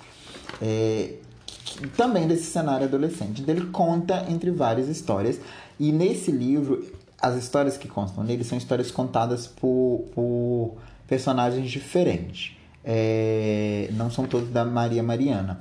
É, 0.61 1.15
que, 1.45 1.87
também 1.89 2.27
desse 2.27 2.45
cenário 2.45 2.85
adolescente. 2.85 3.41
Então, 3.41 3.53
ele 3.53 3.65
conta 3.67 4.25
entre 4.29 4.51
várias 4.51 4.87
histórias. 4.87 5.39
E 5.77 5.91
nesse 5.91 6.31
livro, 6.31 6.85
as 7.21 7.35
histórias 7.35 7.77
que 7.77 7.87
constam 7.87 8.23
nele 8.23 8.43
são 8.43 8.57
histórias 8.57 8.89
contadas 8.89 9.47
por, 9.47 10.05
por 10.13 10.77
personagens 11.07 11.69
diferentes. 11.69 12.55
É, 12.83 13.89
não 13.93 14.09
são 14.09 14.25
todos 14.25 14.49
da 14.49 14.63
Maria 14.63 15.03
Mariana. 15.03 15.59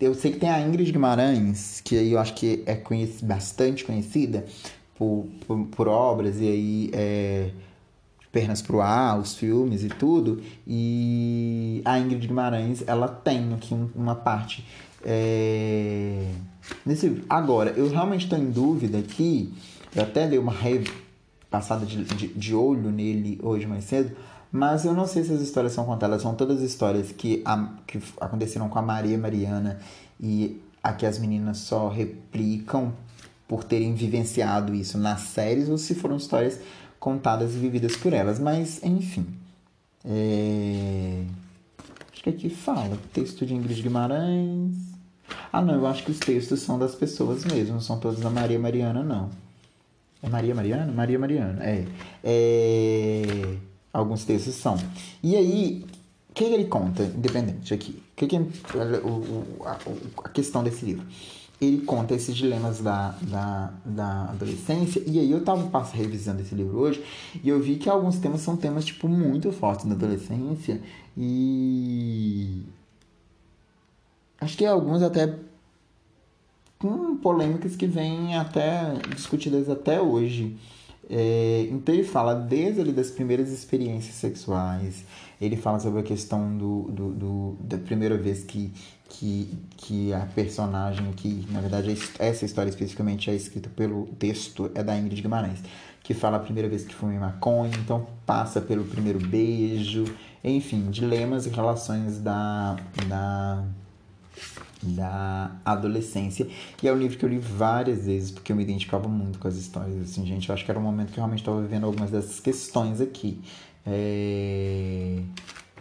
Eu 0.00 0.14
sei 0.14 0.30
que 0.30 0.38
tem 0.38 0.48
a 0.48 0.60
Ingrid 0.60 0.92
Guimarães, 0.92 1.80
que 1.80 1.96
eu 1.96 2.20
acho 2.20 2.34
que 2.34 2.62
é 2.66 2.76
conhec 2.76 3.24
bastante 3.24 3.84
conhecida, 3.84 4.46
por, 4.98 5.26
por, 5.46 5.66
por 5.66 5.88
obras, 5.88 6.40
e 6.40 6.48
aí 6.48 6.90
é, 6.92 7.50
Pernas 8.32 8.60
pro 8.60 8.80
Ar, 8.80 9.18
os 9.18 9.36
filmes 9.36 9.84
e 9.84 9.88
tudo. 9.88 10.42
E 10.66 11.80
a 11.84 11.98
Ingrid 11.98 12.26
Guimarães, 12.26 12.82
ela 12.86 13.08
tem 13.08 13.54
aqui 13.54 13.72
um, 13.72 13.88
uma 13.94 14.14
parte 14.14 14.66
é, 15.04 16.30
nesse 16.84 17.22
Agora, 17.28 17.70
eu 17.70 17.88
realmente 17.88 18.24
estou 18.24 18.38
em 18.38 18.50
dúvida 18.50 18.98
aqui, 18.98 19.54
eu 19.94 20.02
até 20.02 20.26
dei 20.26 20.38
uma 20.38 20.54
passada 21.50 21.86
de, 21.86 22.04
de, 22.04 22.28
de 22.28 22.54
olho 22.54 22.90
nele 22.90 23.38
hoje 23.42 23.66
mais 23.66 23.84
cedo, 23.84 24.14
mas 24.50 24.84
eu 24.84 24.92
não 24.92 25.06
sei 25.06 25.24
se 25.24 25.32
as 25.32 25.40
histórias 25.40 25.72
são 25.72 25.84
contadas, 25.84 26.22
são 26.22 26.34
todas 26.34 26.60
histórias 26.60 27.12
que, 27.12 27.42
a, 27.44 27.70
que 27.86 28.00
aconteceram 28.20 28.68
com 28.68 28.78
a 28.78 28.82
Maria 28.82 29.16
Mariana 29.16 29.78
e 30.20 30.60
aqui 30.82 31.06
as 31.06 31.18
meninas 31.18 31.58
só 31.58 31.88
replicam 31.88 32.92
por 33.48 33.64
terem 33.64 33.94
vivenciado 33.94 34.74
isso 34.74 34.98
nas 34.98 35.22
séries 35.22 35.70
ou 35.70 35.78
se 35.78 35.94
foram 35.94 36.18
histórias 36.18 36.60
contadas 37.00 37.54
e 37.54 37.58
vividas 37.58 37.96
por 37.96 38.12
elas. 38.12 38.38
Mas, 38.38 38.84
enfim. 38.84 39.26
É... 40.04 41.24
Acho 42.12 42.22
que 42.22 42.30
aqui 42.30 42.50
fala. 42.50 42.98
Texto 43.12 43.46
de 43.46 43.54
Ingrid 43.54 43.82
Guimarães. 43.82 44.76
Ah, 45.50 45.62
não, 45.62 45.74
eu 45.74 45.86
acho 45.86 46.04
que 46.04 46.10
os 46.10 46.18
textos 46.18 46.60
são 46.60 46.78
das 46.78 46.94
pessoas 46.94 47.44
mesmo, 47.44 47.74
não 47.74 47.80
são 47.80 47.98
todos 47.98 48.20
da 48.20 48.30
Maria 48.30 48.58
Mariana, 48.58 49.02
não. 49.02 49.30
É 50.22 50.28
Maria 50.28 50.54
Mariana? 50.54 50.92
Maria 50.92 51.18
Mariana, 51.18 51.64
é. 51.64 51.86
é... 52.22 53.56
Alguns 53.92 54.24
textos 54.24 54.54
são. 54.54 54.76
E 55.22 55.36
aí, 55.36 55.86
o 56.28 56.32
que 56.32 56.44
ele 56.44 56.64
conta, 56.64 57.02
independente 57.02 57.72
aqui? 57.72 58.02
O 58.12 58.16
que, 58.16 58.26
que 58.26 58.36
é 58.36 58.40
o, 58.40 59.64
a, 59.64 59.78
a 60.24 60.28
questão 60.28 60.62
desse 60.62 60.84
livro? 60.84 61.06
Ele 61.60 61.82
conta 61.82 62.14
esses 62.14 62.36
dilemas 62.36 62.80
da, 62.80 63.16
da, 63.22 63.72
da 63.84 64.22
adolescência. 64.30 65.02
E 65.06 65.18
aí 65.18 65.30
eu 65.30 65.42
tava 65.42 65.82
revisando 65.92 66.40
esse 66.40 66.54
livro 66.54 66.78
hoje 66.78 67.02
e 67.42 67.48
eu 67.48 67.60
vi 67.60 67.76
que 67.76 67.88
alguns 67.88 68.18
temas 68.18 68.40
são 68.40 68.56
temas, 68.56 68.84
tipo, 68.84 69.08
muito 69.08 69.50
fortes 69.50 69.84
na 69.84 69.94
adolescência. 69.94 70.80
E. 71.16 72.62
Acho 74.40 74.56
que 74.56 74.64
alguns 74.64 75.02
até 75.02 75.34
com 76.78 77.16
polêmicas 77.16 77.74
que 77.74 77.86
vêm 77.86 78.36
até 78.36 78.94
discutidas 79.14 79.68
até 79.68 80.00
hoje. 80.00 80.56
É, 81.10 81.66
então 81.70 81.94
ele 81.94 82.04
fala 82.04 82.34
desde 82.34 82.82
ali 82.82 82.92
das 82.92 83.10
primeiras 83.10 83.50
experiências 83.50 84.14
sexuais, 84.14 85.04
ele 85.40 85.56
fala 85.56 85.78
sobre 85.78 86.00
a 86.00 86.02
questão 86.02 86.56
do, 86.56 86.82
do, 86.90 87.12
do 87.12 87.56
da 87.60 87.78
primeira 87.78 88.16
vez 88.16 88.42
que, 88.44 88.72
que, 89.08 89.56
que 89.76 90.12
a 90.12 90.26
personagem, 90.34 91.12
que 91.12 91.46
na 91.50 91.60
verdade 91.60 91.96
essa 92.18 92.44
história 92.44 92.68
especificamente 92.68 93.30
é 93.30 93.34
escrita 93.34 93.70
pelo 93.70 94.06
texto, 94.18 94.70
é 94.74 94.82
da 94.82 94.96
Ingrid 94.96 95.22
Guimarães, 95.22 95.62
que 96.02 96.14
fala 96.14 96.38
a 96.38 96.40
primeira 96.40 96.68
vez 96.68 96.84
que 96.84 97.04
em 97.04 97.18
maconha, 97.18 97.72
então 97.78 98.06
passa 98.24 98.60
pelo 98.60 98.84
primeiro 98.84 99.18
beijo, 99.18 100.04
enfim, 100.42 100.90
dilemas 100.90 101.46
e 101.46 101.50
relações 101.50 102.18
da, 102.18 102.76
da, 103.06 103.64
da 104.82 105.50
adolescência. 105.64 106.48
E 106.82 106.88
é 106.88 106.92
um 106.92 106.96
livro 106.96 107.18
que 107.18 107.24
eu 107.24 107.28
li 107.28 107.38
várias 107.38 108.06
vezes, 108.06 108.30
porque 108.30 108.52
eu 108.52 108.56
me 108.56 108.62
identificava 108.62 109.08
muito 109.08 109.38
com 109.38 109.48
as 109.48 109.56
histórias, 109.56 110.00
assim, 110.02 110.24
gente, 110.24 110.48
eu 110.48 110.54
acho 110.54 110.64
que 110.64 110.70
era 110.70 110.80
um 110.80 110.82
momento 110.82 111.08
que 111.08 111.18
eu 111.18 111.22
realmente 111.22 111.40
estava 111.40 111.60
vivendo 111.60 111.84
algumas 111.84 112.10
dessas 112.10 112.40
questões 112.40 113.00
aqui. 113.00 113.40
É 113.90 115.22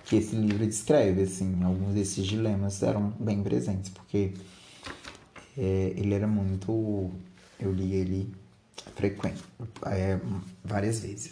que 0.08 0.16
esse 0.16 0.36
livro 0.36 0.66
descreve, 0.66 1.24
assim, 1.24 1.64
alguns 1.64 1.94
desses 1.94 2.26
dilemas 2.26 2.82
eram 2.82 3.14
bem 3.20 3.44
presentes, 3.44 3.90
porque 3.90 4.32
é, 5.58 5.94
ele 5.98 6.14
era 6.14 6.28
muito. 6.28 7.12
Eu 7.60 7.74
li 7.74 7.94
ele 7.94 8.32
frequente, 8.96 9.44
é, 9.86 10.20
várias 10.64 11.00
vezes. 11.00 11.32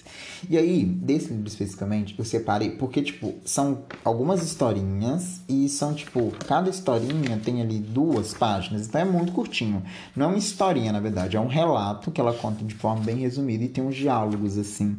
E 0.50 0.58
aí, 0.58 0.86
desse 0.86 1.30
livro 1.30 1.48
especificamente, 1.48 2.16
eu 2.18 2.24
separei, 2.24 2.70
porque, 2.72 3.02
tipo, 3.02 3.34
são 3.44 3.84
algumas 4.04 4.44
historinhas 4.44 5.42
e 5.50 5.68
são, 5.68 5.94
tipo, 5.94 6.32
cada 6.48 6.70
historinha 6.70 7.40
tem 7.44 7.62
ali 7.62 7.80
duas 7.80 8.34
páginas, 8.34 8.88
então 8.88 9.02
é 9.02 9.06
muito 9.06 9.32
curtinho. 9.32 9.84
Não 10.16 10.28
é 10.28 10.30
uma 10.30 10.38
historinha, 10.38 10.92
na 10.92 11.00
verdade, 11.00 11.38
é 11.38 11.40
um 11.40 11.48
relato 11.48 12.12
que 12.12 12.22
ela 12.22 12.34
conta 12.34 12.64
de 12.64 12.76
forma 12.76 13.04
bem 13.04 13.18
resumida 13.18 13.64
e 13.64 13.68
tem 13.68 13.84
uns 13.84 13.96
diálogos, 13.96 14.58
assim, 14.58 14.98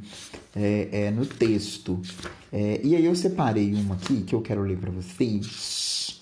é, 0.55 0.89
é 1.07 1.11
no 1.11 1.25
texto. 1.25 2.01
É, 2.53 2.81
e 2.83 2.97
aí 2.97 3.05
eu 3.05 3.15
separei 3.15 3.73
uma 3.75 3.95
aqui 3.95 4.23
que 4.23 4.35
eu 4.35 4.41
quero 4.41 4.63
ler 4.63 4.79
para 4.79 4.91
vocês, 4.91 6.21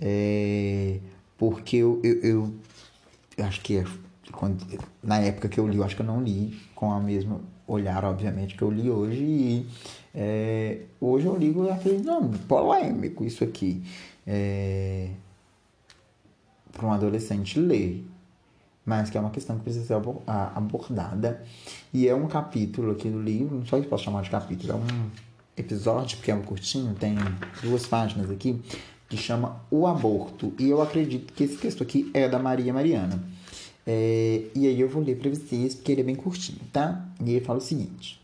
é, 0.00 0.98
porque 1.38 1.76
eu, 1.76 2.00
eu, 2.02 2.20
eu, 2.20 2.54
eu 3.36 3.44
acho 3.44 3.60
que 3.60 3.76
é 3.76 3.84
quando, 4.34 4.64
na 5.02 5.18
época 5.18 5.48
que 5.48 5.58
eu 5.58 5.66
li, 5.66 5.76
eu 5.76 5.84
acho 5.84 5.96
que 5.96 6.02
eu 6.02 6.06
não 6.06 6.22
li 6.22 6.58
com 6.74 6.92
a 6.92 7.00
mesma 7.00 7.40
olhar, 7.66 8.04
obviamente, 8.04 8.56
que 8.56 8.62
eu 8.62 8.70
li 8.70 8.90
hoje. 8.90 9.22
E 9.22 9.66
é, 10.14 10.82
hoje 11.00 11.26
eu 11.26 11.36
ligo 11.36 11.64
e 11.64 11.76
falei, 11.76 11.98
não, 12.00 12.28
polêmico 12.30 13.24
isso 13.24 13.42
aqui. 13.44 13.82
É, 14.26 15.10
para 16.72 16.86
um 16.86 16.92
adolescente 16.92 17.58
ler. 17.58 18.04
Mas 18.84 19.08
que 19.08 19.16
é 19.16 19.20
uma 19.20 19.30
questão 19.30 19.56
que 19.56 19.62
precisa 19.62 19.86
ser 19.86 19.94
abordada. 20.26 21.42
E 21.92 22.06
é 22.06 22.14
um 22.14 22.26
capítulo 22.26 22.92
aqui 22.92 23.08
do 23.08 23.22
livro, 23.22 23.56
não 23.56 23.66
sei 23.66 23.82
se 23.82 23.88
posso 23.88 24.04
chamar 24.04 24.22
de 24.22 24.30
capítulo, 24.30 24.72
é 24.72 24.76
um 24.76 25.10
episódio, 25.56 26.18
porque 26.18 26.30
é 26.30 26.34
um 26.34 26.42
curtinho, 26.42 26.94
tem 26.94 27.16
duas 27.62 27.86
páginas 27.86 28.30
aqui, 28.30 28.60
que 29.08 29.16
chama 29.16 29.62
O 29.70 29.86
Aborto. 29.86 30.52
E 30.58 30.68
eu 30.68 30.82
acredito 30.82 31.32
que 31.32 31.44
esse 31.44 31.56
texto 31.56 31.82
aqui 31.82 32.10
é 32.12 32.28
da 32.28 32.38
Maria 32.38 32.74
Mariana. 32.74 33.22
É, 33.86 34.44
e 34.54 34.66
aí 34.66 34.80
eu 34.80 34.88
vou 34.88 35.02
ler 35.02 35.18
para 35.18 35.30
vocês, 35.30 35.74
porque 35.74 35.92
ele 35.92 36.00
é 36.00 36.04
bem 36.04 36.14
curtinho, 36.14 36.60
tá? 36.72 37.06
E 37.22 37.32
ele 37.32 37.44
fala 37.44 37.58
o 37.58 37.62
seguinte. 37.62 38.20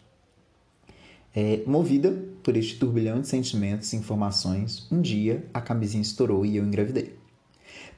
É, 1.35 1.63
movida 1.67 2.11
por 2.43 2.57
este 2.57 2.79
turbilhão 2.79 3.21
de 3.21 3.29
sentimentos 3.29 3.93
e 3.93 3.97
informações, 3.97 4.87
um 4.91 5.01
dia 5.01 5.45
a 5.53 5.61
camisinha 5.61 6.03
estourou 6.03 6.45
e 6.45 6.57
eu 6.57 6.65
engravidei. 6.65 7.15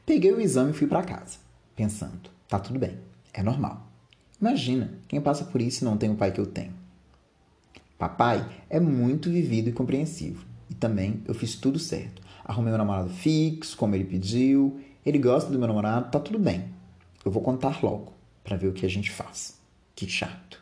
Peguei 0.05 0.33
o 0.33 0.41
exame 0.41 0.73
e 0.73 0.75
fui 0.75 0.87
para 0.87 1.03
casa, 1.03 1.39
pensando, 1.77 2.31
tá 2.49 2.59
tudo 2.59 2.79
bem, 2.79 2.99
é 3.33 3.43
normal. 3.43 3.87
Imagina, 4.41 4.93
quem 5.07 5.21
passa 5.21 5.45
por 5.45 5.63
isso 5.63 5.85
não 5.85 5.97
tem 5.97 6.11
o 6.11 6.17
pai 6.17 6.33
que 6.33 6.41
eu 6.41 6.47
tenho. 6.47 6.75
Papai 7.97 8.45
é 8.69 8.81
muito 8.81 9.31
vivido 9.31 9.69
e 9.69 9.73
compreensivo. 9.73 10.45
E 10.69 10.75
também 10.75 11.23
eu 11.25 11.33
fiz 11.33 11.55
tudo 11.55 11.79
certo. 11.79 12.21
Arrumei 12.45 12.73
meu 12.73 12.79
namorado 12.79 13.11
fixo, 13.11 13.77
como 13.77 13.95
ele 13.95 14.03
pediu. 14.03 14.81
Ele 15.07 15.19
gosta 15.19 15.49
do 15.49 15.57
meu 15.57 15.69
namorado, 15.69 16.11
tá 16.11 16.19
tudo 16.19 16.37
bem. 16.37 16.65
Eu 17.25 17.31
vou 17.31 17.43
contar 17.43 17.83
logo, 17.83 18.12
para 18.43 18.57
ver 18.57 18.68
o 18.68 18.73
que 18.73 18.85
a 18.85 18.89
gente 18.89 19.11
faz. 19.11 19.59
Que 19.95 20.09
chato. 20.09 20.61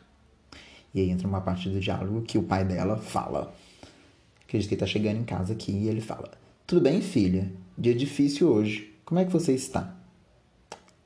E 0.93 0.99
aí 0.99 1.09
entra 1.09 1.27
uma 1.27 1.41
parte 1.41 1.69
do 1.69 1.79
diálogo 1.79 2.21
que 2.21 2.37
o 2.37 2.43
pai 2.43 2.65
dela 2.65 2.97
fala. 2.97 3.53
Diz 4.47 4.67
que 4.67 4.73
ele 4.73 4.79
tá 4.79 4.85
chegando 4.85 5.17
em 5.17 5.23
casa 5.23 5.53
aqui 5.53 5.71
e 5.71 5.87
ele 5.87 6.01
fala: 6.01 6.31
Tudo 6.67 6.81
bem, 6.81 7.01
filha? 7.01 7.51
Dia 7.77 7.95
difícil 7.95 8.49
hoje. 8.49 8.93
Como 9.05 9.19
é 9.19 9.25
que 9.25 9.31
você 9.31 9.53
está? 9.53 9.95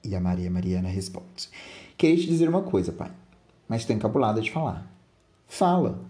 E 0.04 0.16
a 0.16 0.20
Maria 0.20 0.50
Mariana 0.50 0.90
responde: 0.90 1.50
Queria 1.96 2.18
te 2.18 2.28
dizer 2.28 2.50
uma 2.50 2.64
coisa, 2.64 2.92
pai, 2.92 3.12
mas 3.68 3.82
estou 3.82 3.96
encabulada 3.96 4.42
de 4.42 4.52
falar. 4.52 4.92
Fala. 5.48 6.04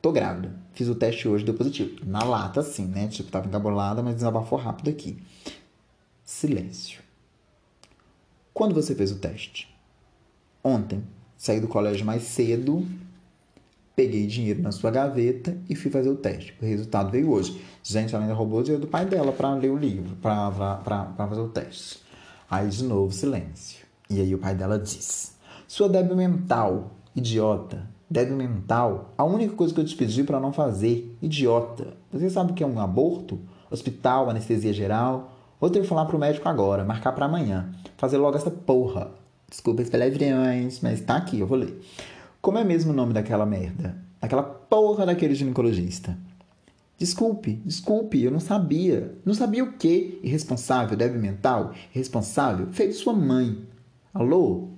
Tô 0.00 0.10
grávida. 0.10 0.54
Fiz 0.72 0.88
o 0.88 0.94
teste 0.94 1.28
hoje, 1.28 1.44
deu 1.44 1.54
positivo. 1.54 2.04
Na 2.04 2.24
lata, 2.24 2.62
sim, 2.62 2.86
né? 2.86 3.08
Tipo, 3.08 3.30
tava 3.30 3.46
encabulada, 3.46 4.02
mas 4.02 4.16
desabafou 4.16 4.58
rápido 4.58 4.90
aqui. 4.90 5.22
Silêncio. 6.24 7.03
Quando 8.54 8.72
você 8.72 8.94
fez 8.94 9.10
o 9.10 9.16
teste? 9.16 9.68
Ontem. 10.62 11.02
Saí 11.36 11.58
do 11.58 11.66
colégio 11.66 12.06
mais 12.06 12.22
cedo, 12.22 12.86
peguei 13.96 14.28
dinheiro 14.28 14.62
na 14.62 14.70
sua 14.70 14.92
gaveta 14.92 15.58
e 15.68 15.74
fui 15.74 15.90
fazer 15.90 16.08
o 16.08 16.14
teste. 16.14 16.54
O 16.62 16.64
resultado 16.64 17.10
veio 17.10 17.32
hoje. 17.32 17.60
Gente, 17.82 18.14
ela 18.14 18.22
ainda 18.22 18.32
roubou 18.32 18.60
o 18.60 18.62
dinheiro 18.62 18.86
do 18.86 18.88
pai 18.88 19.04
dela 19.06 19.32
para 19.32 19.52
ler 19.54 19.70
o 19.70 19.76
livro, 19.76 20.14
para 20.22 20.52
fazer 21.16 21.40
o 21.40 21.48
teste. 21.48 21.98
Aí, 22.48 22.68
de 22.68 22.84
novo, 22.84 23.12
silêncio. 23.12 23.84
E 24.08 24.20
aí 24.20 24.32
o 24.32 24.38
pai 24.38 24.54
dela 24.54 24.78
diz: 24.78 25.36
Sua 25.66 25.88
débil 25.88 26.14
mental, 26.14 26.92
idiota. 27.14 27.90
Débil 28.08 28.36
mental, 28.36 29.12
a 29.18 29.24
única 29.24 29.56
coisa 29.56 29.74
que 29.74 29.80
eu 29.80 29.84
te 29.84 29.96
pedi 29.96 30.22
para 30.22 30.38
não 30.38 30.52
fazer, 30.52 31.16
idiota. 31.20 31.96
Você 32.12 32.30
sabe 32.30 32.52
o 32.52 32.54
que 32.54 32.62
é 32.62 32.66
um 32.66 32.78
aborto? 32.78 33.40
Hospital, 33.68 34.30
anestesia 34.30 34.72
geral, 34.72 35.34
Vou 35.64 35.70
ter 35.70 35.80
que 35.80 35.86
falar 35.86 36.04
pro 36.04 36.18
médico 36.18 36.46
agora, 36.46 36.84
marcar 36.84 37.12
para 37.12 37.24
amanhã. 37.24 37.72
Fazer 38.04 38.18
logo 38.18 38.36
essa 38.36 38.50
porra. 38.50 39.12
Desculpa 39.48 39.80
as 39.80 39.88
palavrinhas, 39.88 40.78
mas 40.82 41.00
tá 41.00 41.16
aqui, 41.16 41.40
eu 41.40 41.46
vou 41.46 41.56
ler. 41.56 41.80
Como 42.38 42.58
é 42.58 42.62
mesmo 42.62 42.92
o 42.92 42.94
nome 42.94 43.14
daquela 43.14 43.46
merda? 43.46 43.96
Daquela 44.20 44.42
porra 44.42 45.06
daquele 45.06 45.34
ginecologista. 45.34 46.14
Desculpe, 46.98 47.54
desculpe, 47.64 48.22
eu 48.22 48.30
não 48.30 48.40
sabia. 48.40 49.16
Não 49.24 49.32
sabia 49.32 49.64
o 49.64 49.72
quê? 49.72 50.20
Irresponsável, 50.22 50.98
débil 50.98 51.18
mental? 51.18 51.72
Irresponsável? 51.94 52.66
Feito 52.72 52.94
sua 52.94 53.14
mãe. 53.14 53.58
Alô? 54.12 54.68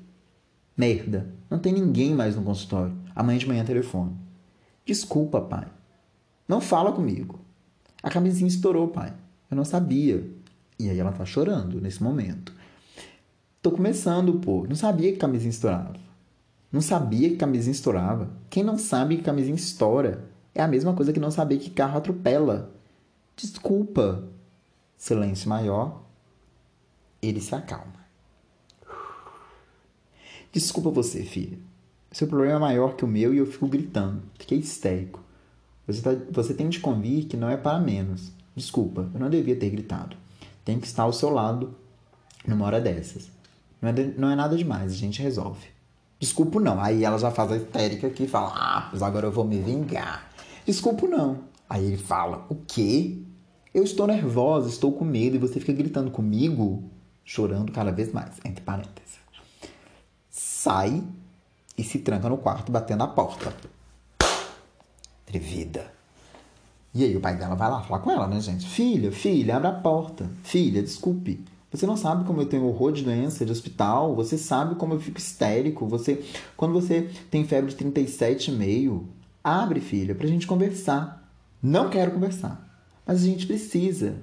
Merda, 0.77 1.27
não 1.51 1.59
tem 1.59 1.73
ninguém 1.73 2.15
mais 2.15 2.37
no 2.37 2.43
consultório. 2.43 2.95
Amanhã 3.13 3.41
de 3.41 3.49
manhã 3.49 3.65
telefone. 3.65 4.13
Desculpa, 4.85 5.41
pai. 5.41 5.67
Não 6.47 6.61
fala 6.61 6.93
comigo. 6.93 7.41
A 8.05 8.09
camisinha 8.09 8.47
estourou, 8.47 8.87
pai. 8.87 9.13
Eu 9.51 9.57
não 9.57 9.65
sabia. 9.65 10.25
E 10.79 10.89
aí 10.89 11.01
ela 11.01 11.11
tá 11.11 11.25
chorando 11.25 11.81
nesse 11.81 12.01
momento. 12.01 12.55
Tô 13.67 13.73
começando, 13.73 14.35
pô. 14.35 14.65
Não 14.69 14.77
sabia 14.77 15.11
que 15.11 15.19
camisinha 15.19 15.51
estourava. 15.51 15.97
Não 16.71 16.81
sabia 16.81 17.31
que 17.31 17.35
camisinha 17.35 17.73
estourava. 17.73 18.31
Quem 18.49 18.63
não 18.63 18.79
sabe 18.79 19.17
que 19.17 19.25
camisinha 19.25 19.57
estoura 19.57 20.31
é 20.55 20.63
a 20.63 20.69
mesma 20.69 20.95
coisa 20.95 21.13
que 21.13 21.19
não 21.19 21.33
saber 21.33 21.59
que 21.59 21.71
carro 21.71 21.99
atropela. 21.99 22.73
Desculpa. 23.35 24.23
Silêncio 24.97 25.49
maior. 25.49 26.05
Ele 27.21 27.41
se 27.41 27.57
acalma. 27.57 28.07
Desculpa 30.53 30.89
você, 30.91 31.25
filha. 31.25 31.59
Seu 32.13 32.29
problema 32.29 32.55
é 32.55 32.61
maior 32.61 32.95
que 32.95 33.05
o 33.05 33.09
meu 33.09 33.35
e 33.35 33.39
eu 33.39 33.47
fico 33.47 33.67
gritando. 33.67 34.23
Fiquei 34.39 34.59
histérico. 34.59 35.21
Você, 35.89 36.03
tá, 36.03 36.11
você 36.31 36.55
tem 36.55 36.69
de 36.69 36.79
convir 36.79 37.27
que 37.27 37.37
não 37.37 37.51
é 37.51 37.57
para 37.57 37.81
menos. 37.81 38.31
Desculpa, 38.55 39.11
eu 39.13 39.19
não 39.19 39.29
devia 39.29 39.57
ter 39.57 39.71
gritado 39.71 40.17
tem 40.67 40.81
que 40.81 40.87
estar 40.89 41.05
ao 41.05 41.13
seu 41.13 41.31
lado 41.31 41.77
numa 42.45 42.67
hora 42.67 42.81
dessas. 42.81 43.31
Não 43.81 43.91
é, 43.91 43.93
de, 43.93 44.19
não 44.19 44.31
é 44.31 44.35
nada 44.35 44.57
demais, 44.57 44.93
a 44.93 44.97
gente 44.97 45.23
resolve. 45.23 45.69
Desculpa 46.19 46.59
não. 46.59 46.81
Aí 46.81 47.05
ela 47.05 47.19
já 47.19 47.31
faz 47.31 47.53
a 47.53 47.57
histérica 47.57 48.07
aqui 48.07 48.25
e 48.25 48.29
fala: 48.29 48.53
Ah, 48.55 48.89
mas 48.93 49.03
agora 49.03 49.27
eu 49.27 49.33
vou 49.33 49.45
me 49.45 49.59
vingar. 49.59 50.31
Desculpa 50.65 51.07
não. 51.07 51.41
Aí 51.69 51.85
ele 51.85 51.99
fala: 51.99 52.47
O 52.49 52.55
quê? 52.55 53.19
Eu 53.75 53.83
estou 53.85 54.07
nervosa, 54.07 54.69
estou 54.69 54.93
com 54.93 55.05
medo 55.05 55.37
e 55.37 55.39
você 55.39 55.61
fica 55.61 55.73
gritando 55.73 56.11
comigo, 56.11 56.85
chorando 57.25 57.71
cada 57.71 57.93
vez 57.93 58.11
mais, 58.13 58.33
entre 58.45 58.65
parênteses. 58.65 59.19
Sai 60.31 61.05
e 61.77 61.85
se 61.85 61.99
tranca 61.99 62.29
no 62.29 62.39
quarto, 62.39 62.73
batendo 62.73 63.03
a 63.03 63.09
porta. 63.09 63.55
Atrevida. 65.27 65.93
E 66.95 67.05
aí 67.05 67.15
o 67.15 67.21
pai 67.21 67.37
dela 67.37 67.55
vai 67.55 67.71
lá 67.71 67.83
falar 67.83 68.01
com 68.01 68.11
ela, 68.11 68.27
né, 68.27 68.41
gente? 68.41 68.67
Filha, 68.67 69.13
filha, 69.13 69.57
abra 69.57 69.69
a 69.69 69.73
porta. 69.73 70.31
Filha, 70.43 70.83
desculpe. 70.83 71.45
Você 71.73 71.87
não 71.87 71.97
sabe 71.97 72.25
como 72.25 72.41
eu 72.41 72.47
tenho 72.47 72.65
horror 72.65 72.93
de 72.93 73.03
doença 73.03 73.45
de 73.45 73.53
hospital. 73.53 74.15
Você 74.15 74.39
sabe 74.39 74.77
como 74.77 74.95
eu 74.95 75.01
fico 75.01 75.19
histérico. 75.19 75.87
Você, 75.87 76.25
quando 76.57 76.73
você 76.73 77.11
tem 77.31 77.45
febre 77.45 77.75
de 77.75 77.85
37,5, 77.85 79.03
abre, 79.43 79.81
filha, 79.81 80.15
pra 80.15 80.27
gente 80.27 80.47
conversar. 80.47 81.29
Não 81.63 81.91
quero 81.91 82.13
conversar, 82.13 82.81
mas 83.05 83.23
a 83.23 83.27
gente 83.27 83.47
precisa. 83.47 84.17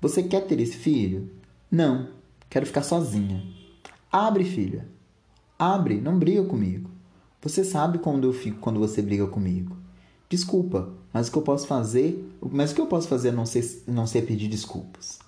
Você 0.00 0.22
quer 0.22 0.46
ter 0.46 0.60
esse 0.60 0.76
filho? 0.76 1.30
Não, 1.70 2.08
quero 2.48 2.66
ficar 2.66 2.82
sozinha. 2.82 3.42
Abre, 4.10 4.44
filha. 4.44 4.86
Abre, 5.58 6.00
não 6.00 6.18
briga 6.18 6.44
comigo. 6.44 6.90
Você 7.42 7.64
sabe 7.64 7.98
quando 7.98 8.24
eu 8.24 8.32
fico 8.32 8.58
quando 8.58 8.80
você 8.80 9.02
briga 9.02 9.26
comigo. 9.26 9.76
Desculpa, 10.28 10.92
mas 11.12 11.28
o 11.28 11.32
que 11.32 11.38
eu 11.38 11.42
posso 11.42 11.66
fazer? 11.66 12.28
Mas 12.40 12.72
o 12.72 12.74
que 12.74 12.80
eu 12.80 12.86
posso 12.86 13.08
fazer 13.08 13.32
não 13.32 13.46
ser, 13.46 13.84
não 13.86 14.06
ser 14.06 14.22
pedir 14.22 14.48
desculpas? 14.48 15.18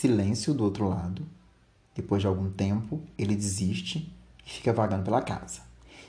Silêncio 0.00 0.54
do 0.54 0.64
outro 0.64 0.88
lado. 0.88 1.26
Depois 1.94 2.22
de 2.22 2.26
algum 2.26 2.48
tempo, 2.48 3.02
ele 3.18 3.36
desiste 3.36 4.10
e 4.46 4.50
fica 4.50 4.72
vagando 4.72 5.04
pela 5.04 5.20
casa. 5.20 5.60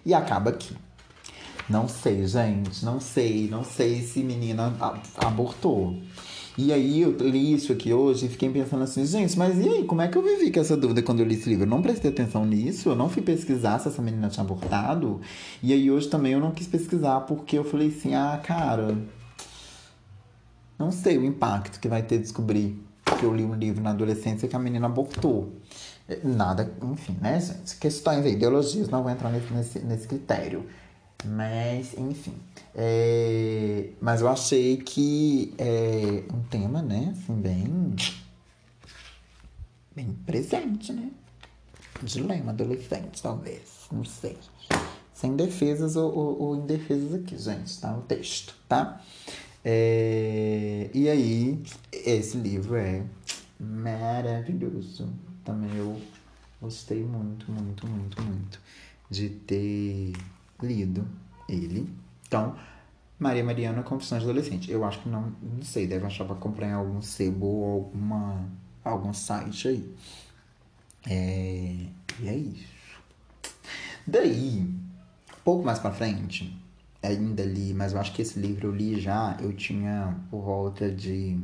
E 0.05 0.13
acaba 0.13 0.51
aqui. 0.51 0.73
Não 1.69 1.89
sei, 1.89 2.25
gente, 2.25 2.85
não 2.85 3.01
sei, 3.01 3.49
não 3.49 3.65
sei 3.65 4.01
se 4.01 4.23
menina 4.23 4.73
abortou. 5.17 5.97
E 6.57 6.71
aí 6.71 7.01
eu 7.01 7.11
li 7.17 7.53
isso 7.53 7.73
aqui 7.73 7.91
hoje 7.91 8.27
e 8.27 8.29
fiquei 8.29 8.49
pensando 8.49 8.85
assim, 8.85 9.05
gente, 9.05 9.37
mas 9.37 9.59
e 9.59 9.67
aí, 9.67 9.83
como 9.83 10.01
é 10.01 10.07
que 10.07 10.17
eu 10.17 10.23
vivi 10.23 10.51
com 10.51 10.61
essa 10.61 10.77
dúvida 10.77 11.03
quando 11.03 11.19
eu 11.19 11.25
li 11.25 11.35
esse 11.35 11.49
livro? 11.49 11.65
Eu 11.65 11.69
não 11.69 11.81
prestei 11.81 12.11
atenção 12.11 12.45
nisso, 12.45 12.87
eu 12.87 12.95
não 12.95 13.09
fui 13.09 13.21
pesquisar 13.21 13.77
se 13.79 13.89
essa 13.89 14.01
menina 14.01 14.29
tinha 14.29 14.45
abortado. 14.45 15.19
E 15.61 15.73
aí 15.73 15.91
hoje 15.91 16.07
também 16.07 16.31
eu 16.31 16.39
não 16.39 16.51
quis 16.51 16.67
pesquisar 16.67 17.19
porque 17.21 17.57
eu 17.57 17.65
falei 17.65 17.89
assim, 17.89 18.15
ah, 18.15 18.39
cara, 18.41 18.97
não 20.79 20.93
sei 20.93 21.17
o 21.17 21.25
impacto 21.25 21.77
que 21.77 21.89
vai 21.89 22.01
ter 22.01 22.17
descobrir 22.19 22.89
que 23.16 23.24
eu 23.24 23.34
li 23.34 23.43
um 23.43 23.55
livro 23.55 23.82
na 23.82 23.91
adolescência 23.91 24.47
que 24.47 24.55
a 24.55 24.59
menina 24.59 24.88
abortou. 24.88 25.53
Nada, 26.24 26.72
enfim, 26.84 27.18
né, 27.22 27.39
gente? 27.39 27.78
Questões, 27.78 28.26
ideologias, 28.26 28.89
não 28.89 29.03
vou 29.03 29.12
entrar 29.12 29.30
nesse, 29.30 29.53
nesse, 29.53 29.80
nesse 29.80 30.07
critério. 30.07 30.66
Mas, 31.26 31.93
enfim. 31.97 32.34
É, 32.74 33.89
mas 34.01 34.22
eu 34.22 34.28
achei 34.28 34.78
que 34.78 35.53
é 35.57 36.24
um 36.34 36.41
tema, 36.43 36.82
né, 36.82 37.14
assim, 37.16 37.34
bem. 37.34 37.95
bem 39.95 40.14
presente, 40.26 40.91
né? 40.91 41.12
Dilema 42.01 42.51
adolescente, 42.51 43.22
talvez. 43.22 43.88
Não 43.91 44.03
sei. 44.03 44.38
Sem 45.14 45.36
defesas 45.36 45.95
ou, 45.95 46.12
ou, 46.12 46.41
ou 46.41 46.55
indefesas 46.55 47.14
aqui, 47.14 47.38
gente, 47.38 47.80
tá? 47.80 47.95
O 47.95 48.01
texto, 48.01 48.55
tá? 48.68 49.01
É, 49.64 50.89
e 50.93 51.09
aí, 51.09 51.62
esse 51.91 52.38
livro 52.38 52.76
é 52.76 53.03
maravilhoso. 53.59 55.09
Também 55.43 55.76
eu 55.76 55.99
gostei 56.62 57.03
muito, 57.03 57.51
muito, 57.51 57.88
muito, 57.88 58.22
muito 58.22 58.59
de 59.09 59.30
ter 59.30 60.14
lido 60.62 61.07
ele. 61.47 61.88
Então, 62.28 62.55
Maria 63.20 63.43
Mariana 63.43 63.84
Confissões 63.84 64.24
de 64.24 64.30
Adolescente. 64.30 64.72
Eu 64.72 64.84
acho 64.84 64.99
que 65.01 65.09
não, 65.09 65.34
não 65.41 65.64
sei, 65.64 65.86
deve 65.86 66.05
achar 66.05 66.26
pra 66.26 66.36
comprar 66.36 66.68
em 66.68 66.74
algum 66.74 67.01
sebo 67.01 67.45
ou 67.45 67.74
alguma, 67.74 68.49
algum 68.84 69.14
site 69.14 69.68
aí. 69.68 69.95
É, 71.07 71.86
e 72.20 72.28
é 72.28 72.36
isso. 72.36 72.82
Daí, 74.07 74.68
pouco 75.43 75.64
mais 75.64 75.80
pra 75.80 75.91
frente, 75.91 76.57
ainda 77.01 77.43
li, 77.43 77.73
mas 77.73 77.93
eu 77.93 77.99
acho 77.99 78.13
que 78.13 78.21
esse 78.21 78.39
livro 78.39 78.67
eu 78.67 78.75
li 78.75 78.99
já, 78.99 79.37
eu 79.41 79.53
tinha 79.53 80.15
por 80.29 80.41
volta 80.41 80.91
de 80.91 81.39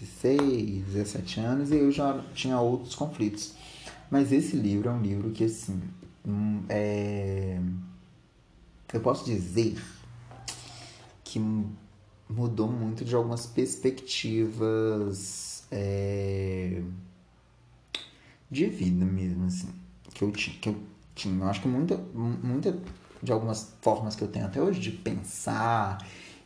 16, 0.00 0.86
17 0.86 1.40
anos 1.40 1.70
e 1.70 1.76
eu 1.76 1.92
já 1.92 2.18
tinha 2.34 2.58
outros 2.58 2.94
conflitos. 2.94 3.54
Mas 4.10 4.32
esse 4.32 4.56
livro 4.56 4.88
é 4.88 4.92
um 4.92 5.00
livro 5.00 5.30
que, 5.30 5.44
assim, 5.44 5.80
hum, 6.26 6.64
é... 6.68 7.60
eu 8.92 9.00
posso 9.00 9.24
dizer 9.24 9.80
que 11.24 11.40
mudou 12.28 12.68
muito 12.68 13.04
de 13.04 13.14
algumas 13.14 13.46
perspectivas 13.46 15.64
é... 15.70 16.82
de 18.50 18.66
vida 18.66 19.04
mesmo, 19.04 19.44
assim, 19.46 19.70
que 20.12 20.24
eu, 20.24 20.32
que 20.32 20.68
eu 20.68 20.76
tinha. 21.14 21.44
Eu 21.44 21.48
acho 21.48 21.62
que 21.62 21.68
muita, 21.68 21.96
muita 21.96 22.76
de 23.22 23.30
algumas 23.32 23.74
formas 23.80 24.16
que 24.16 24.22
eu 24.22 24.28
tenho 24.28 24.46
até 24.46 24.60
hoje 24.60 24.80
de 24.80 24.90
pensar 24.90 25.98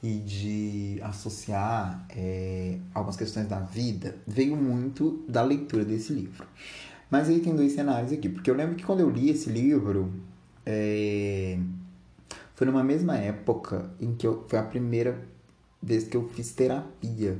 e 0.02 0.18
de 0.18 1.00
associar 1.02 2.06
é, 2.10 2.78
algumas 2.92 3.16
questões 3.16 3.48
da 3.48 3.60
vida 3.60 4.16
veio 4.26 4.54
muito 4.54 5.24
da 5.28 5.42
leitura 5.42 5.84
desse 5.84 6.12
livro. 6.12 6.46
Mas 7.10 7.28
aí 7.28 7.40
tem 7.40 7.54
dois 7.54 7.72
cenários 7.72 8.12
aqui, 8.12 8.28
porque 8.28 8.50
eu 8.50 8.54
lembro 8.54 8.74
que 8.74 8.84
quando 8.84 9.00
eu 9.00 9.08
li 9.08 9.30
esse 9.30 9.48
livro, 9.48 10.12
é, 10.64 11.58
foi 12.54 12.66
numa 12.66 12.84
mesma 12.84 13.16
época 13.16 13.90
em 14.00 14.14
que 14.14 14.26
eu, 14.26 14.44
foi 14.48 14.58
a 14.58 14.62
primeira 14.62 15.22
vez 15.82 16.04
que 16.04 16.16
eu 16.16 16.28
fiz 16.28 16.52
terapia. 16.52 17.38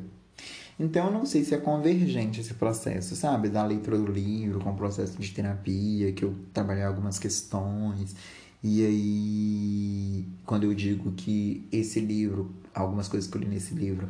Então 0.79 1.07
eu 1.07 1.13
não 1.13 1.25
sei 1.25 1.43
se 1.43 1.55
é 1.55 1.59
convergente 1.59 2.41
esse 2.41 2.55
processo, 2.55 3.17
sabe? 3.17 3.49
Da 3.49 3.65
leitura 3.65 3.99
do 3.99 4.11
livro 4.11 4.61
com 4.61 4.71
o 4.71 4.77
processo 4.77 5.19
de 5.19 5.31
terapia, 5.33 6.13
que 6.13 6.25
eu 6.25 6.35
trabalhei 6.53 6.85
algumas 6.85 7.19
questões 7.19 8.15
e 8.63 8.85
aí, 8.85 10.25
quando 10.45 10.65
eu 10.65 10.75
digo 10.75 11.13
que 11.13 11.67
esse 11.71 12.01
livro, 12.01 12.51
algumas 12.75 13.09
coisas 13.09 13.31
que 13.31 13.37
eu 13.37 13.41
li 13.41 13.49
nesse 13.49 13.75
livro 13.75 14.09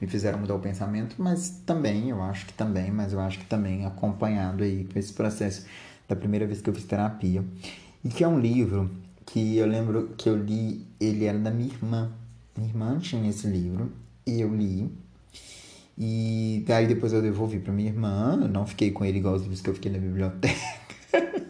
me 0.00 0.08
fizeram 0.08 0.38
mudar 0.38 0.56
o 0.56 0.58
pensamento, 0.58 1.16
mas 1.18 1.62
também, 1.64 2.10
eu 2.10 2.20
acho 2.22 2.46
que 2.46 2.52
também, 2.52 2.90
mas 2.90 3.12
eu 3.12 3.20
acho 3.20 3.38
que 3.38 3.44
também 3.46 3.86
acompanhado 3.86 4.64
aí 4.64 4.84
com 4.92 4.98
esse 4.98 5.12
processo 5.12 5.64
da 6.08 6.16
primeira 6.16 6.46
vez 6.46 6.60
que 6.60 6.68
eu 6.68 6.74
fiz 6.74 6.84
terapia. 6.84 7.44
E 8.04 8.08
que 8.08 8.24
é 8.24 8.28
um 8.28 8.40
livro 8.40 8.90
que 9.24 9.56
eu 9.56 9.66
lembro 9.66 10.10
que 10.16 10.28
eu 10.28 10.36
li, 10.36 10.84
ele 10.98 11.24
era 11.24 11.38
da 11.38 11.50
minha 11.50 11.72
irmã. 11.72 12.10
Minha 12.56 12.68
irmã 12.68 12.98
tinha 12.98 13.30
esse 13.30 13.46
livro 13.46 13.92
e 14.26 14.40
eu 14.40 14.54
li. 14.54 14.90
E 15.96 16.64
aí 16.68 16.86
depois 16.86 17.12
eu 17.12 17.22
devolvi 17.22 17.60
para 17.60 17.72
minha 17.72 17.88
irmã, 17.88 18.38
eu 18.42 18.48
não 18.48 18.66
fiquei 18.66 18.90
com 18.90 19.04
ele 19.04 19.18
igual 19.18 19.34
os 19.34 19.42
livros 19.42 19.60
que 19.60 19.70
eu 19.70 19.74
fiquei 19.74 19.92
na 19.92 19.98
biblioteca. 19.98 20.58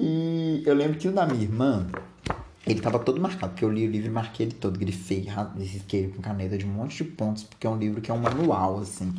E 0.00 0.62
eu 0.64 0.74
lembro 0.74 0.96
que 0.96 1.08
o 1.08 1.12
da 1.12 1.26
minha 1.26 1.42
irmã, 1.42 1.84
ele 2.64 2.80
tava 2.80 3.00
todo 3.00 3.20
marcado, 3.20 3.52
porque 3.52 3.64
eu 3.64 3.72
li 3.72 3.84
o 3.84 3.90
livro 3.90 4.08
e 4.08 4.12
marquei 4.12 4.46
ele 4.46 4.54
todo, 4.54 4.78
grifei, 4.78 5.26
risquei 5.58 6.04
ele 6.04 6.12
com 6.12 6.22
caneta 6.22 6.56
de 6.56 6.64
um 6.64 6.68
monte 6.68 7.02
de 7.02 7.10
pontos, 7.10 7.42
porque 7.42 7.66
é 7.66 7.70
um 7.70 7.76
livro 7.76 8.00
que 8.00 8.08
é 8.08 8.14
um 8.14 8.20
manual, 8.20 8.78
assim, 8.78 9.12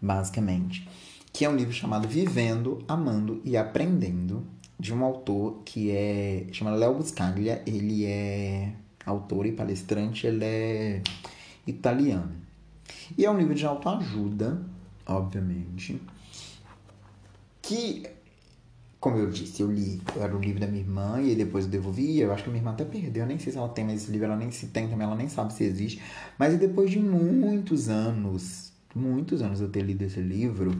basicamente. 0.00 0.88
Que 1.34 1.44
é 1.44 1.50
um 1.50 1.54
livro 1.54 1.74
chamado 1.74 2.08
Vivendo, 2.08 2.82
Amando 2.88 3.42
e 3.44 3.58
Aprendendo, 3.58 4.42
de 4.80 4.94
um 4.94 5.04
autor 5.04 5.60
que 5.66 5.90
é. 5.90 6.46
chama 6.50 6.70
Léo 6.70 6.94
Buscaglia, 6.94 7.62
ele 7.66 8.06
é 8.06 8.72
autor 9.04 9.44
e 9.44 9.52
palestrante, 9.52 10.26
ele 10.26 10.44
é 10.44 11.02
italiano. 11.66 12.32
E 13.18 13.26
é 13.26 13.30
um 13.30 13.36
livro 13.36 13.54
de 13.54 13.66
autoajuda, 13.66 14.62
obviamente, 15.06 16.00
que 17.60 18.06
como 19.02 19.18
eu 19.18 19.28
disse, 19.28 19.60
eu 19.60 19.68
li, 19.68 20.00
era 20.16 20.32
o 20.32 20.38
livro 20.38 20.60
da 20.60 20.66
minha 20.68 20.80
irmã 20.80 21.20
e 21.20 21.34
depois 21.34 21.64
eu 21.64 21.70
devolvi. 21.72 22.20
Eu 22.20 22.32
acho 22.32 22.44
que 22.44 22.48
a 22.48 22.52
minha 22.52 22.60
irmã 22.60 22.70
até 22.70 22.84
perdeu, 22.84 23.24
eu 23.24 23.26
nem 23.26 23.36
sei 23.36 23.52
se 23.52 23.58
ela 23.58 23.68
tem 23.68 23.84
mais 23.84 24.00
esse 24.00 24.12
livro, 24.12 24.26
ela 24.26 24.36
nem 24.36 24.52
se 24.52 24.68
tem 24.68 24.88
também, 24.88 25.04
ela 25.04 25.16
nem 25.16 25.28
sabe 25.28 25.52
se 25.52 25.64
existe. 25.64 26.00
Mas 26.38 26.56
depois 26.56 26.88
de 26.88 27.00
muitos 27.00 27.88
anos, 27.88 28.72
muitos 28.94 29.42
anos 29.42 29.60
eu 29.60 29.68
ter 29.68 29.82
lido 29.82 30.02
esse 30.02 30.20
livro, 30.20 30.70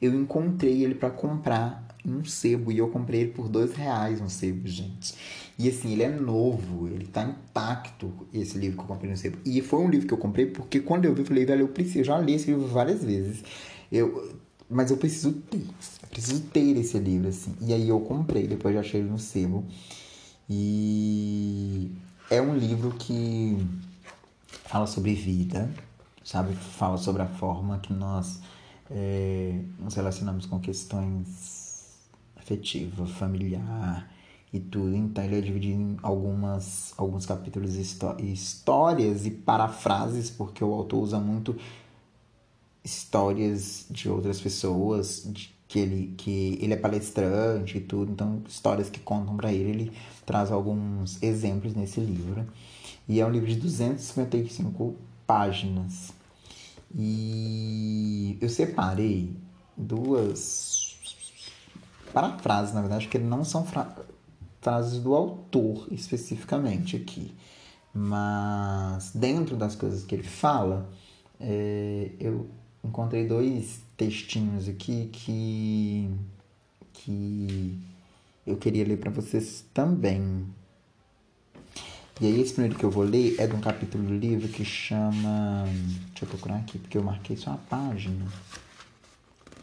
eu 0.00 0.14
encontrei 0.14 0.84
ele 0.84 0.94
para 0.94 1.08
comprar 1.08 1.88
em 2.04 2.12
um 2.12 2.22
sebo 2.22 2.70
e 2.70 2.76
eu 2.76 2.88
comprei 2.88 3.22
ele 3.22 3.30
por 3.30 3.48
dois 3.48 3.72
reais 3.72 4.20
um 4.20 4.28
sebo, 4.28 4.68
gente. 4.68 5.14
E 5.58 5.66
assim, 5.66 5.94
ele 5.94 6.02
é 6.02 6.10
novo, 6.10 6.86
ele 6.86 7.06
tá 7.06 7.24
intacto, 7.24 8.12
esse 8.30 8.58
livro 8.58 8.76
que 8.76 8.82
eu 8.84 8.88
comprei 8.88 9.10
no 9.10 9.16
sebo. 9.16 9.38
E 9.42 9.62
foi 9.62 9.80
um 9.80 9.88
livro 9.88 10.06
que 10.06 10.12
eu 10.12 10.18
comprei 10.18 10.44
porque 10.44 10.80
quando 10.80 11.06
eu 11.06 11.14
vi, 11.14 11.22
eu 11.22 11.26
falei, 11.26 11.46
velho, 11.46 11.62
eu 11.62 11.68
preciso, 11.68 12.00
eu 12.00 12.04
já 12.04 12.18
li 12.18 12.34
esse 12.34 12.50
livro 12.50 12.66
várias 12.66 13.02
vezes. 13.02 13.42
Eu, 13.90 14.38
mas 14.70 14.90
eu 14.90 14.96
preciso 14.96 15.32
ter 15.32 15.66
preciso 16.10 16.42
ter 16.42 16.76
esse 16.76 16.98
livro, 16.98 17.28
assim. 17.28 17.54
E 17.60 17.72
aí 17.72 17.88
eu 17.88 18.00
comprei, 18.00 18.46
depois 18.46 18.74
já 18.74 18.80
achei 18.80 19.02
no 19.02 19.18
sebo. 19.18 19.64
E 20.48 21.90
é 22.28 22.42
um 22.42 22.56
livro 22.56 22.90
que 22.92 23.56
fala 24.64 24.86
sobre 24.86 25.14
vida, 25.14 25.70
sabe? 26.24 26.54
Fala 26.54 26.98
sobre 26.98 27.22
a 27.22 27.26
forma 27.26 27.78
que 27.78 27.92
nós 27.92 28.40
é, 28.90 29.60
nos 29.78 29.94
relacionamos 29.94 30.46
com 30.46 30.58
questões 30.58 32.08
afetivas, 32.36 33.10
familiar 33.12 34.10
e 34.52 34.58
tudo. 34.58 34.94
Então 34.96 35.22
ele 35.22 35.38
é 35.38 35.40
dividido 35.40 35.80
em 35.80 35.96
algumas, 36.02 36.92
alguns 36.98 37.24
capítulos 37.24 37.76
histórias 37.76 39.24
e 39.24 39.30
parafrases, 39.30 40.28
porque 40.28 40.64
o 40.64 40.74
autor 40.74 41.04
usa 41.04 41.20
muito 41.20 41.56
histórias 42.84 43.86
de 43.90 44.08
outras 44.08 44.40
pessoas, 44.40 45.22
de, 45.26 45.54
que 45.68 45.78
ele, 45.78 46.14
que 46.16 46.58
ele 46.60 46.72
é 46.72 46.76
palestrante 46.76 47.78
e 47.78 47.80
tudo, 47.80 48.10
então 48.10 48.42
histórias 48.48 48.90
que 48.90 48.98
contam 48.98 49.36
para 49.36 49.52
ele, 49.52 49.70
ele 49.70 49.92
traz 50.26 50.50
alguns 50.50 51.22
exemplos 51.22 51.74
nesse 51.74 52.00
livro. 52.00 52.46
E 53.08 53.20
é 53.20 53.26
um 53.26 53.30
livro 53.30 53.48
de 53.48 53.56
255 53.56 54.96
páginas. 55.26 56.12
E 56.94 58.36
eu 58.40 58.48
separei 58.48 59.36
duas 59.76 60.96
parafrases, 62.12 62.74
na 62.74 62.80
verdade, 62.80 63.08
que 63.08 63.18
não 63.18 63.44
são 63.44 63.64
fra 63.64 63.96
frases 64.60 65.00
do 65.00 65.14
autor 65.14 65.88
especificamente 65.90 66.96
aqui. 66.96 67.32
Mas 67.94 69.12
dentro 69.14 69.56
das 69.56 69.74
coisas 69.74 70.04
que 70.04 70.14
ele 70.14 70.22
fala, 70.22 70.90
é, 71.40 72.10
eu 72.20 72.48
encontrei 72.84 73.26
dois 73.26 73.80
textinhos 73.96 74.68
aqui 74.68 75.08
que 75.12 76.10
que 76.92 77.78
eu 78.46 78.56
queria 78.56 78.84
ler 78.84 78.98
para 78.98 79.10
vocês 79.10 79.64
também. 79.72 80.46
E 82.20 82.26
aí 82.26 82.40
esse 82.40 82.52
primeiro 82.52 82.78
que 82.78 82.84
eu 82.84 82.90
vou 82.90 83.04
ler 83.04 83.36
é 83.38 83.46
de 83.46 83.54
um 83.54 83.60
capítulo 83.60 84.04
do 84.04 84.14
livro 84.14 84.46
que 84.48 84.64
chama, 84.64 85.64
deixa 86.08 86.24
eu 86.24 86.28
procurar 86.28 86.56
aqui 86.56 86.78
porque 86.78 86.98
eu 86.98 87.02
marquei 87.02 87.36
só 87.36 87.52
a 87.52 87.56
página. 87.56 88.26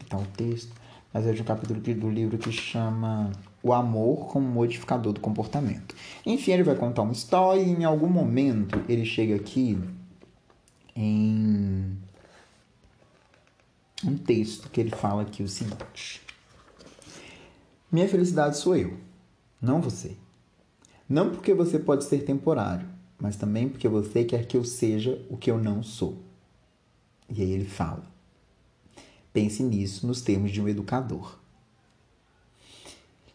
Então 0.04 0.22
o 0.22 0.26
texto, 0.26 0.72
mas 1.12 1.26
é 1.26 1.32
de 1.32 1.40
um 1.40 1.44
capítulo 1.44 1.80
do 1.80 2.10
livro 2.10 2.36
que 2.36 2.50
chama 2.50 3.30
O 3.62 3.72
amor 3.72 4.26
como 4.26 4.48
modificador 4.48 5.12
do 5.12 5.20
comportamento. 5.20 5.94
Enfim, 6.26 6.52
ele 6.52 6.64
vai 6.64 6.74
contar 6.74 7.02
uma 7.02 7.12
história 7.12 7.60
e 7.60 7.70
em 7.70 7.84
algum 7.84 8.08
momento 8.08 8.82
ele 8.88 9.04
chega 9.04 9.36
aqui 9.36 9.78
em 10.96 11.96
um 14.04 14.16
texto 14.16 14.70
que 14.70 14.80
ele 14.80 14.90
fala 14.90 15.22
aqui 15.22 15.42
o 15.42 15.48
seguinte: 15.48 16.22
Minha 17.90 18.08
felicidade 18.08 18.56
sou 18.56 18.76
eu, 18.76 18.96
não 19.60 19.80
você. 19.80 20.16
Não 21.08 21.30
porque 21.30 21.54
você 21.54 21.78
pode 21.78 22.04
ser 22.04 22.24
temporário, 22.24 22.88
mas 23.18 23.36
também 23.36 23.68
porque 23.68 23.88
você 23.88 24.24
quer 24.24 24.46
que 24.46 24.56
eu 24.56 24.64
seja 24.64 25.24
o 25.30 25.36
que 25.36 25.50
eu 25.50 25.58
não 25.58 25.82
sou. 25.82 26.18
E 27.28 27.42
aí 27.42 27.50
ele 27.50 27.64
fala: 27.64 28.04
Pense 29.32 29.62
nisso 29.62 30.06
nos 30.06 30.20
termos 30.20 30.50
de 30.50 30.60
um 30.60 30.68
educador. 30.68 31.38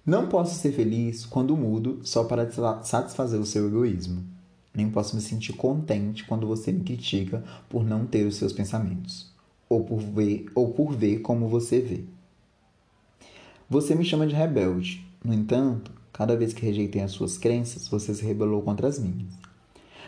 Não 0.05 0.27
posso 0.27 0.55
ser 0.55 0.73
feliz 0.73 1.25
quando 1.25 1.55
mudo 1.55 2.01
só 2.03 2.25
para 2.25 2.49
satisfazer 2.83 3.39
o 3.39 3.45
seu 3.45 3.67
egoísmo. 3.67 4.23
Nem 4.73 4.89
posso 4.89 5.15
me 5.15 5.21
sentir 5.21 5.53
contente 5.53 6.25
quando 6.25 6.45
você 6.45 6.71
me 6.71 6.83
critica 6.83 7.43
por 7.69 7.85
não 7.85 8.05
ter 8.05 8.25
os 8.25 8.35
seus 8.35 8.51
pensamentos, 8.51 9.32
ou 9.73 9.83
por 9.83 9.99
ver, 9.99 10.45
ou 10.53 10.71
por 10.71 10.93
ver 10.93 11.19
como 11.19 11.47
você 11.47 11.79
vê. 11.79 12.03
Você 13.69 13.95
me 13.95 14.05
chama 14.05 14.27
de 14.27 14.35
rebelde. 14.35 15.05
No 15.23 15.33
entanto, 15.33 15.91
cada 16.11 16.35
vez 16.35 16.53
que 16.53 16.65
rejeitei 16.65 17.01
as 17.01 17.11
suas 17.11 17.37
crenças, 17.37 17.87
você 17.87 18.13
se 18.13 18.23
rebelou 18.23 18.61
contra 18.61 18.87
as 18.87 18.99
minhas. 18.99 19.33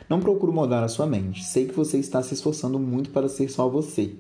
Não 0.08 0.20
procuro 0.20 0.54
mudar 0.54 0.84
a 0.84 0.88
sua 0.88 1.08
mente. 1.08 1.44
Sei 1.44 1.66
que 1.66 1.74
você 1.74 1.98
está 1.98 2.22
se 2.22 2.34
esforçando 2.34 2.78
muito 2.78 3.10
para 3.10 3.28
ser 3.28 3.50
só 3.50 3.68
você. 3.68 4.14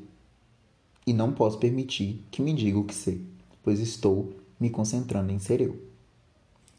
E 1.06 1.14
não 1.14 1.32
posso 1.32 1.60
permitir 1.60 2.24
que 2.32 2.42
me 2.42 2.54
diga 2.54 2.80
o 2.80 2.84
que 2.84 2.96
sei, 2.96 3.22
pois 3.64 3.80
estou 3.80 4.34
me 4.60 4.72
concentrando 4.72 5.32
em 5.32 5.38
ser 5.38 5.62
eu. 5.62 5.80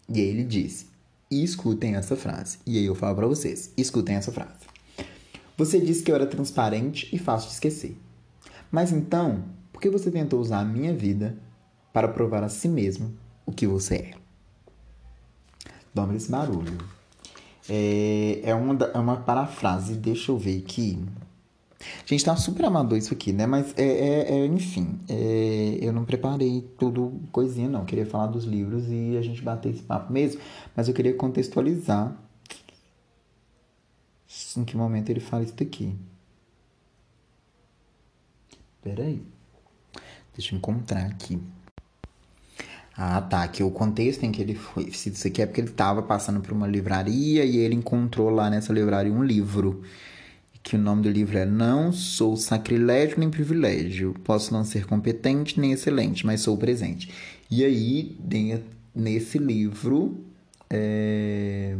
E 0.09 0.21
aí 0.21 0.27
ele 0.27 0.43
disse: 0.43 0.87
e 1.31 1.45
escutem 1.45 1.95
essa 1.95 2.17
frase. 2.17 2.59
E 2.67 2.79
aí 2.79 2.87
eu 2.87 2.95
falo 2.95 3.15
para 3.15 3.27
vocês: 3.29 3.73
escutem 3.77 4.17
essa 4.17 4.33
frase. 4.33 4.67
Você 5.57 5.81
disse 5.81 6.03
que 6.03 6.11
eu 6.11 6.15
era 6.17 6.27
transparente 6.27 7.09
e 7.15 7.19
fácil 7.19 7.49
de 7.49 7.55
esquecer. 7.55 7.97
Mas 8.77 8.93
então, 8.93 9.43
por 9.73 9.81
que 9.81 9.89
você 9.89 10.11
tentou 10.11 10.39
usar 10.39 10.61
a 10.61 10.65
minha 10.67 10.93
vida 10.93 11.35
para 11.95 12.09
provar 12.09 12.43
a 12.43 12.49
si 12.51 12.69
mesmo 12.69 13.11
o 13.47 13.51
que 13.51 13.67
você 13.67 13.95
é? 13.95 14.15
Dobra 15.95 16.15
esse 16.15 16.31
barulho. 16.31 16.77
É, 17.71 18.41
é, 18.43 18.55
uma, 18.55 18.85
é 18.85 18.99
uma 18.99 19.17
parafrase, 19.17 19.95
deixa 19.95 20.31
eu 20.31 20.37
ver 20.37 20.59
aqui. 20.59 21.03
Gente, 22.05 22.23
tá 22.23 22.37
super 22.37 22.67
amador 22.67 22.99
isso 22.99 23.15
aqui, 23.15 23.33
né? 23.33 23.47
Mas, 23.47 23.73
é, 23.79 23.83
é, 23.83 24.41
é 24.41 24.45
enfim, 24.45 25.01
é, 25.09 25.79
eu 25.81 25.91
não 25.91 26.05
preparei 26.05 26.61
tudo 26.79 27.19
coisinha, 27.33 27.71
não. 27.71 27.81
Eu 27.81 27.87
queria 27.87 28.05
falar 28.05 28.27
dos 28.27 28.45
livros 28.45 28.85
e 28.91 29.17
a 29.17 29.23
gente 29.23 29.41
bater 29.41 29.73
esse 29.73 29.83
papo 29.83 30.13
mesmo. 30.13 30.39
Mas 30.77 30.87
eu 30.87 30.93
queria 30.93 31.15
contextualizar 31.15 32.15
em 34.55 34.65
que 34.67 34.77
momento 34.77 35.09
ele 35.09 35.21
fala 35.21 35.45
isso 35.45 35.55
daqui. 35.57 35.97
Peraí. 38.87 39.21
Deixa 40.33 40.55
eu 40.55 40.59
encontrar 40.59 41.07
aqui. 41.07 41.41
Ah, 42.97 43.21
tá. 43.21 43.49
Que 43.49 43.65
o 43.65 43.71
contexto 43.71 44.23
em 44.23 44.31
que 44.31 44.41
ele 44.41 44.55
foi. 44.55 44.85
Isso 44.85 45.27
aqui 45.27 45.43
é 45.43 45.47
porque 45.47 45.61
ele 45.61 45.71
estava 45.71 46.05
passando 46.05 46.41
por 46.41 46.53
uma 46.53 46.69
livraria 46.69 47.45
e 47.45 47.57
ele 47.57 47.75
encontrou 47.75 48.31
lá 48.31 48.49
nessa 48.49 48.73
livraria 48.73 49.13
um 49.13 49.25
livro 49.25 49.83
que 50.63 50.77
o 50.77 50.79
nome 50.79 51.03
do 51.03 51.11
livro 51.11 51.37
é 51.37 51.45
Não 51.45 51.91
sou 51.91 52.37
sacrilégio 52.37 53.19
nem 53.19 53.29
privilégio, 53.29 54.15
posso 54.23 54.53
não 54.53 54.65
ser 54.65 54.87
competente 54.87 55.61
nem 55.61 55.73
excelente, 55.73 56.25
mas 56.25 56.43
sou 56.43 56.57
presente. 56.57 57.11
E 57.51 57.65
aí, 57.65 58.17
nesse 58.95 59.39
livro, 59.39 60.25
é... 60.71 61.77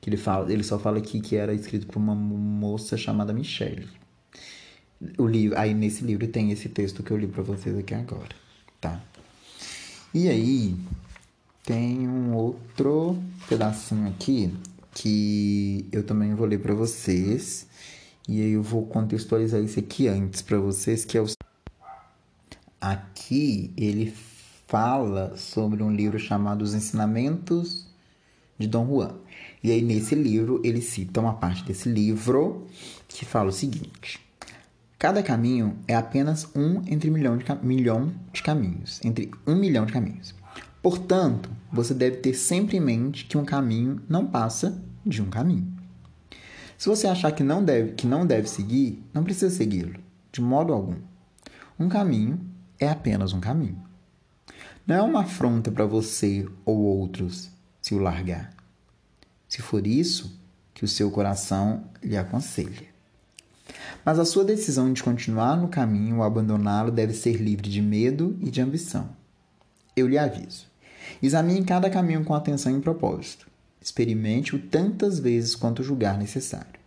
que 0.00 0.08
ele 0.08 0.16
fala, 0.16 0.52
ele 0.52 0.62
só 0.62 0.78
fala 0.78 0.98
aqui 0.98 1.20
que 1.20 1.36
era 1.36 1.52
escrito 1.54 1.86
por 1.86 1.98
uma 1.98 2.14
moça 2.14 2.96
chamada 2.96 3.32
Michelle. 3.32 3.88
O 5.16 5.26
livro, 5.26 5.58
aí 5.58 5.74
nesse 5.74 6.04
livro 6.04 6.26
tem 6.26 6.50
esse 6.50 6.68
texto 6.68 7.02
que 7.02 7.10
eu 7.10 7.16
li 7.16 7.26
para 7.26 7.42
vocês 7.42 7.76
aqui 7.76 7.94
agora, 7.94 8.34
tá? 8.80 9.00
E 10.12 10.28
aí 10.28 10.76
tem 11.64 12.08
um 12.08 12.34
outro 12.34 13.22
pedacinho 13.48 14.08
aqui 14.08 14.52
que 14.94 15.86
eu 15.92 16.02
também 16.02 16.34
vou 16.34 16.46
ler 16.46 16.58
para 16.58 16.74
vocês. 16.74 17.66
E 18.26 18.42
aí 18.42 18.52
eu 18.52 18.62
vou 18.62 18.86
contextualizar 18.86 19.62
isso 19.62 19.78
aqui 19.78 20.08
antes 20.08 20.42
para 20.42 20.58
vocês, 20.58 21.04
que 21.04 21.16
é 21.16 21.20
o 21.20 21.26
Aqui 22.80 23.72
ele 23.76 24.14
fala 24.66 25.36
sobre 25.36 25.82
um 25.82 25.90
livro 25.90 26.18
chamado 26.18 26.62
Os 26.62 26.74
Ensinamentos 26.74 27.86
de 28.58 28.68
Dom 28.68 28.86
Juan. 28.86 29.14
E 29.62 29.70
aí 29.72 29.82
nesse 29.82 30.14
livro 30.14 30.60
ele 30.64 30.80
cita 30.80 31.20
uma 31.20 31.34
parte 31.34 31.64
desse 31.64 31.88
livro 31.88 32.66
que 33.08 33.24
fala 33.24 33.48
o 33.48 33.52
seguinte: 33.52 34.20
Cada 34.98 35.22
caminho 35.22 35.78
é 35.86 35.94
apenas 35.94 36.48
um 36.56 36.82
entre 36.88 37.08
milhão 37.08 37.36
de, 37.36 37.44
milhão 37.62 38.12
de 38.32 38.42
caminhos, 38.42 39.00
entre 39.04 39.30
um 39.46 39.54
milhão 39.54 39.86
de 39.86 39.92
caminhos. 39.92 40.34
Portanto, 40.82 41.48
você 41.72 41.94
deve 41.94 42.16
ter 42.16 42.34
sempre 42.34 42.78
em 42.78 42.80
mente 42.80 43.24
que 43.24 43.38
um 43.38 43.44
caminho 43.44 44.02
não 44.08 44.26
passa 44.26 44.82
de 45.06 45.22
um 45.22 45.30
caminho. 45.30 45.72
Se 46.76 46.88
você 46.88 47.06
achar 47.06 47.30
que 47.30 47.44
não 47.44 47.64
deve, 47.64 47.92
que 47.92 48.08
não 48.08 48.26
deve 48.26 48.48
seguir, 48.48 49.00
não 49.14 49.22
precisa 49.22 49.54
segui-lo, 49.54 50.00
de 50.32 50.40
modo 50.40 50.72
algum. 50.72 50.96
Um 51.78 51.88
caminho 51.88 52.40
é 52.76 52.88
apenas 52.88 53.32
um 53.32 53.38
caminho. 53.38 53.80
Não 54.84 54.96
é 54.96 55.02
uma 55.02 55.20
afronta 55.20 55.70
para 55.70 55.86
você 55.86 56.44
ou 56.64 56.76
outros 56.76 57.52
se 57.80 57.94
o 57.94 57.98
largar. 57.98 58.57
Se 59.48 59.62
for 59.62 59.86
isso 59.86 60.38
que 60.74 60.84
o 60.84 60.88
seu 60.88 61.10
coração 61.10 61.84
lhe 62.02 62.16
aconselha. 62.16 62.86
Mas 64.04 64.18
a 64.18 64.24
sua 64.24 64.44
decisão 64.44 64.92
de 64.92 65.02
continuar 65.02 65.56
no 65.56 65.68
caminho 65.68 66.18
ou 66.18 66.22
abandoná-lo 66.22 66.90
deve 66.90 67.12
ser 67.12 67.36
livre 67.36 67.68
de 67.68 67.82
medo 67.82 68.36
e 68.40 68.50
de 68.50 68.60
ambição. 68.60 69.08
Eu 69.96 70.06
lhe 70.06 70.18
aviso. 70.18 70.66
Examine 71.22 71.64
cada 71.64 71.90
caminho 71.90 72.24
com 72.24 72.34
atenção 72.34 72.76
e 72.76 72.80
propósito. 72.80 73.48
Experimente-o 73.80 74.58
tantas 74.58 75.18
vezes 75.18 75.54
quanto 75.54 75.82
julgar 75.82 76.18
necessário. 76.18 76.78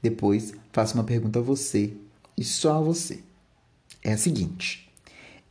Depois, 0.00 0.52
faça 0.72 0.94
uma 0.94 1.04
pergunta 1.04 1.38
a 1.38 1.42
você 1.42 1.94
e 2.36 2.44
só 2.44 2.78
a 2.78 2.80
você. 2.80 3.22
É 4.02 4.12
a 4.12 4.18
seguinte: 4.18 4.90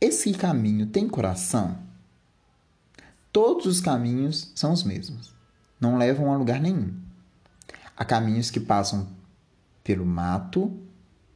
esse 0.00 0.32
caminho 0.32 0.86
tem 0.86 1.08
coração? 1.08 1.78
Todos 3.32 3.66
os 3.66 3.80
caminhos 3.80 4.50
são 4.54 4.72
os 4.72 4.84
mesmos. 4.84 5.32
Não 5.82 5.98
levam 5.98 6.32
a 6.32 6.36
lugar 6.36 6.60
nenhum. 6.60 6.94
Há 7.96 8.04
caminhos 8.04 8.52
que 8.52 8.60
passam 8.60 9.08
pelo 9.82 10.06
mato 10.06 10.72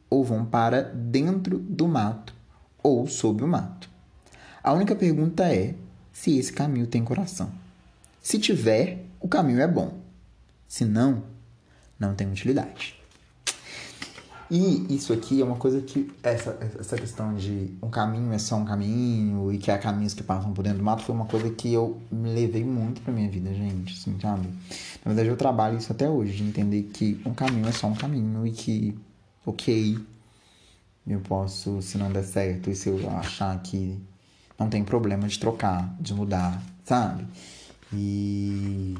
ou 0.09 0.24
vão 0.24 0.47
para 0.47 0.82
dentro 0.82 1.59
do 1.59 1.88
mato 1.88 2.32
ou 2.80 3.09
sob 3.09 3.42
o 3.42 3.49
mato. 3.49 3.90
A 4.62 4.72
única 4.72 4.94
pergunta 4.94 5.53
é 5.53 5.74
se 6.12 6.38
esse 6.38 6.53
caminho 6.53 6.86
tem 6.86 7.03
coração. 7.03 7.51
Se 8.22 8.38
tiver, 8.38 9.05
o 9.18 9.26
caminho 9.26 9.61
é 9.61 9.66
bom. 9.66 9.99
Se 10.68 10.84
não, 10.84 11.24
não 11.99 12.14
tem 12.14 12.30
utilidade. 12.30 12.95
E 14.51 14.94
isso 14.94 15.12
aqui 15.12 15.40
é 15.40 15.44
uma 15.44 15.57
coisa 15.57 15.80
que. 15.80 16.12
Essa, 16.22 16.57
essa 16.78 16.97
questão 16.97 17.34
de 17.34 17.76
um 17.82 17.90
caminho 17.90 18.32
é 18.32 18.38
só 18.38 18.57
um 18.57 18.64
caminho 18.64 19.53
e 19.53 19.59
que 19.59 19.70
há 19.70 19.78
caminhos 19.78 20.14
que 20.14 20.22
passam 20.22 20.53
por 20.53 20.62
dentro 20.62 20.78
do 20.78 20.84
mato 20.84 21.03
foi 21.03 21.14
uma 21.14 21.26
coisa 21.26 21.51
que 21.51 21.72
eu 21.72 22.01
me 22.11 22.32
levei 22.32 22.64
muito 22.64 23.01
pra 23.01 23.12
minha 23.12 23.28
vida, 23.28 23.53
gente. 23.53 23.94
Assim, 23.94 24.18
sabe? 24.20 24.49
Na 25.05 25.12
verdade, 25.12 25.28
eu 25.28 25.36
trabalho 25.36 25.78
isso 25.78 25.90
até 25.90 26.09
hoje, 26.09 26.36
de 26.36 26.44
entender 26.44 26.84
que 26.84 27.20
um 27.26 27.34
caminho 27.34 27.66
é 27.66 27.72
só 27.72 27.88
um 27.88 27.94
caminho 27.94 28.47
e 28.47 28.53
que, 28.53 28.97
ok, 29.44 29.99
eu 31.07 31.20
posso, 31.20 31.82
se 31.82 31.99
não 31.99 32.12
der 32.12 32.24
certo, 32.24 32.70
e 32.70 32.74
se 32.74 32.88
eu 32.88 33.11
achar 33.11 33.61
que 33.62 34.01
não 34.59 34.68
tem 34.68 34.84
problema 34.84 35.26
de 35.26 35.38
trocar, 35.38 35.94
de 36.01 36.14
mudar, 36.14 36.62
sabe? 36.84 37.26
E 37.92 38.97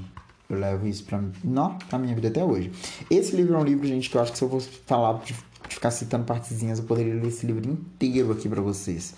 eu 0.49 0.59
levo 0.59 0.86
isso 0.86 1.05
pra, 1.05 1.22
não, 1.42 1.76
pra 1.78 1.99
minha 1.99 2.14
vida 2.14 2.28
até 2.28 2.44
hoje. 2.44 2.72
Esse 3.11 3.34
livro 3.34 3.55
é 3.55 3.59
um 3.59 3.64
livro, 3.64 3.86
gente, 3.86 4.09
que 4.09 4.16
eu 4.16 4.20
acho 4.20 4.32
que 4.32 4.38
se 4.38 4.44
eu 4.44 4.51
fosse 4.51 4.68
falar 4.86 5.22
de 5.24 5.34
ficar 5.68 5.90
citando 5.90 6.24
partezinhas, 6.24 6.78
eu 6.78 6.84
poderia 6.84 7.14
ler 7.14 7.28
esse 7.28 7.44
livro 7.47 7.68
inteiro 7.68 8.32
aqui 8.32 8.49
para 8.49 8.62
vocês. 8.62 9.14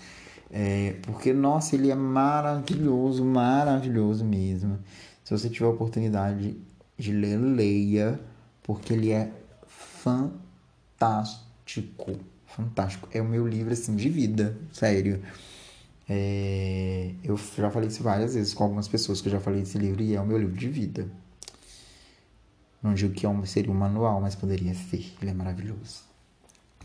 É, 0.51 0.95
porque, 1.03 1.31
nossa, 1.31 1.75
ele 1.75 1.91
é 1.91 1.95
maravilhoso, 1.95 3.23
maravilhoso 3.23 4.25
mesmo. 4.25 4.79
Se 5.23 5.31
você 5.31 5.47
tiver 5.49 5.67
a 5.67 5.69
oportunidade 5.69 6.57
de 6.97 7.11
ler, 7.11 7.37
leia, 7.37 8.19
porque 8.63 8.93
ele 8.93 9.11
é 9.11 9.31
fantástico. 9.67 11.39
Fantástico. 12.47 13.07
É 13.13 13.21
o 13.21 13.25
meu 13.25 13.47
livro, 13.47 13.71
assim, 13.71 13.95
de 13.95 14.09
vida, 14.09 14.57
sério. 14.73 15.21
É, 16.11 17.11
eu 17.23 17.37
já 17.37 17.69
falei 17.69 17.87
isso 17.87 18.01
várias 18.01 18.33
vezes 18.33 18.53
com 18.53 18.63
algumas 18.63 18.87
pessoas 18.87 19.21
que 19.21 19.27
eu 19.27 19.31
já 19.31 19.39
falei 19.39 19.59
desse 19.59 19.77
livro 19.77 20.01
e 20.01 20.15
é 20.15 20.21
o 20.21 20.25
meu 20.25 20.39
livro 20.39 20.55
de 20.55 20.67
vida. 20.67 21.07
Não 22.81 22.93
digo 22.95 23.13
que 23.13 23.25
é 23.25 23.29
um, 23.29 23.45
seria 23.45 23.71
um 23.71 23.75
manual, 23.75 24.19
mas 24.19 24.33
poderia 24.33 24.73
ser. 24.73 25.13
Ele 25.21 25.29
é 25.29 25.33
maravilhoso. 25.33 26.09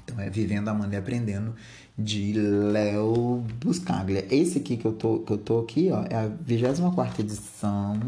Então 0.04 0.20
é 0.20 0.28
Vivendo, 0.28 0.68
Amando 0.68 0.92
e 0.92 0.98
Aprendendo 0.98 1.54
de 1.96 2.34
Léo 2.34 3.42
Buscaglia. 3.60 4.26
Esse 4.30 4.58
aqui 4.58 4.76
que 4.76 4.84
eu 4.84 4.92
tô, 4.92 5.20
que 5.20 5.32
eu 5.32 5.38
tô 5.38 5.60
aqui, 5.60 5.90
ó, 5.90 6.04
é 6.10 6.16
a 6.16 6.26
24 6.26 7.22
edição. 7.22 7.98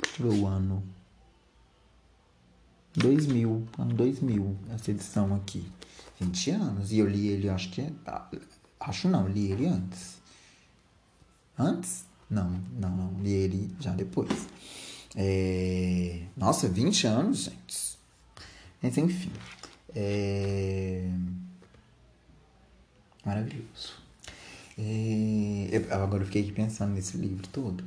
Deixa 0.00 0.22
eu 0.22 0.30
ver 0.30 0.38
o 0.40 0.46
ano. 0.46 0.82
2000, 2.96 3.64
ano 3.76 3.94
2000, 3.94 4.56
essa 4.72 4.90
edição 4.90 5.34
aqui. 5.34 5.66
20 6.20 6.50
anos. 6.50 6.92
E 6.92 6.98
eu 6.98 7.08
li 7.08 7.28
ele, 7.28 7.48
acho 7.48 7.70
que. 7.70 7.86
Acho 8.80 9.08
não, 9.08 9.28
li 9.28 9.50
ele 9.50 9.66
antes. 9.66 10.20
Antes? 11.58 12.04
Não, 12.28 12.50
não, 12.78 12.90
não. 12.90 13.22
Li 13.22 13.32
ele 13.32 13.70
já 13.80 13.92
depois. 13.92 14.46
É... 15.14 16.20
Nossa, 16.36 16.68
20 16.68 17.06
anos, 17.06 17.44
gente. 17.44 17.98
Mas 18.82 18.98
enfim. 18.98 19.30
É... 19.94 21.08
Maravilhoso. 23.24 23.94
É... 24.78 25.68
Eu, 25.70 26.02
agora 26.02 26.22
eu 26.22 26.26
fiquei 26.26 26.42
aqui 26.42 26.52
pensando 26.52 26.92
nesse 26.94 27.16
livro 27.16 27.46
todo. 27.48 27.84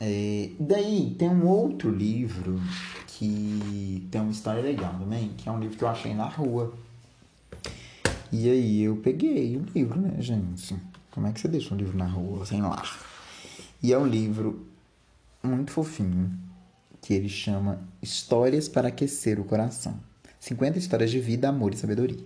É... 0.00 0.50
Daí 0.58 1.14
tem 1.18 1.28
um 1.28 1.46
outro 1.46 1.90
livro 1.90 2.60
que 3.08 4.06
tem 4.10 4.20
uma 4.20 4.30
história 4.30 4.62
legal 4.62 4.94
também, 4.98 5.30
que 5.36 5.48
é 5.48 5.52
um 5.52 5.58
livro 5.58 5.76
que 5.76 5.84
eu 5.84 5.88
achei 5.88 6.14
na 6.14 6.26
rua. 6.26 6.72
E 8.32 8.48
aí 8.48 8.82
eu 8.82 8.96
peguei 8.96 9.56
o 9.56 9.64
livro, 9.74 10.00
né, 10.00 10.14
gente? 10.20 10.76
Como 11.10 11.26
é 11.26 11.32
que 11.32 11.40
você 11.40 11.48
deixa 11.48 11.74
um 11.74 11.76
livro 11.76 11.98
na 11.98 12.06
rua 12.06 12.46
sem 12.46 12.62
lar? 12.62 12.98
E 13.82 13.92
é 13.92 13.98
um 13.98 14.06
livro 14.06 14.66
muito 15.42 15.72
fofinho, 15.72 16.30
que 17.00 17.12
ele 17.12 17.28
chama 17.28 17.80
Histórias 18.00 18.68
para 18.68 18.88
Aquecer 18.88 19.40
o 19.40 19.44
Coração. 19.44 19.98
50 20.38 20.78
histórias 20.78 21.10
de 21.10 21.18
vida, 21.18 21.48
amor 21.48 21.74
e 21.74 21.76
sabedoria. 21.76 22.24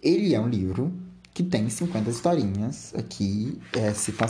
Ele 0.00 0.34
é 0.34 0.40
um 0.40 0.48
livro 0.48 0.92
que 1.32 1.42
tem 1.42 1.68
50 1.68 2.10
historinhas 2.10 2.94
aqui, 2.94 3.58
é, 3.72 3.92
cita 3.92 4.26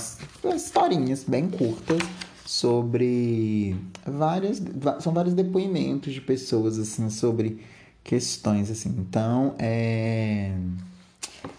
historinhas 0.55 1.23
bem 1.25 1.51
curtas 1.51 1.99
sobre 2.47 3.77
várias 4.07 4.63
são 5.01 5.13
vários 5.13 5.35
depoimentos 5.35 6.15
de 6.15 6.21
pessoas 6.21 6.79
assim 6.79 7.11
sobre 7.11 7.61
questões 8.03 8.71
assim. 8.71 8.95
Então, 8.99 9.55
é 9.59 10.55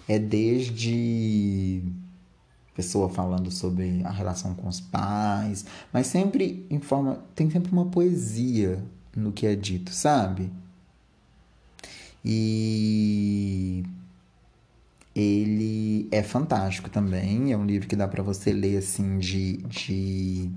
é 0.08 0.20
desde 0.20 1.84
pessoa 2.76 3.10
falando 3.10 3.50
sobre 3.50 4.02
a 4.04 4.12
relação 4.12 4.54
com 4.54 4.68
os 4.68 4.82
pais, 4.82 5.66
mas 5.94 6.08
sempre 6.08 6.66
em 6.70 6.80
forma. 6.80 7.24
tem 7.34 7.50
sempre 7.50 7.72
uma 7.72 7.86
poesia 7.86 8.84
no 9.16 9.32
que 9.32 9.48
é 9.48 9.56
dito, 9.56 9.92
sabe? 9.94 10.52
E 12.24 13.84
ele 15.16 16.08
é 16.12 16.22
fantástico 16.22 16.90
também, 16.90 17.52
é 17.54 17.58
um 17.58 17.66
livro 17.66 17.88
que 17.88 17.96
dá 17.96 18.08
para 18.08 18.22
você 18.22 18.52
ler 18.52 18.78
assim 18.78 19.18
de 19.20 19.58
de 19.58 20.52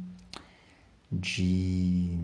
de 1.11 2.19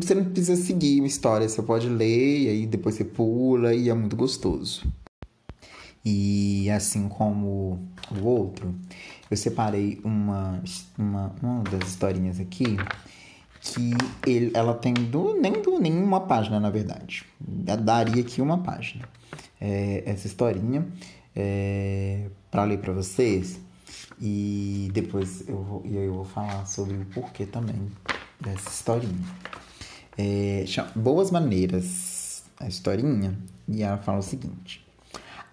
você 0.00 0.14
não 0.14 0.24
precisa 0.24 0.56
seguir 0.56 1.00
uma 1.00 1.06
história, 1.06 1.48
você 1.48 1.62
pode 1.62 1.88
ler 1.88 2.42
e 2.42 2.48
aí 2.48 2.66
depois 2.66 2.94
você 2.94 3.04
pula 3.04 3.74
e 3.74 3.88
é 3.88 3.94
muito 3.94 4.16
gostoso. 4.16 4.86
E 6.04 6.68
assim 6.70 7.08
como 7.08 7.78
o 8.10 8.24
outro, 8.24 8.74
eu 9.30 9.36
separei 9.36 10.00
uma, 10.04 10.62
uma, 10.98 11.34
uma 11.42 11.62
das 11.64 11.88
historinhas 11.88 12.38
aqui 12.38 12.76
que 13.60 13.92
ele, 14.26 14.50
ela 14.52 14.74
tem 14.74 14.92
do, 14.92 15.40
nem 15.40 15.62
do, 15.62 15.78
nenhuma 15.78 16.20
página, 16.20 16.60
na 16.60 16.68
verdade. 16.68 17.24
Daria 17.40 18.22
aqui 18.22 18.42
uma 18.42 18.58
página. 18.58 19.08
É, 19.58 20.02
essa 20.04 20.26
historinha 20.26 20.86
é, 21.34 22.26
para 22.50 22.64
ler 22.64 22.78
para 22.78 22.92
vocês 22.92 23.58
e 24.20 24.90
depois 24.92 25.48
eu 25.48 25.62
vou, 25.62 25.82
eu 25.86 26.12
vou 26.12 26.24
falar 26.24 26.66
sobre 26.66 26.94
o 26.96 27.04
porquê 27.06 27.46
também 27.46 27.90
dessa 28.40 28.68
historinha. 28.68 29.24
É, 30.16 30.64
Boas 30.94 31.30
Maneiras, 31.30 32.44
a 32.58 32.68
historinha, 32.68 33.36
e 33.66 33.82
ela 33.82 33.98
fala 33.98 34.18
o 34.18 34.22
seguinte. 34.22 34.86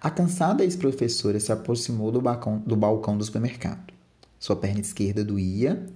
A 0.00 0.10
cansada 0.10 0.64
ex-professora 0.64 1.38
se 1.38 1.52
aproximou 1.52 2.10
do 2.10 2.20
balcão, 2.20 2.58
do 2.58 2.76
balcão 2.76 3.16
do 3.16 3.24
supermercado. 3.24 3.92
Sua 4.38 4.56
perna 4.56 4.80
esquerda 4.80 5.24
doía 5.24 5.86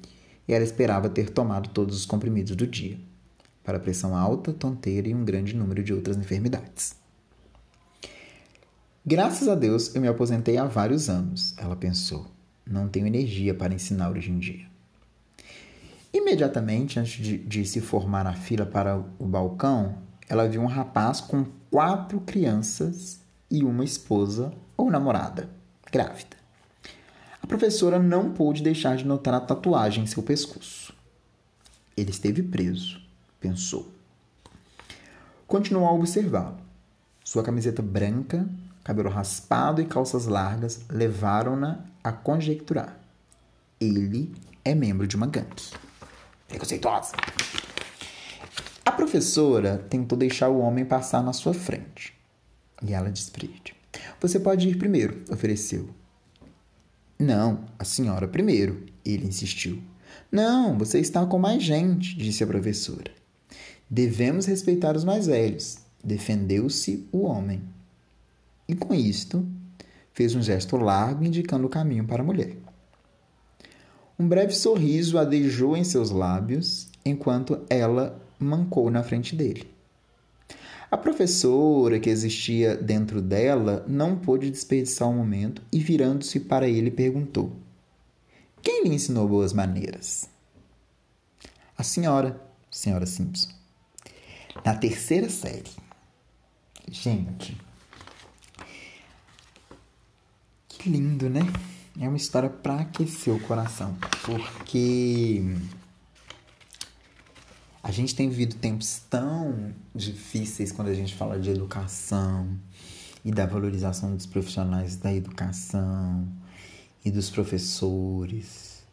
e 0.46 0.52
ela 0.52 0.64
esperava 0.64 1.08
ter 1.08 1.30
tomado 1.30 1.68
todos 1.70 1.96
os 1.96 2.06
comprimidos 2.06 2.54
do 2.54 2.66
dia, 2.66 2.98
para 3.64 3.80
pressão 3.80 4.16
alta, 4.16 4.52
tonteira 4.52 5.08
e 5.08 5.14
um 5.14 5.24
grande 5.24 5.54
número 5.54 5.82
de 5.82 5.92
outras 5.92 6.16
enfermidades. 6.16 6.94
Graças 9.04 9.48
a 9.48 9.54
Deus 9.54 9.94
eu 9.94 10.00
me 10.00 10.08
aposentei 10.08 10.56
há 10.56 10.64
vários 10.64 11.08
anos, 11.08 11.54
ela 11.56 11.76
pensou. 11.76 12.26
Não 12.64 12.88
tenho 12.88 13.06
energia 13.06 13.54
para 13.54 13.74
ensinar 13.74 14.10
hoje 14.10 14.30
em 14.30 14.38
dia. 14.38 14.75
Imediatamente 16.16 16.98
antes 16.98 17.22
de, 17.22 17.36
de 17.36 17.66
se 17.66 17.78
formar 17.78 18.24
na 18.24 18.32
fila 18.32 18.64
para 18.64 18.96
o 19.18 19.26
balcão, 19.26 19.98
ela 20.26 20.48
viu 20.48 20.62
um 20.62 20.66
rapaz 20.66 21.20
com 21.20 21.44
quatro 21.70 22.18
crianças 22.22 23.20
e 23.50 23.62
uma 23.62 23.84
esposa 23.84 24.50
ou 24.78 24.90
namorada 24.90 25.50
grávida. 25.92 26.34
A 27.42 27.46
professora 27.46 27.98
não 27.98 28.32
pôde 28.32 28.62
deixar 28.62 28.96
de 28.96 29.04
notar 29.04 29.34
a 29.34 29.40
tatuagem 29.40 30.04
em 30.04 30.06
seu 30.06 30.22
pescoço. 30.22 30.94
Ele 31.94 32.10
esteve 32.10 32.42
preso, 32.42 32.98
pensou. 33.38 33.86
Continuou 35.46 35.86
a 35.86 35.92
observá-lo. 35.92 36.56
Sua 37.22 37.42
camiseta 37.42 37.82
branca, 37.82 38.48
cabelo 38.82 39.10
raspado 39.10 39.82
e 39.82 39.84
calças 39.84 40.24
largas 40.24 40.80
levaram-na 40.88 41.84
a 42.02 42.10
conjecturar. 42.10 42.98
Ele 43.78 44.34
é 44.64 44.74
membro 44.74 45.06
de 45.06 45.14
uma 45.14 45.26
gangue. 45.26 45.85
Preconceituosa. 46.48 47.12
A 48.84 48.92
professora 48.92 49.78
tentou 49.90 50.16
deixar 50.16 50.48
o 50.48 50.58
homem 50.58 50.84
passar 50.84 51.22
na 51.22 51.32
sua 51.32 51.52
frente. 51.52 52.14
E 52.82 52.92
ela 52.92 53.10
disse 53.10 53.30
para 53.30 53.44
ele: 53.44 53.60
Você 54.20 54.38
pode 54.38 54.68
ir 54.68 54.76
primeiro, 54.76 55.24
ofereceu. 55.30 55.88
Não, 57.18 57.64
a 57.78 57.84
senhora 57.84 58.28
primeiro, 58.28 58.84
ele 59.04 59.26
insistiu. 59.26 59.82
Não, 60.30 60.76
você 60.76 60.98
está 60.98 61.24
com 61.24 61.38
mais 61.38 61.62
gente, 61.62 62.16
disse 62.16 62.44
a 62.44 62.46
professora. 62.46 63.10
Devemos 63.88 64.46
respeitar 64.46 64.96
os 64.96 65.04
mais 65.04 65.26
velhos, 65.26 65.78
defendeu-se 66.02 67.08
o 67.12 67.22
homem. 67.22 67.62
E 68.68 68.74
com 68.74 68.92
isto, 68.92 69.46
fez 70.12 70.34
um 70.34 70.42
gesto 70.42 70.76
largo 70.76 71.24
indicando 71.24 71.66
o 71.66 71.70
caminho 71.70 72.04
para 72.04 72.22
a 72.22 72.26
mulher. 72.26 72.56
Um 74.18 74.26
breve 74.26 74.54
sorriso 74.54 75.18
adejou 75.18 75.76
em 75.76 75.84
seus 75.84 76.10
lábios 76.10 76.88
enquanto 77.04 77.60
ela 77.68 78.18
mancou 78.38 78.90
na 78.90 79.02
frente 79.02 79.36
dele. 79.36 79.68
A 80.90 80.96
professora 80.96 82.00
que 82.00 82.08
existia 82.08 82.76
dentro 82.76 83.20
dela 83.20 83.84
não 83.86 84.16
pôde 84.16 84.50
desperdiçar 84.50 85.08
o 85.08 85.10
um 85.10 85.16
momento 85.16 85.60
e, 85.72 85.80
virando-se 85.80 86.40
para 86.40 86.68
ele, 86.68 86.90
perguntou: 86.90 87.52
Quem 88.62 88.84
lhe 88.84 88.94
ensinou 88.94 89.28
boas 89.28 89.52
maneiras? 89.52 90.30
A 91.76 91.82
senhora, 91.82 92.40
senhora 92.70 93.04
Simpson. 93.04 93.50
Na 94.64 94.74
terceira 94.74 95.28
série. 95.28 95.70
Gente. 96.90 97.56
Que 100.68 100.88
lindo, 100.88 101.28
né? 101.28 101.40
É 101.98 102.06
uma 102.06 102.16
história 102.16 102.50
para 102.50 102.80
aquecer 102.80 103.34
o 103.34 103.40
coração. 103.40 103.96
Porque 104.24 105.42
a 107.82 107.90
gente 107.90 108.14
tem 108.14 108.28
vivido 108.28 108.56
tempos 108.56 109.00
tão 109.08 109.72
difíceis 109.94 110.72
quando 110.72 110.88
a 110.88 110.94
gente 110.94 111.14
fala 111.14 111.40
de 111.40 111.50
educação 111.50 112.54
e 113.24 113.30
da 113.30 113.46
valorização 113.46 114.14
dos 114.14 114.26
profissionais 114.26 114.96
da 114.96 115.14
educação 115.14 116.28
e 117.02 117.10
dos 117.10 117.30
professores. 117.30 118.84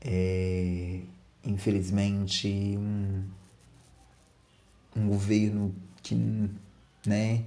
É, 0.00 1.00
infelizmente, 1.44 2.48
um, 2.48 3.24
um 4.96 5.08
governo 5.08 5.74
que, 6.02 6.14
né, 7.04 7.44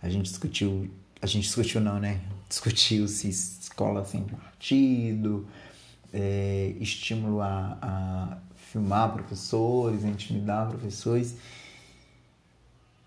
a 0.00 0.08
gente 0.08 0.26
discutiu, 0.26 0.88
a 1.20 1.26
gente 1.26 1.44
discutiu 1.44 1.80
não, 1.80 1.98
né, 1.98 2.20
discutiu 2.48 3.08
se 3.08 3.28
escola 3.28 4.04
sem 4.04 4.22
partido, 4.24 5.46
é, 6.12 6.74
estímulo 6.78 7.40
a, 7.40 7.78
a 7.82 8.38
filmar 8.54 9.12
professores, 9.12 10.04
intimidar 10.04 10.68
professores. 10.68 11.36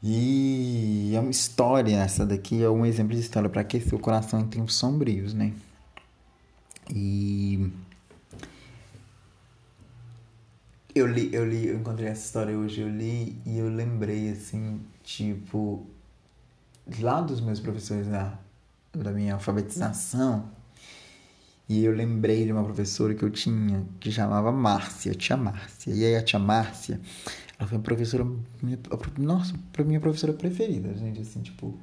E 0.01 1.13
é 1.15 1.19
uma 1.19 1.31
história, 1.31 1.97
essa 1.97 2.25
daqui 2.25 2.61
é 2.63 2.69
um 2.69 2.85
exemplo 2.85 3.13
de 3.13 3.19
história 3.19 3.49
para 3.49 3.61
aquecer 3.61 3.95
o 3.95 3.99
coração 3.99 4.39
em 4.39 4.47
tempos 4.47 4.75
sombrios, 4.75 5.33
né? 5.33 5.53
E 6.93 7.71
eu 10.93 11.07
li, 11.07 11.29
eu 11.33 11.45
li, 11.47 11.67
eu 11.67 11.77
encontrei 11.77 12.09
essa 12.09 12.25
história 12.25 12.57
hoje, 12.57 12.81
eu 12.81 12.89
li 12.89 13.37
e 13.45 13.57
eu 13.57 13.69
lembrei 13.69 14.31
assim, 14.31 14.81
tipo, 15.03 15.85
lá 16.99 17.21
dos 17.21 17.41
meus 17.41 17.59
professores 17.59 18.07
da, 18.07 18.39
da 18.93 19.11
minha 19.11 19.35
alfabetização, 19.35 20.49
e 21.69 21.83
eu 21.83 21.93
lembrei 21.93 22.45
de 22.45 22.51
uma 22.51 22.63
professora 22.63 23.13
que 23.13 23.23
eu 23.23 23.29
tinha, 23.29 23.85
que 23.99 24.09
chamava 24.11 24.51
Márcia, 24.51 25.13
tia 25.13 25.35
Márcia. 25.35 25.93
E 25.93 26.05
aí 26.05 26.15
a 26.15 26.23
tia 26.23 26.39
Márcia, 26.39 26.99
ela 27.59 27.67
foi 27.67 27.77
a 27.77 27.81
professora, 27.81 28.25
minha, 28.61 28.79
nossa, 29.17 29.53
pra 29.73 29.83
minha 29.83 29.99
professora 29.99 30.31
preferida, 30.31 30.93
gente, 30.95 31.21
assim, 31.21 31.41
tipo, 31.41 31.77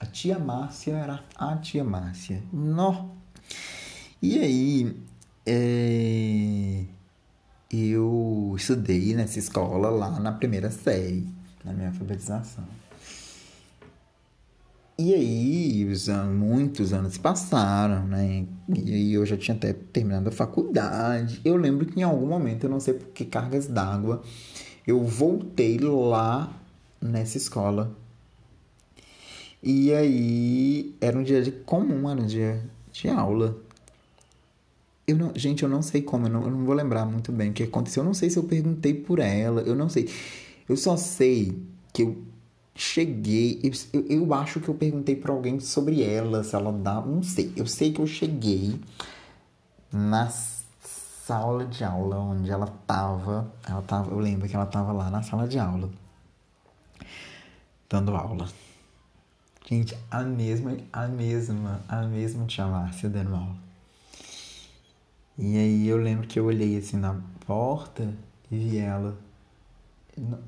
a 0.00 0.06
tia 0.06 0.38
Márcia 0.38 0.94
era 0.94 1.24
a 1.36 1.56
tia 1.58 1.84
Márcia. 1.84 2.42
Nó! 2.52 3.10
E 4.20 4.38
aí, 4.38 4.96
é, 5.46 6.84
eu 7.70 8.54
estudei 8.56 9.14
nessa 9.14 9.38
escola 9.38 9.90
lá 9.90 10.18
na 10.18 10.32
primeira 10.32 10.70
série. 10.70 11.28
na 11.64 11.72
minha 11.72 11.88
alfabetização. 11.88 12.64
E 15.02 15.14
aí, 15.14 15.86
os 15.90 16.10
anos, 16.10 16.36
muitos 16.36 16.92
anos 16.92 17.16
passaram, 17.16 18.06
né? 18.06 18.44
E 18.68 18.92
aí 18.92 19.14
eu 19.14 19.24
já 19.24 19.34
tinha 19.34 19.56
até 19.56 19.72
terminado 19.72 20.28
a 20.28 20.32
faculdade. 20.32 21.40
Eu 21.42 21.56
lembro 21.56 21.86
que 21.86 21.98
em 21.98 22.02
algum 22.02 22.26
momento, 22.26 22.64
eu 22.64 22.70
não 22.70 22.78
sei 22.78 22.92
por 22.92 23.08
que 23.08 23.24
cargas 23.24 23.66
d'água, 23.66 24.20
eu 24.86 25.02
voltei 25.02 25.78
lá 25.78 26.52
nessa 27.00 27.38
escola. 27.38 27.96
E 29.62 29.90
aí 29.90 30.94
era 31.00 31.18
um 31.18 31.22
dia 31.22 31.40
de 31.40 31.50
comum, 31.50 32.10
era 32.10 32.20
um 32.20 32.26
dia 32.26 32.62
de 32.92 33.08
aula. 33.08 33.56
Eu 35.06 35.16
não, 35.16 35.32
gente, 35.34 35.62
eu 35.62 35.68
não 35.70 35.80
sei 35.80 36.02
como, 36.02 36.26
eu 36.26 36.30
não, 36.30 36.42
eu 36.42 36.50
não 36.50 36.66
vou 36.66 36.74
lembrar 36.74 37.06
muito 37.06 37.32
bem 37.32 37.48
o 37.48 37.52
que 37.54 37.62
aconteceu. 37.62 38.02
Eu 38.02 38.06
não 38.06 38.12
sei 38.12 38.28
se 38.28 38.38
eu 38.38 38.42
perguntei 38.44 38.92
por 38.92 39.18
ela, 39.18 39.62
eu 39.62 39.74
não 39.74 39.88
sei. 39.88 40.10
Eu 40.68 40.76
só 40.76 40.94
sei 40.94 41.58
que 41.90 42.02
eu 42.02 42.29
cheguei. 42.74 43.60
Eu, 43.92 44.06
eu 44.08 44.34
acho 44.34 44.60
que 44.60 44.68
eu 44.68 44.74
perguntei 44.74 45.16
para 45.16 45.32
alguém 45.32 45.60
sobre 45.60 46.02
ela, 46.02 46.42
se 46.44 46.54
ela 46.54 46.72
dá. 46.72 47.00
Não 47.00 47.22
sei. 47.22 47.52
Eu 47.56 47.66
sei 47.66 47.92
que 47.92 48.00
eu 48.00 48.06
cheguei 48.06 48.80
na 49.92 50.28
sala 50.30 51.64
de 51.66 51.84
aula 51.84 52.18
onde 52.18 52.50
ela 52.50 52.66
tava. 52.86 53.52
Ela 53.68 53.82
tava. 53.82 54.10
Eu 54.10 54.18
lembro 54.18 54.48
que 54.48 54.56
ela 54.56 54.66
tava 54.66 54.92
lá 54.92 55.10
na 55.10 55.22
sala 55.22 55.46
de 55.46 55.58
aula. 55.58 55.90
Dando 57.88 58.14
aula. 58.16 58.48
Gente, 59.68 59.96
a 60.10 60.22
mesma, 60.22 60.76
a 60.92 61.06
mesma, 61.06 61.80
a 61.88 62.02
mesma 62.02 62.44
tia 62.46 62.66
Márcia 62.66 63.08
dando 63.08 63.34
aula. 63.34 63.56
E 65.38 65.56
aí 65.56 65.88
eu 65.88 65.96
lembro 65.96 66.26
que 66.26 66.38
eu 66.38 66.46
olhei 66.46 66.76
assim 66.76 66.96
na 66.96 67.16
porta 67.46 68.12
e 68.50 68.58
vi 68.58 68.78
ela 68.78 69.16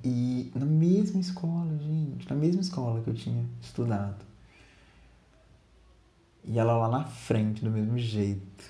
e 0.04 0.52
na 0.54 0.66
mesma 0.66 1.20
escola, 1.20 1.78
gente, 1.78 2.28
na 2.28 2.36
mesma 2.36 2.60
escola 2.60 3.00
que 3.00 3.08
eu 3.08 3.14
tinha 3.14 3.44
estudado. 3.60 4.24
E 6.44 6.58
ela 6.58 6.76
lá 6.76 6.88
na 6.88 7.04
frente, 7.04 7.64
do 7.64 7.70
mesmo 7.70 7.96
jeito, 7.98 8.64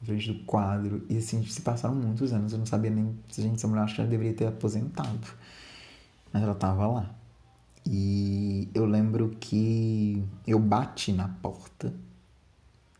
na 0.00 0.06
frente 0.06 0.32
do 0.32 0.44
quadro. 0.44 1.04
E 1.08 1.16
assim, 1.16 1.44
se 1.44 1.62
passaram 1.62 1.94
muitos 1.94 2.32
anos, 2.32 2.52
eu 2.52 2.58
não 2.58 2.66
sabia 2.66 2.90
nem 2.90 3.18
se 3.28 3.40
a 3.40 3.44
gente, 3.44 3.56
essa 3.56 3.66
mulher 3.66 3.82
acho 3.82 3.96
que 3.96 4.02
já 4.02 4.08
deveria 4.08 4.34
ter 4.34 4.46
aposentado. 4.46 5.26
Mas 6.32 6.42
ela 6.42 6.54
tava 6.54 6.86
lá. 6.86 7.10
E 7.84 8.68
eu 8.74 8.84
lembro 8.84 9.30
que 9.40 10.22
eu 10.46 10.58
bati 10.58 11.12
na 11.12 11.28
porta. 11.28 11.92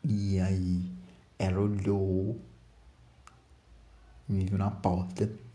E 0.03 0.41
aí 0.41 0.91
ela 1.39 1.61
olhou, 1.61 2.41
me 4.29 4.45
viu 4.45 4.59
na 4.59 4.71
porta 4.71 5.46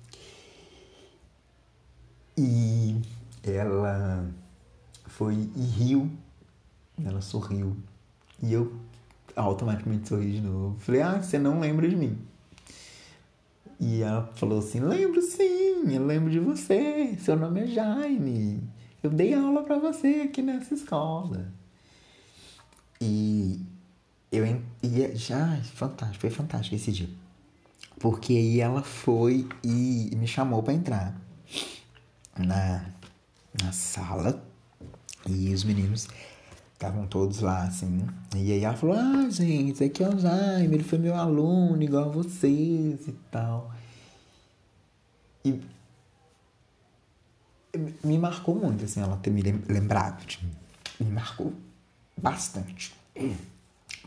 e 2.41 3.01
ela 3.43 4.27
foi 5.05 5.49
e 5.55 5.61
riu. 5.61 6.09
Ela 7.03 7.21
sorriu. 7.21 7.77
E 8.41 8.51
eu 8.51 8.75
automaticamente 9.35 10.09
sorri 10.09 10.31
de 10.31 10.41
novo. 10.41 10.79
Falei, 10.79 11.01
ah, 11.01 11.21
você 11.21 11.37
não 11.37 11.59
lembra 11.59 11.87
de 11.87 11.95
mim. 11.95 12.17
E 13.79 14.01
ela 14.01 14.31
falou 14.35 14.59
assim, 14.59 14.79
lembro 14.79 15.21
sim, 15.21 15.93
eu 15.93 16.05
lembro 16.05 16.31
de 16.31 16.39
você. 16.39 17.15
Seu 17.19 17.35
nome 17.35 17.61
é 17.61 17.67
Jaime. 17.67 18.61
Eu 19.03 19.09
dei 19.09 19.33
aula 19.33 19.63
para 19.63 19.77
você 19.77 20.21
aqui 20.25 20.41
nessa 20.41 20.73
escola. 20.73 21.51
E 22.99 23.59
eu 24.31 24.45
e 24.83 25.15
já 25.15 25.57
fantástico, 25.75 26.21
foi 26.21 26.29
fantástico 26.29 26.75
esse 26.75 26.91
dia. 26.91 27.09
Porque 27.99 28.33
aí 28.33 28.59
ela 28.59 28.81
foi 28.81 29.47
e 29.63 30.15
me 30.15 30.27
chamou 30.27 30.63
para 30.63 30.73
entrar 30.73 31.21
na, 32.37 32.85
na 33.61 33.71
sala 33.71 34.43
e 35.27 35.53
os 35.53 35.63
meninos 35.63 36.07
estavam 36.73 37.05
todos 37.05 37.39
lá, 37.41 37.63
assim. 37.63 38.07
E 38.35 38.51
aí 38.51 38.63
ela 38.63 38.75
falou: 38.75 38.95
Ah, 38.97 39.29
gente, 39.29 39.83
aqui 39.83 40.03
é 40.03 40.09
o 40.09 40.17
Jaime, 40.17 40.75
ele 40.75 40.83
foi 40.83 40.97
meu 40.97 41.15
aluno, 41.15 41.81
igual 41.81 42.05
a 42.05 42.11
vocês 42.11 43.07
e 43.07 43.11
tal. 43.29 43.71
E 45.45 45.59
me 48.03 48.17
marcou 48.17 48.55
muito, 48.55 48.83
assim, 48.83 48.99
ela 48.99 49.17
ter 49.17 49.29
me 49.29 49.41
lembrado 49.41 50.25
de 50.25 50.43
mim. 50.43 50.51
Me 50.99 51.11
marcou 51.11 51.53
bastante. 52.17 52.93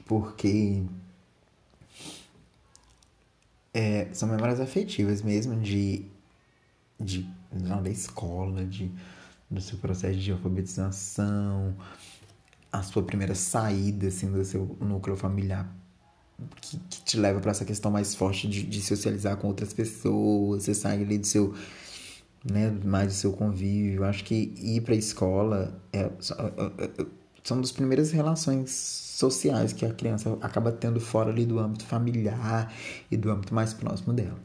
Porque 0.06 0.82
é, 3.72 4.08
são 4.12 4.28
memórias 4.28 4.60
afetivas 4.60 5.22
mesmo 5.22 5.58
de, 5.60 6.04
de 7.00 7.28
não, 7.52 7.82
da 7.82 7.90
escola, 7.90 8.64
de, 8.64 8.90
do 9.50 9.60
seu 9.60 9.78
processo 9.78 10.18
de 10.18 10.32
alfabetização, 10.32 11.74
a 12.72 12.82
sua 12.82 13.02
primeira 13.02 13.34
saída 13.34 14.08
assim, 14.08 14.30
do 14.30 14.44
seu 14.44 14.76
núcleo 14.80 15.16
familiar 15.16 15.68
que, 16.60 16.78
que 16.78 17.02
te 17.02 17.18
leva 17.18 17.40
para 17.40 17.50
essa 17.50 17.64
questão 17.64 17.90
mais 17.90 18.14
forte 18.14 18.48
de, 18.48 18.62
de, 18.64 18.82
socializar 18.82 19.36
com 19.36 19.48
outras 19.48 19.72
pessoas, 19.72 20.64
você 20.64 20.74
sai 20.74 21.02
ali 21.02 21.18
do 21.18 21.26
seu 21.26 21.54
né, 22.44 22.70
mais 22.84 23.08
do 23.08 23.14
seu 23.14 23.32
convívio. 23.32 24.04
Acho 24.04 24.24
que 24.24 24.52
ir 24.56 24.82
para 24.82 24.94
a 24.94 24.96
escola 24.96 25.80
é, 25.92 26.00
é, 26.00 26.08
é, 26.08 27.06
são 27.42 27.60
das 27.60 27.72
primeiras 27.72 28.10
relações 28.10 28.70
sociais 28.70 29.72
que 29.72 29.86
a 29.86 29.92
criança 29.92 30.36
acaba 30.40 30.72
tendo 30.72 31.00
fora 31.00 31.30
ali 31.30 31.46
do 31.46 31.58
âmbito 31.58 31.84
familiar 31.84 32.72
e 33.10 33.16
do 33.16 33.30
âmbito 33.30 33.54
mais 33.54 33.72
próximo 33.72 34.12
dela. 34.12 34.38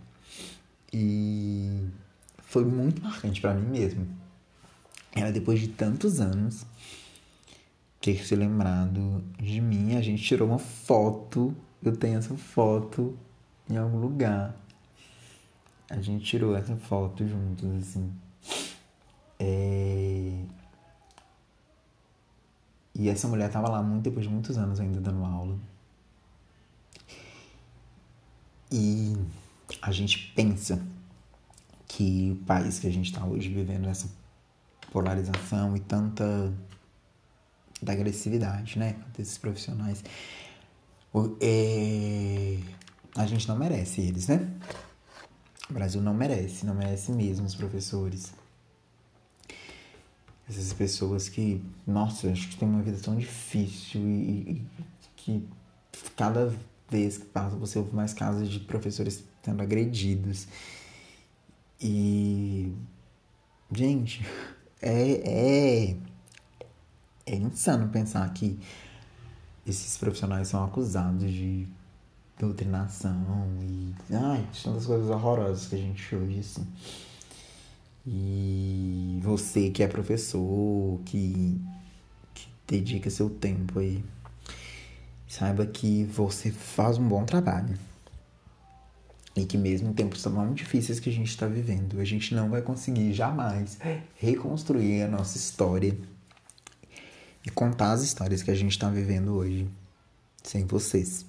E 0.94 1.88
foi 2.50 2.66
muito 2.66 3.00
marcante 3.04 3.40
para 3.40 3.54
mim 3.54 3.80
mesmo. 3.80 4.08
Era 5.12 5.32
depois 5.32 5.60
de 5.60 5.68
tantos 5.68 6.20
anos 6.20 6.66
ter 8.02 8.26
se 8.26 8.36
lembrado 8.36 9.24
de 9.38 9.62
mim. 9.62 9.96
A 9.96 10.02
gente 10.02 10.24
tirou 10.24 10.48
uma 10.48 10.58
foto. 10.58 11.56
Eu 11.82 11.96
tenho 11.96 12.18
essa 12.18 12.36
foto 12.36 13.16
em 13.70 13.78
algum 13.78 14.00
lugar. 14.00 14.56
A 15.92 16.02
gente 16.02 16.26
tirou 16.26 16.56
essa 16.56 16.76
foto 16.76 17.28
juntos, 17.28 17.70
assim. 17.76 18.12
É... 19.38 20.44
E 22.96 23.10
essa 23.10 23.28
mulher 23.28 23.52
tava 23.52 23.70
lá 23.70 23.84
muito 23.84 24.04
depois 24.04 24.26
de 24.26 24.32
muitos 24.32 24.58
anos 24.58 24.80
ainda 24.80 25.00
dando 25.00 25.24
aula. 25.24 25.56
E 28.72 29.14
a 29.84 29.92
gente 29.92 30.34
pensa 30.36 30.84
que 31.90 32.38
o 32.40 32.46
país 32.46 32.80
que 32.80 32.88
a 32.88 32.92
gente 32.92 33.08
está 33.08 33.26
hoje 33.26 33.50
vivendo 33.50 33.90
essa 33.90 34.08
polarização 34.92 35.76
e 35.76 35.80
tanta 35.82 36.54
da 37.82 37.94
agressividade, 37.94 38.78
né, 38.78 38.96
desses 39.18 39.38
profissionais, 39.38 40.04
é, 41.42 42.58
a 43.16 43.26
gente 43.26 43.48
não 43.48 43.58
merece 43.58 44.02
eles, 44.02 44.28
né? 44.28 44.48
O 45.70 45.74
Brasil 45.74 46.02
não 46.02 46.14
merece, 46.14 46.66
não 46.66 46.76
merece 46.76 47.12
mesmo 47.12 47.46
os 47.46 47.56
professores. 47.56 48.34
Essas 50.48 50.74
pessoas 50.74 51.30
que, 51.30 51.62
nossa, 51.86 52.30
acho 52.32 52.50
que 52.50 52.58
tem 52.58 52.68
uma 52.68 52.82
vida 52.82 52.98
tão 53.02 53.16
difícil 53.16 54.02
e, 54.02 54.52
e 54.52 54.68
que 55.16 55.48
cada 56.16 56.54
vez 56.90 57.18
que 57.18 57.26
passa 57.26 57.56
você 57.56 57.80
ouve 57.80 57.96
mais 57.96 58.14
casos 58.14 58.50
de 58.50 58.60
professores 58.60 59.24
sendo 59.44 59.62
agredidos. 59.62 60.48
E. 61.82 62.74
Gente, 63.72 64.26
é, 64.82 65.92
é. 65.92 65.98
É 67.26 67.36
insano 67.36 67.90
pensar 67.90 68.28
que 68.34 68.60
esses 69.66 69.98
profissionais 69.98 70.48
são 70.48 70.64
acusados 70.64 71.32
de 71.32 71.68
doutrinação 72.40 73.48
e. 73.62 73.94
Ai, 74.12 74.48
tantas 74.64 74.86
coisas 74.86 75.10
horrorosas 75.10 75.68
que 75.68 75.76
a 75.76 75.78
gente 75.78 76.16
ouve, 76.16 76.40
assim. 76.40 76.68
E 78.08 79.20
você 79.22 79.70
que 79.70 79.84
é 79.84 79.88
professor, 79.88 81.00
que, 81.06 81.62
que 82.34 82.48
dedica 82.68 83.10
seu 83.10 83.30
tempo 83.30 83.78
aí, 83.78 84.04
saiba 85.28 85.66
que 85.66 86.06
você 86.06 86.52
faz 86.52 86.98
um 86.98 87.08
bom 87.08 87.24
trabalho. 87.26 87.78
E 89.36 89.46
que 89.46 89.58
mesmo 89.58 89.90
em 89.90 89.94
tempos 89.94 90.24
tão 90.24 90.54
difíceis 90.54 91.00
que 91.00 91.10
a 91.10 91.14
gente 91.14 91.30
está 91.30 91.46
vivendo, 91.48 92.00
a 92.00 92.06
gente 92.06 92.34
não 92.34 92.50
vai 92.50 92.62
conseguir 92.62 93.14
jamais 93.14 93.78
reconstruir 94.16 95.04
a 95.04 95.08
nossa 95.08 95.38
história 95.38 95.98
e 97.46 97.50
contar 97.50 97.92
as 97.92 98.02
histórias 98.02 98.44
que 98.44 98.52
a 98.52 98.56
gente 98.56 98.72
está 98.72 98.90
vivendo 98.90 99.34
hoje 99.34 99.70
sem 100.44 100.66
vocês. 100.66 101.26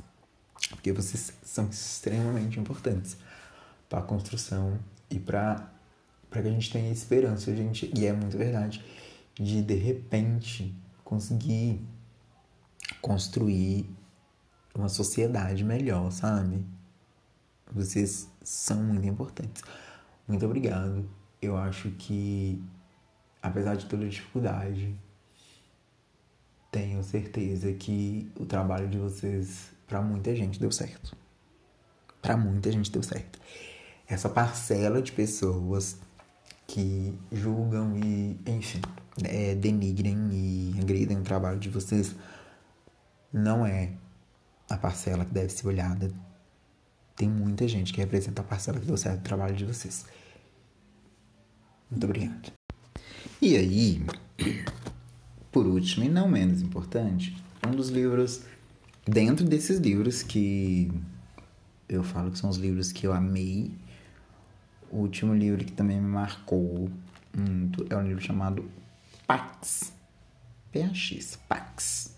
Porque 0.71 0.93
vocês 0.93 1.33
são 1.43 1.69
extremamente 1.69 2.59
importantes 2.59 3.17
para 3.89 4.01
a 4.01 4.03
construção 4.03 4.79
e 5.11 5.19
para 5.19 5.71
para 6.31 6.43
que 6.43 6.49
a 6.49 6.53
gente 6.53 6.71
tenha 6.71 6.93
esperança, 6.93 7.55
gente, 7.57 7.91
e 7.93 8.07
é 8.07 8.13
muito 8.13 8.39
verdade, 8.39 8.85
de 9.35 9.61
de 9.63 9.75
repente 9.75 10.73
conseguir 11.03 11.81
construir 13.03 13.91
uma 14.73 14.89
sociedade 14.89 15.65
melhor, 15.65 16.13
sabe? 16.13 16.65
Vocês 17.73 18.29
são 18.43 18.83
muito 18.83 19.07
importantes. 19.07 19.63
Muito 20.27 20.45
obrigado. 20.45 21.09
Eu 21.41 21.57
acho 21.57 21.91
que 21.93 22.63
apesar 23.43 23.77
de 23.77 23.87
toda 23.87 24.09
dificuldade, 24.09 24.95
tenho 26.71 27.03
certeza 27.03 27.73
que 27.73 28.31
o 28.39 28.45
trabalho 28.45 28.89
de 28.89 28.99
vocês, 28.99 29.71
para 29.87 30.01
muita 30.01 30.35
gente, 30.35 30.61
deu 30.61 30.71
certo. 30.71 31.17
Para 32.23 32.37
muita 32.37 32.71
gente 32.71 32.91
deu 32.91 33.03
certo. 33.03 33.41
Essa 34.07 34.29
parcela 34.29 35.01
de 35.01 35.13
pessoas 35.13 35.99
que 36.67 37.19
julgam 37.33 37.97
e, 37.97 38.39
enfim, 38.47 38.81
é, 39.25 39.55
denigrem 39.55 40.17
e 40.33 40.81
agridem 40.81 41.19
o 41.19 41.23
trabalho 41.23 41.59
de 41.59 41.69
vocês 41.69 42.15
não 43.33 43.65
é 43.65 43.93
a 44.69 44.77
parcela 44.77 45.25
que 45.25 45.33
deve 45.33 45.49
ser 45.49 45.67
olhada. 45.67 46.11
Tem 47.21 47.29
muita 47.29 47.69
gente 47.69 47.93
que 47.93 48.01
representa 48.01 48.41
a 48.41 48.45
parcela 48.47 48.81
que 48.81 48.87
deu 48.87 48.97
certo 48.97 49.19
o 49.19 49.23
trabalho 49.23 49.55
de 49.55 49.67
vocês. 49.67 50.07
Muito 51.91 52.05
obrigado. 52.05 52.51
E 53.43 53.59
aí, 53.59 54.03
por 55.53 55.67
último 55.67 56.07
e 56.07 56.09
não 56.09 56.27
menos 56.27 56.63
importante, 56.63 57.37
um 57.69 57.73
dos 57.73 57.91
livros, 57.91 58.45
dentro 59.07 59.45
desses 59.45 59.79
livros 59.79 60.23
que 60.23 60.91
eu 61.91 62.03
falo 62.03 62.31
que 62.31 62.39
são 62.39 62.49
os 62.49 62.57
livros 62.57 62.91
que 62.91 63.07
eu 63.07 63.13
amei, 63.13 63.71
o 64.91 65.01
último 65.01 65.35
livro 65.35 65.63
que 65.63 65.73
também 65.73 66.01
me 66.01 66.09
marcou 66.09 66.91
muito 67.37 67.87
é 67.91 67.97
um 67.99 68.03
livro 68.03 68.25
chamado 68.25 68.65
Pax. 69.27 69.93
PX, 70.73 71.39
Pax, 71.47 72.17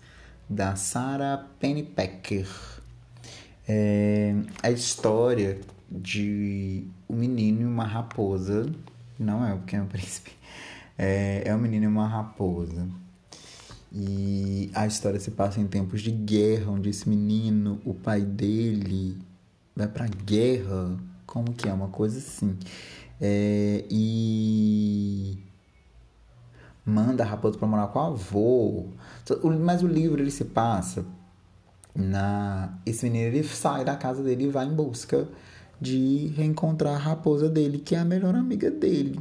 da 0.49 0.77
Sarah 0.77 1.45
Pennypacker. 1.59 2.47
É 3.67 4.35
a 4.61 4.71
história 4.71 5.59
de 5.89 6.85
um 7.09 7.15
menino 7.15 7.61
e 7.61 7.65
uma 7.65 7.85
raposa. 7.85 8.69
Não 9.17 9.45
é 9.45 9.53
o 9.53 9.59
Pequeno 9.59 9.85
Príncipe. 9.87 10.31
É, 10.97 11.43
é 11.45 11.55
um 11.55 11.59
menino 11.59 11.85
e 11.85 11.87
uma 11.87 12.07
raposa. 12.07 12.87
E 13.91 14.71
a 14.73 14.87
história 14.87 15.19
se 15.19 15.31
passa 15.31 15.59
em 15.59 15.67
tempos 15.67 16.01
de 16.01 16.11
guerra, 16.11 16.71
onde 16.71 16.89
esse 16.89 17.07
menino, 17.07 17.79
o 17.85 17.93
pai 17.93 18.21
dele, 18.21 19.17
vai 19.75 19.87
pra 19.87 20.07
guerra. 20.07 20.97
Como 21.25 21.53
que 21.53 21.69
é? 21.69 21.73
Uma 21.73 21.89
coisa 21.89 22.17
assim. 22.17 22.57
É, 23.21 23.85
e 23.89 25.37
manda 26.85 27.23
a 27.23 27.27
raposa 27.27 27.57
para 27.57 27.67
morar 27.67 27.87
com 27.87 27.99
o 27.99 28.01
avô. 28.01 28.87
Mas 29.61 29.83
o 29.83 29.87
livro 29.87 30.21
ele 30.21 30.31
se 30.31 30.43
passa 30.43 31.05
na 31.95 32.77
esse 32.85 33.05
menino 33.05 33.27
ele 33.27 33.43
sai 33.43 33.85
da 33.85 33.95
casa 33.95 34.23
dele 34.23 34.45
e 34.45 34.49
vai 34.49 34.65
em 34.65 34.73
busca 34.73 35.27
de 35.79 36.27
reencontrar 36.35 36.95
a 36.95 36.97
raposa 36.97 37.49
dele, 37.49 37.77
que 37.77 37.95
é 37.95 37.99
a 37.99 38.05
melhor 38.05 38.35
amiga 38.35 38.71
dele. 38.71 39.19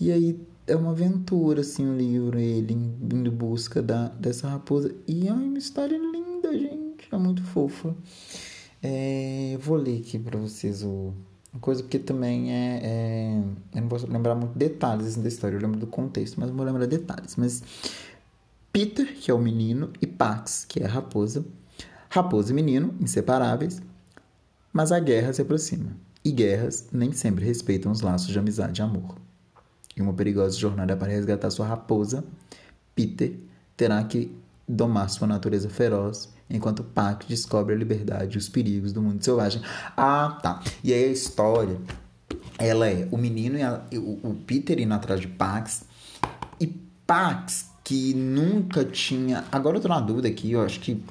E 0.00 0.10
aí 0.10 0.40
é 0.66 0.74
uma 0.74 0.90
aventura 0.90 1.60
assim 1.60 1.86
o 1.86 1.96
livro, 1.96 2.38
ele 2.38 2.72
indo 2.72 3.28
em 3.28 3.30
busca 3.30 3.82
da 3.82 4.08
dessa 4.08 4.48
raposa 4.48 4.94
e 5.06 5.28
é 5.28 5.32
uma 5.32 5.58
história 5.58 5.96
linda, 5.96 6.52
gente, 6.52 7.08
é 7.10 7.16
muito 7.16 7.42
fofa. 7.44 7.94
É, 8.82 9.56
vou 9.60 9.76
ler 9.76 10.00
aqui 10.00 10.18
para 10.18 10.38
vocês 10.38 10.82
o 10.82 11.14
uma 11.54 11.60
coisa 11.60 11.82
porque 11.84 12.00
também 12.00 12.52
é, 12.52 12.80
é, 12.82 13.42
Eu 13.76 13.82
não 13.82 13.88
posso 13.88 14.10
lembrar 14.10 14.34
muito 14.34 14.58
detalhes 14.58 15.14
da 15.14 15.28
história, 15.28 15.56
eu 15.56 15.60
lembro 15.60 15.78
do 15.78 15.86
contexto, 15.86 16.40
mas 16.40 16.50
não 16.50 16.56
vou 16.56 16.66
lembrar 16.66 16.86
detalhes. 16.86 17.36
Mas 17.36 17.62
Peter, 18.74 19.06
que 19.14 19.30
é 19.30 19.34
o 19.34 19.38
menino, 19.38 19.92
e 20.02 20.06
Pax, 20.06 20.64
que 20.68 20.82
é 20.82 20.86
a 20.86 20.88
raposa. 20.88 21.44
Raposa 22.10 22.50
e 22.50 22.54
menino, 22.56 22.92
inseparáveis, 23.00 23.80
mas 24.72 24.90
a 24.90 24.98
guerra 24.98 25.32
se 25.32 25.40
aproxima. 25.40 25.96
E 26.24 26.32
guerras 26.32 26.88
nem 26.90 27.12
sempre 27.12 27.44
respeitam 27.44 27.92
os 27.92 28.00
laços 28.00 28.26
de 28.26 28.36
amizade 28.36 28.80
e 28.80 28.82
amor. 28.82 29.14
Em 29.96 30.02
uma 30.02 30.12
perigosa 30.12 30.58
jornada 30.58 30.96
para 30.96 31.12
resgatar 31.12 31.50
sua 31.50 31.68
raposa, 31.68 32.24
Peter 32.96 33.38
terá 33.76 34.02
que 34.02 34.36
domar 34.66 35.08
sua 35.08 35.28
natureza 35.28 35.68
feroz 35.68 36.28
enquanto 36.50 36.82
Pac 36.82 37.28
descobre 37.28 37.76
a 37.76 37.78
liberdade 37.78 38.34
e 38.34 38.38
os 38.38 38.48
perigos 38.48 38.92
do 38.92 39.00
mundo 39.00 39.22
selvagem. 39.22 39.62
Ah, 39.96 40.36
tá. 40.42 40.60
E 40.82 40.92
aí 40.92 41.04
a 41.04 41.12
história, 41.12 41.78
ela 42.58 42.88
é 42.88 43.06
o 43.12 43.16
menino 43.16 43.56
e 43.56 43.62
a, 43.62 43.84
o, 43.92 44.30
o, 44.30 44.34
Peter 44.44 44.80
indo 44.80 44.94
atrás 44.94 45.20
de 45.20 45.28
Pax 45.28 45.84
e 46.58 46.66
Pax 47.06 47.72
que 47.84 48.14
nunca 48.14 48.84
tinha. 48.84 49.44
Agora 49.52 49.76
eu 49.76 49.80
tô 49.80 49.88
na 49.88 50.00
dúvida 50.00 50.26
aqui, 50.26 50.50
eu 50.52 50.62
acho 50.62 50.80
que 50.80 51.04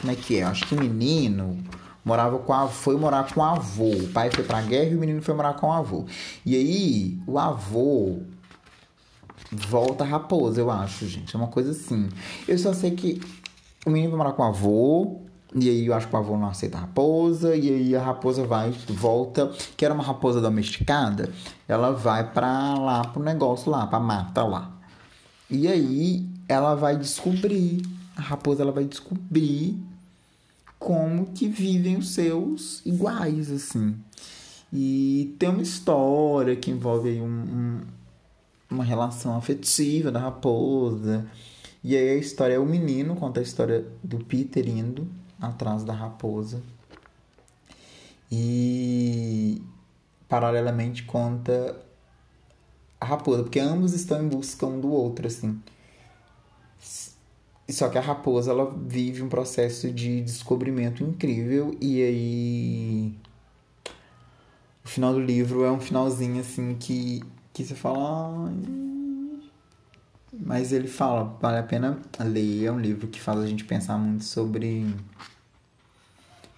como 0.00 0.10
é 0.10 0.16
que 0.16 0.38
é? 0.38 0.42
Eu 0.42 0.48
acho 0.48 0.66
que 0.66 0.74
menino 0.74 1.62
morava 2.04 2.38
com 2.38 2.52
a, 2.52 2.66
foi 2.66 2.96
morar 2.96 3.32
com 3.32 3.40
o 3.40 3.44
avô. 3.44 3.90
O 3.90 4.08
pai 4.08 4.30
foi 4.30 4.42
pra 4.42 4.60
guerra 4.62 4.90
e 4.90 4.96
o 4.96 5.00
menino 5.00 5.22
foi 5.22 5.34
morar 5.34 5.54
com 5.54 5.68
o 5.68 5.72
avô. 5.72 6.06
E 6.44 6.56
aí 6.56 7.18
o 7.26 7.38
avô 7.38 8.18
volta 9.52 10.04
raposa, 10.04 10.60
eu 10.60 10.70
acho, 10.70 11.06
gente. 11.06 11.34
É 11.34 11.38
uma 11.38 11.48
coisa 11.48 11.70
assim. 11.70 12.08
Eu 12.48 12.58
só 12.58 12.72
sei 12.72 12.92
que 12.92 13.20
o 13.86 13.90
menino 13.90 14.10
vai 14.10 14.18
morar 14.18 14.32
com 14.32 14.42
o 14.42 14.46
avô, 14.46 15.20
e 15.54 15.68
aí 15.68 15.86
eu 15.86 15.94
acho 15.94 16.08
que 16.08 16.14
o 16.14 16.18
avô 16.18 16.36
não 16.36 16.48
aceita 16.48 16.78
a 16.78 16.80
raposa, 16.80 17.54
e 17.54 17.68
aí 17.68 17.96
a 17.96 18.02
raposa 18.02 18.44
vai, 18.44 18.70
volta, 18.88 19.52
que 19.76 19.84
era 19.84 19.94
uma 19.94 20.02
raposa 20.02 20.40
domesticada, 20.40 21.30
ela 21.68 21.92
vai 21.92 22.30
pra 22.32 22.74
lá, 22.74 23.04
pro 23.04 23.22
negócio 23.22 23.70
lá, 23.70 23.86
pra 23.86 24.00
mata 24.00 24.42
lá. 24.42 24.73
E 25.50 25.68
aí 25.68 26.26
ela 26.48 26.74
vai 26.74 26.96
descobrir, 26.96 27.82
a 28.16 28.22
raposa 28.22 28.62
ela 28.62 28.72
vai 28.72 28.84
descobrir 28.84 29.78
como 30.78 31.26
que 31.26 31.48
vivem 31.48 31.96
os 31.96 32.10
seus 32.10 32.84
iguais, 32.84 33.50
assim. 33.50 33.96
E 34.72 35.34
tem 35.38 35.48
uma 35.48 35.62
história 35.62 36.56
que 36.56 36.70
envolve 36.70 37.08
aí 37.08 37.20
um, 37.20 37.26
um, 37.26 37.80
uma 38.70 38.84
relação 38.84 39.36
afetiva 39.36 40.10
da 40.10 40.18
raposa, 40.18 41.26
e 41.82 41.94
aí 41.94 42.10
a 42.10 42.16
história 42.16 42.54
é 42.54 42.58
o 42.58 42.66
menino, 42.66 43.14
conta 43.14 43.40
a 43.40 43.42
história 43.42 43.86
do 44.02 44.18
Peter 44.18 44.66
indo 44.66 45.06
atrás 45.40 45.84
da 45.84 45.92
raposa. 45.92 46.62
E 48.32 49.62
paralelamente 50.28 51.04
conta 51.04 51.83
a 53.04 53.06
raposa, 53.06 53.42
porque 53.42 53.60
ambos 53.60 53.92
estão 53.92 54.22
em 54.24 54.28
busca 54.28 54.66
um 54.66 54.80
do 54.80 54.90
outro, 54.90 55.26
assim. 55.26 55.60
Só 57.68 57.88
que 57.88 57.98
a 57.98 58.00
raposa 58.00 58.50
ela 58.50 58.74
vive 58.86 59.22
um 59.22 59.28
processo 59.28 59.90
de 59.90 60.20
descobrimento 60.22 61.02
incrível 61.02 61.76
e 61.80 62.02
aí 62.02 63.14
o 64.84 64.88
final 64.88 65.14
do 65.14 65.20
livro 65.20 65.64
é 65.64 65.70
um 65.70 65.80
finalzinho 65.80 66.40
assim 66.40 66.74
que 66.74 67.22
que 67.54 67.64
você 67.64 67.74
fala, 67.74 68.52
mas 70.32 70.72
ele 70.72 70.88
fala, 70.88 71.38
vale 71.40 71.58
a 71.58 71.62
pena 71.62 72.00
ler, 72.18 72.64
é 72.64 72.72
um 72.72 72.80
livro 72.80 73.06
que 73.06 73.20
faz 73.20 73.38
a 73.38 73.46
gente 73.46 73.64
pensar 73.64 73.96
muito 73.96 74.24
sobre 74.24 74.92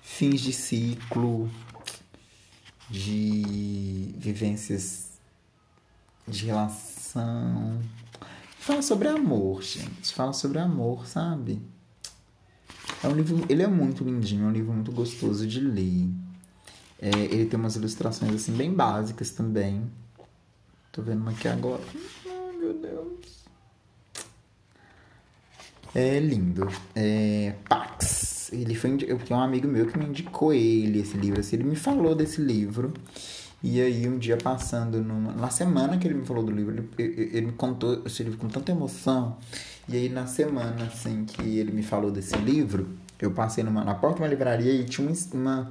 fins 0.01 0.41
de 0.41 0.55
ciclo, 0.55 1.51
de 2.89 4.15
vivências 4.17 5.06
de 6.27 6.47
relação. 6.47 7.81
Fala 8.59 8.83
sobre 8.83 9.09
amor, 9.09 9.63
gente. 9.63 10.13
Fala 10.13 10.33
sobre 10.33 10.59
amor, 10.59 11.07
sabe? 11.07 11.63
É 13.03 13.09
um 13.09 13.15
livro, 13.15 13.45
ele 13.49 13.63
é 13.63 13.67
muito 13.69 14.03
lindinho, 14.03 14.45
é 14.45 14.49
um 14.49 14.53
livro 14.53 14.73
muito 14.73 14.91
gostoso 14.91 15.47
de 15.47 15.61
ler. 15.61 16.09
É, 17.01 17.11
ele 17.11 17.47
tem 17.47 17.59
umas 17.59 17.77
ilustrações 17.77 18.35
assim 18.35 18.53
bem 18.53 18.73
básicas 18.73 19.31
também. 19.31 19.91
Tô 20.91 21.03
vendo 21.03 21.21
uma 21.21 21.31
aqui 21.31 21.47
agora. 21.47 21.83
Ai, 22.27 22.57
meu 22.57 22.75
Deus. 22.75 23.45
É 25.95 26.19
lindo. 26.19 26.69
É, 26.95 27.55
Pax. 27.69 28.51
Ele 28.53 28.75
foi. 28.75 28.97
Tenho 28.97 29.19
um 29.31 29.41
amigo 29.41 29.69
meu 29.69 29.87
que 29.87 29.99
me 29.99 30.07
indicou 30.07 30.53
ele, 30.53 31.01
esse 31.01 31.17
livro. 31.17 31.41
Assim, 31.41 31.57
ele 31.57 31.65
me 31.65 31.77
falou 31.77 32.15
desse 32.15 32.41
livro. 32.41 32.93
E 33.69 33.81
aí, 33.81 34.09
um 34.09 34.17
dia 34.17 34.37
passando, 34.37 35.03
numa, 35.03 35.33
na 35.33 35.51
semana 35.51 35.99
que 35.99 36.07
ele 36.07 36.15
me 36.15 36.25
falou 36.25 36.45
do 36.45 36.53
livro, 36.53 36.89
ele, 36.97 37.31
ele 37.33 37.47
me 37.47 37.53
contou 37.53 38.01
esse 38.07 38.23
livro 38.23 38.39
com 38.39 38.47
tanta 38.47 38.71
emoção. 38.71 39.39
E 39.89 39.97
aí, 39.97 40.09
na 40.09 40.25
semana, 40.25 40.85
assim, 40.85 41.25
que 41.25 41.43
ele 41.43 41.73
me 41.73 41.83
falou 41.83 42.13
desse 42.13 42.37
livro, 42.37 42.89
eu 43.21 43.33
passei 43.33 43.65
numa, 43.65 43.83
na 43.83 43.93
porta 43.93 44.19
de 44.19 44.23
uma 44.23 44.29
livraria 44.29 44.73
e 44.73 44.85
tinha 44.85 45.13
uma, 45.35 45.69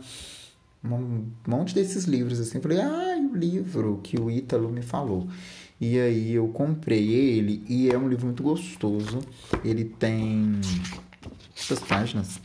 uma, 0.84 0.97
um 0.97 1.26
monte 1.47 1.73
desses 1.73 2.03
livros, 2.03 2.38
assim. 2.38 2.59
Falei, 2.59 2.81
ah, 2.81 3.17
o 3.17 3.34
livro 3.34 4.01
que 4.03 4.19
o 4.19 4.30
Ítalo 4.30 4.67
me 4.67 4.81
falou. 4.81 5.30
E 5.80 5.97
aí 5.97 6.34
eu 6.34 6.49
comprei 6.49 7.13
ele 7.13 7.63
e 7.69 7.89
é 7.89 7.97
um 7.97 8.09
livro 8.09 8.26
muito 8.26 8.43
gostoso. 8.43 9.22
Ele 9.63 9.85
tem 9.85 10.59
quantas 11.55 11.80
páginas? 11.88 12.41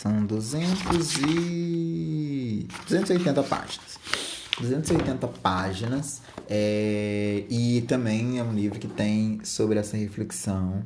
São 0.00 0.24
200 0.24 1.18
e 1.28 2.66
280 2.88 3.42
páginas. 3.42 3.98
280 4.58 5.28
páginas. 5.28 6.22
É... 6.48 7.44
E 7.50 7.82
também 7.82 8.38
é 8.38 8.42
um 8.42 8.54
livro 8.54 8.78
que 8.78 8.88
tem 8.88 9.44
sobre 9.44 9.78
essa 9.78 9.98
reflexão, 9.98 10.82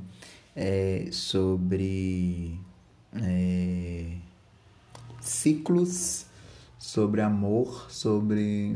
é... 0.57 1.07
sobre 1.13 2.59
é... 3.13 4.17
ciclos, 5.21 6.27
sobre 6.77 7.21
amor, 7.21 7.87
sobre 7.93 8.75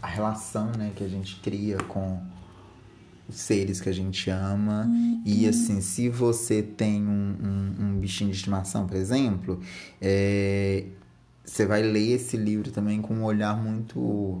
a 0.00 0.06
relação 0.06 0.72
né, 0.78 0.92
que 0.96 1.04
a 1.04 1.08
gente 1.08 1.36
cria 1.42 1.76
com 1.76 2.22
os 3.28 3.36
seres 3.36 3.80
que 3.80 3.88
a 3.88 3.92
gente 3.92 4.30
ama. 4.30 4.84
Uhum. 4.84 5.22
E 5.24 5.48
assim, 5.48 5.80
se 5.80 6.08
você 6.08 6.62
tem 6.62 7.02
um, 7.02 7.36
um, 7.42 7.84
um, 7.84 7.98
bichinho 7.98 8.30
de 8.30 8.36
estimação, 8.36 8.86
por 8.86 8.96
exemplo, 8.96 9.60
é, 10.00 10.84
você 11.44 11.66
vai 11.66 11.82
ler 11.82 12.12
esse 12.12 12.36
livro 12.36 12.70
também 12.70 13.00
com 13.00 13.14
um 13.14 13.24
olhar 13.24 13.56
muito, 13.56 14.40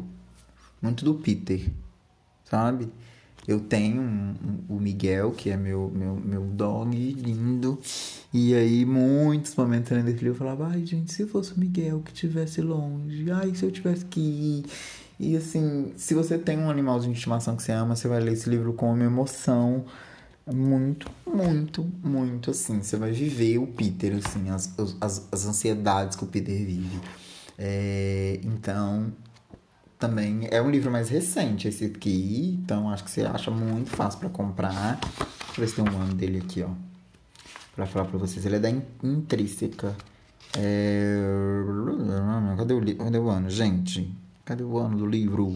muito 0.80 1.04
do 1.04 1.14
Peter, 1.14 1.70
sabe? 2.44 2.88
Eu 3.46 3.60
tenho 3.60 4.02
um, 4.02 4.34
um, 4.68 4.76
o 4.76 4.80
Miguel, 4.80 5.30
que 5.30 5.50
é 5.50 5.56
meu, 5.56 5.90
meu, 5.94 6.16
meu 6.16 6.42
dog 6.42 6.96
lindo. 6.96 7.78
E 8.34 8.52
aí, 8.54 8.84
muitos 8.84 9.54
momentos 9.54 9.92
lendo 9.92 10.08
esse 10.08 10.18
livro, 10.18 10.30
eu 10.30 10.34
falava: 10.34 10.66
ai, 10.66 10.84
gente, 10.84 11.12
se 11.12 11.26
fosse 11.26 11.52
o 11.54 11.60
Miguel 11.60 12.00
que 12.00 12.12
estivesse 12.12 12.60
longe, 12.60 13.30
ai, 13.30 13.54
se 13.54 13.64
eu 13.64 13.70
tivesse 13.70 14.04
que 14.04 14.20
ir. 14.20 14.64
E 15.18 15.36
assim, 15.36 15.92
se 15.96 16.14
você 16.14 16.36
tem 16.36 16.58
um 16.58 16.70
animalzinho 16.70 17.12
de 17.12 17.18
estimação 17.18 17.56
que 17.56 17.62
você 17.62 17.72
ama, 17.72 17.96
você 17.96 18.06
vai 18.06 18.20
ler 18.20 18.32
esse 18.32 18.48
livro 18.50 18.72
com 18.74 18.92
uma 18.92 19.04
emoção 19.04 19.84
muito, 20.52 21.10
muito, 21.26 21.84
muito 22.02 22.50
assim. 22.50 22.82
Você 22.82 22.96
vai 22.96 23.12
viver 23.12 23.58
o 23.58 23.66
Peter, 23.66 24.14
assim, 24.14 24.50
as, 24.50 24.72
as, 25.00 25.26
as 25.32 25.46
ansiedades 25.46 26.16
que 26.16 26.24
o 26.24 26.26
Peter 26.26 26.54
vive. 26.54 27.00
É, 27.58 28.38
então, 28.44 29.12
também 29.98 30.46
é 30.50 30.60
um 30.60 30.70
livro 30.70 30.90
mais 30.90 31.08
recente 31.08 31.68
esse 31.68 31.86
aqui, 31.86 32.60
então 32.62 32.90
acho 32.90 33.02
que 33.04 33.10
você 33.10 33.22
acha 33.22 33.50
muito 33.50 33.90
fácil 33.90 34.20
para 34.20 34.28
comprar. 34.28 35.00
Deixa 35.00 35.52
eu 35.56 35.60
ver 35.60 35.68
se 35.68 35.74
tem 35.76 35.84
um 35.84 36.00
ano 36.00 36.14
dele 36.14 36.38
aqui, 36.38 36.62
ó. 36.62 36.70
Pra 37.74 37.86
falar 37.86 38.04
pra 38.06 38.18
vocês. 38.18 38.44
Ele 38.44 38.56
é 38.56 38.58
da 38.58 38.70
Intrínseca. 39.02 39.96
É... 40.56 41.18
Cadê 42.56 42.74
o, 42.74 42.80
li... 42.80 42.94
Cadê 42.94 43.18
o 43.18 43.28
ano, 43.28 43.50
gente? 43.50 44.14
Cadê 44.46 44.62
o 44.62 44.78
ano 44.78 44.96
do 44.96 45.06
livro? 45.06 45.54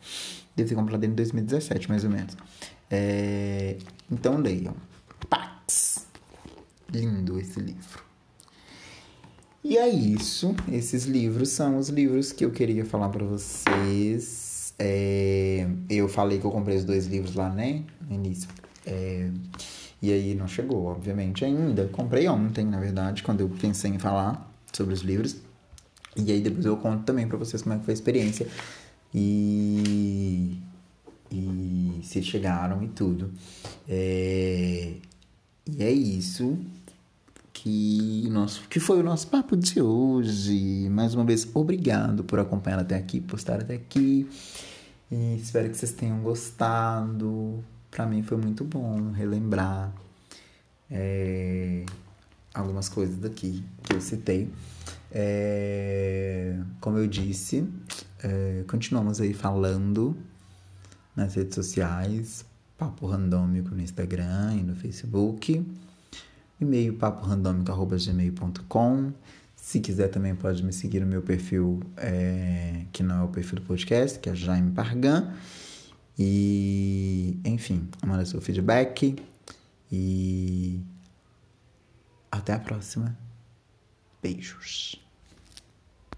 Deve 0.53 0.67
ter 0.67 0.75
comprado 0.75 1.05
em 1.05 1.15
2017, 1.15 1.87
mais 1.87 2.03
ou 2.03 2.09
menos. 2.09 2.35
É, 2.91 3.77
então 4.11 4.37
leiam. 4.37 4.75
Pax. 5.29 6.05
Lindo 6.91 7.39
esse 7.39 7.61
livro. 7.61 8.03
E 9.63 9.77
é 9.77 9.87
isso. 9.87 10.53
Esses 10.69 11.05
livros 11.05 11.47
são 11.49 11.77
os 11.77 11.87
livros 11.87 12.33
que 12.33 12.43
eu 12.43 12.51
queria 12.51 12.83
falar 12.83 13.07
para 13.07 13.23
vocês. 13.23 14.44
É, 14.77 15.67
eu 15.89 16.07
falei 16.09 16.39
que 16.39 16.45
eu 16.45 16.51
comprei 16.51 16.77
os 16.77 16.83
dois 16.83 17.07
livros 17.07 17.35
lá, 17.35 17.49
né? 17.49 17.83
No 18.07 18.15
início. 18.15 18.49
É, 18.85 19.29
e 20.01 20.11
aí 20.11 20.35
não 20.35 20.47
chegou, 20.47 20.85
obviamente, 20.85 21.45
ainda. 21.45 21.87
Comprei 21.87 22.27
ontem, 22.27 22.65
na 22.65 22.79
verdade, 22.79 23.23
quando 23.23 23.41
eu 23.41 23.49
pensei 23.49 23.91
em 23.91 23.99
falar 23.99 24.51
sobre 24.73 24.93
os 24.93 25.01
livros. 25.01 25.37
E 26.15 26.31
aí 26.31 26.41
depois 26.41 26.65
eu 26.65 26.77
conto 26.77 27.03
também 27.03 27.27
para 27.27 27.37
vocês 27.37 27.61
como 27.61 27.75
é 27.75 27.77
que 27.77 27.85
foi 27.85 27.93
a 27.93 27.95
experiência. 27.95 28.47
E 29.13 30.57
e 31.31 31.99
se 32.03 32.21
chegaram 32.21 32.83
e 32.83 32.87
tudo. 32.87 33.31
É, 33.87 34.93
e 35.67 35.83
é 35.83 35.91
isso 35.91 36.57
que, 37.55 38.27
nosso, 38.29 38.67
que 38.67 38.81
foi 38.81 38.99
o 38.99 39.03
nosso 39.03 39.27
papo 39.27 39.55
de 39.55 39.81
hoje. 39.81 40.89
Mais 40.89 41.15
uma 41.15 41.23
vez, 41.23 41.47
obrigado 41.53 42.23
por 42.23 42.37
acompanhar 42.37 42.79
até 42.79 42.95
aqui, 42.95 43.21
por 43.21 43.39
estar 43.39 43.61
até 43.61 43.75
aqui. 43.75 44.29
E 45.09 45.37
espero 45.37 45.69
que 45.69 45.77
vocês 45.77 45.93
tenham 45.93 46.19
gostado. 46.19 47.63
Para 47.89 48.05
mim 48.05 48.21
foi 48.21 48.37
muito 48.37 48.65
bom 48.65 49.11
relembrar 49.11 49.93
é, 50.91 51.85
algumas 52.53 52.89
coisas 52.89 53.15
daqui 53.17 53.63
que 53.83 53.95
eu 53.95 54.01
citei. 54.01 54.51
É, 55.09 56.59
como 56.81 56.97
eu 56.97 57.07
disse, 57.07 57.65
é, 58.21 58.65
continuamos 58.67 59.21
aí 59.21 59.33
falando 59.33 60.15
nas 61.15 61.35
redes 61.35 61.55
sociais, 61.55 62.43
Papo 62.77 63.07
Randômico 63.07 63.73
no 63.73 63.81
Instagram 63.81 64.55
e 64.55 64.63
no 64.63 64.75
Facebook, 64.75 65.65
e-mail 66.59 66.95
paporandômico.gmail.com. 66.95 69.13
Se 69.55 69.79
quiser 69.79 70.09
também 70.09 70.35
pode 70.35 70.63
me 70.63 70.71
seguir 70.71 70.99
no 70.99 71.07
meu 71.07 71.21
perfil, 71.21 71.81
é, 71.97 72.85
que 72.91 73.01
não 73.01 73.21
é 73.21 73.23
o 73.23 73.27
perfil 73.27 73.55
do 73.55 73.63
podcast, 73.63 74.19
que 74.19 74.29
é 74.29 74.35
Jaime 74.35 74.71
Pargan. 74.71 75.33
E, 76.17 77.39
enfim, 77.43 77.89
manda 78.05 78.23
seu 78.25 78.39
feedback. 78.39 79.15
E 79.91 80.79
até 82.31 82.53
a 82.53 82.59
próxima. 82.59 83.17
Beijos. 84.21 85.04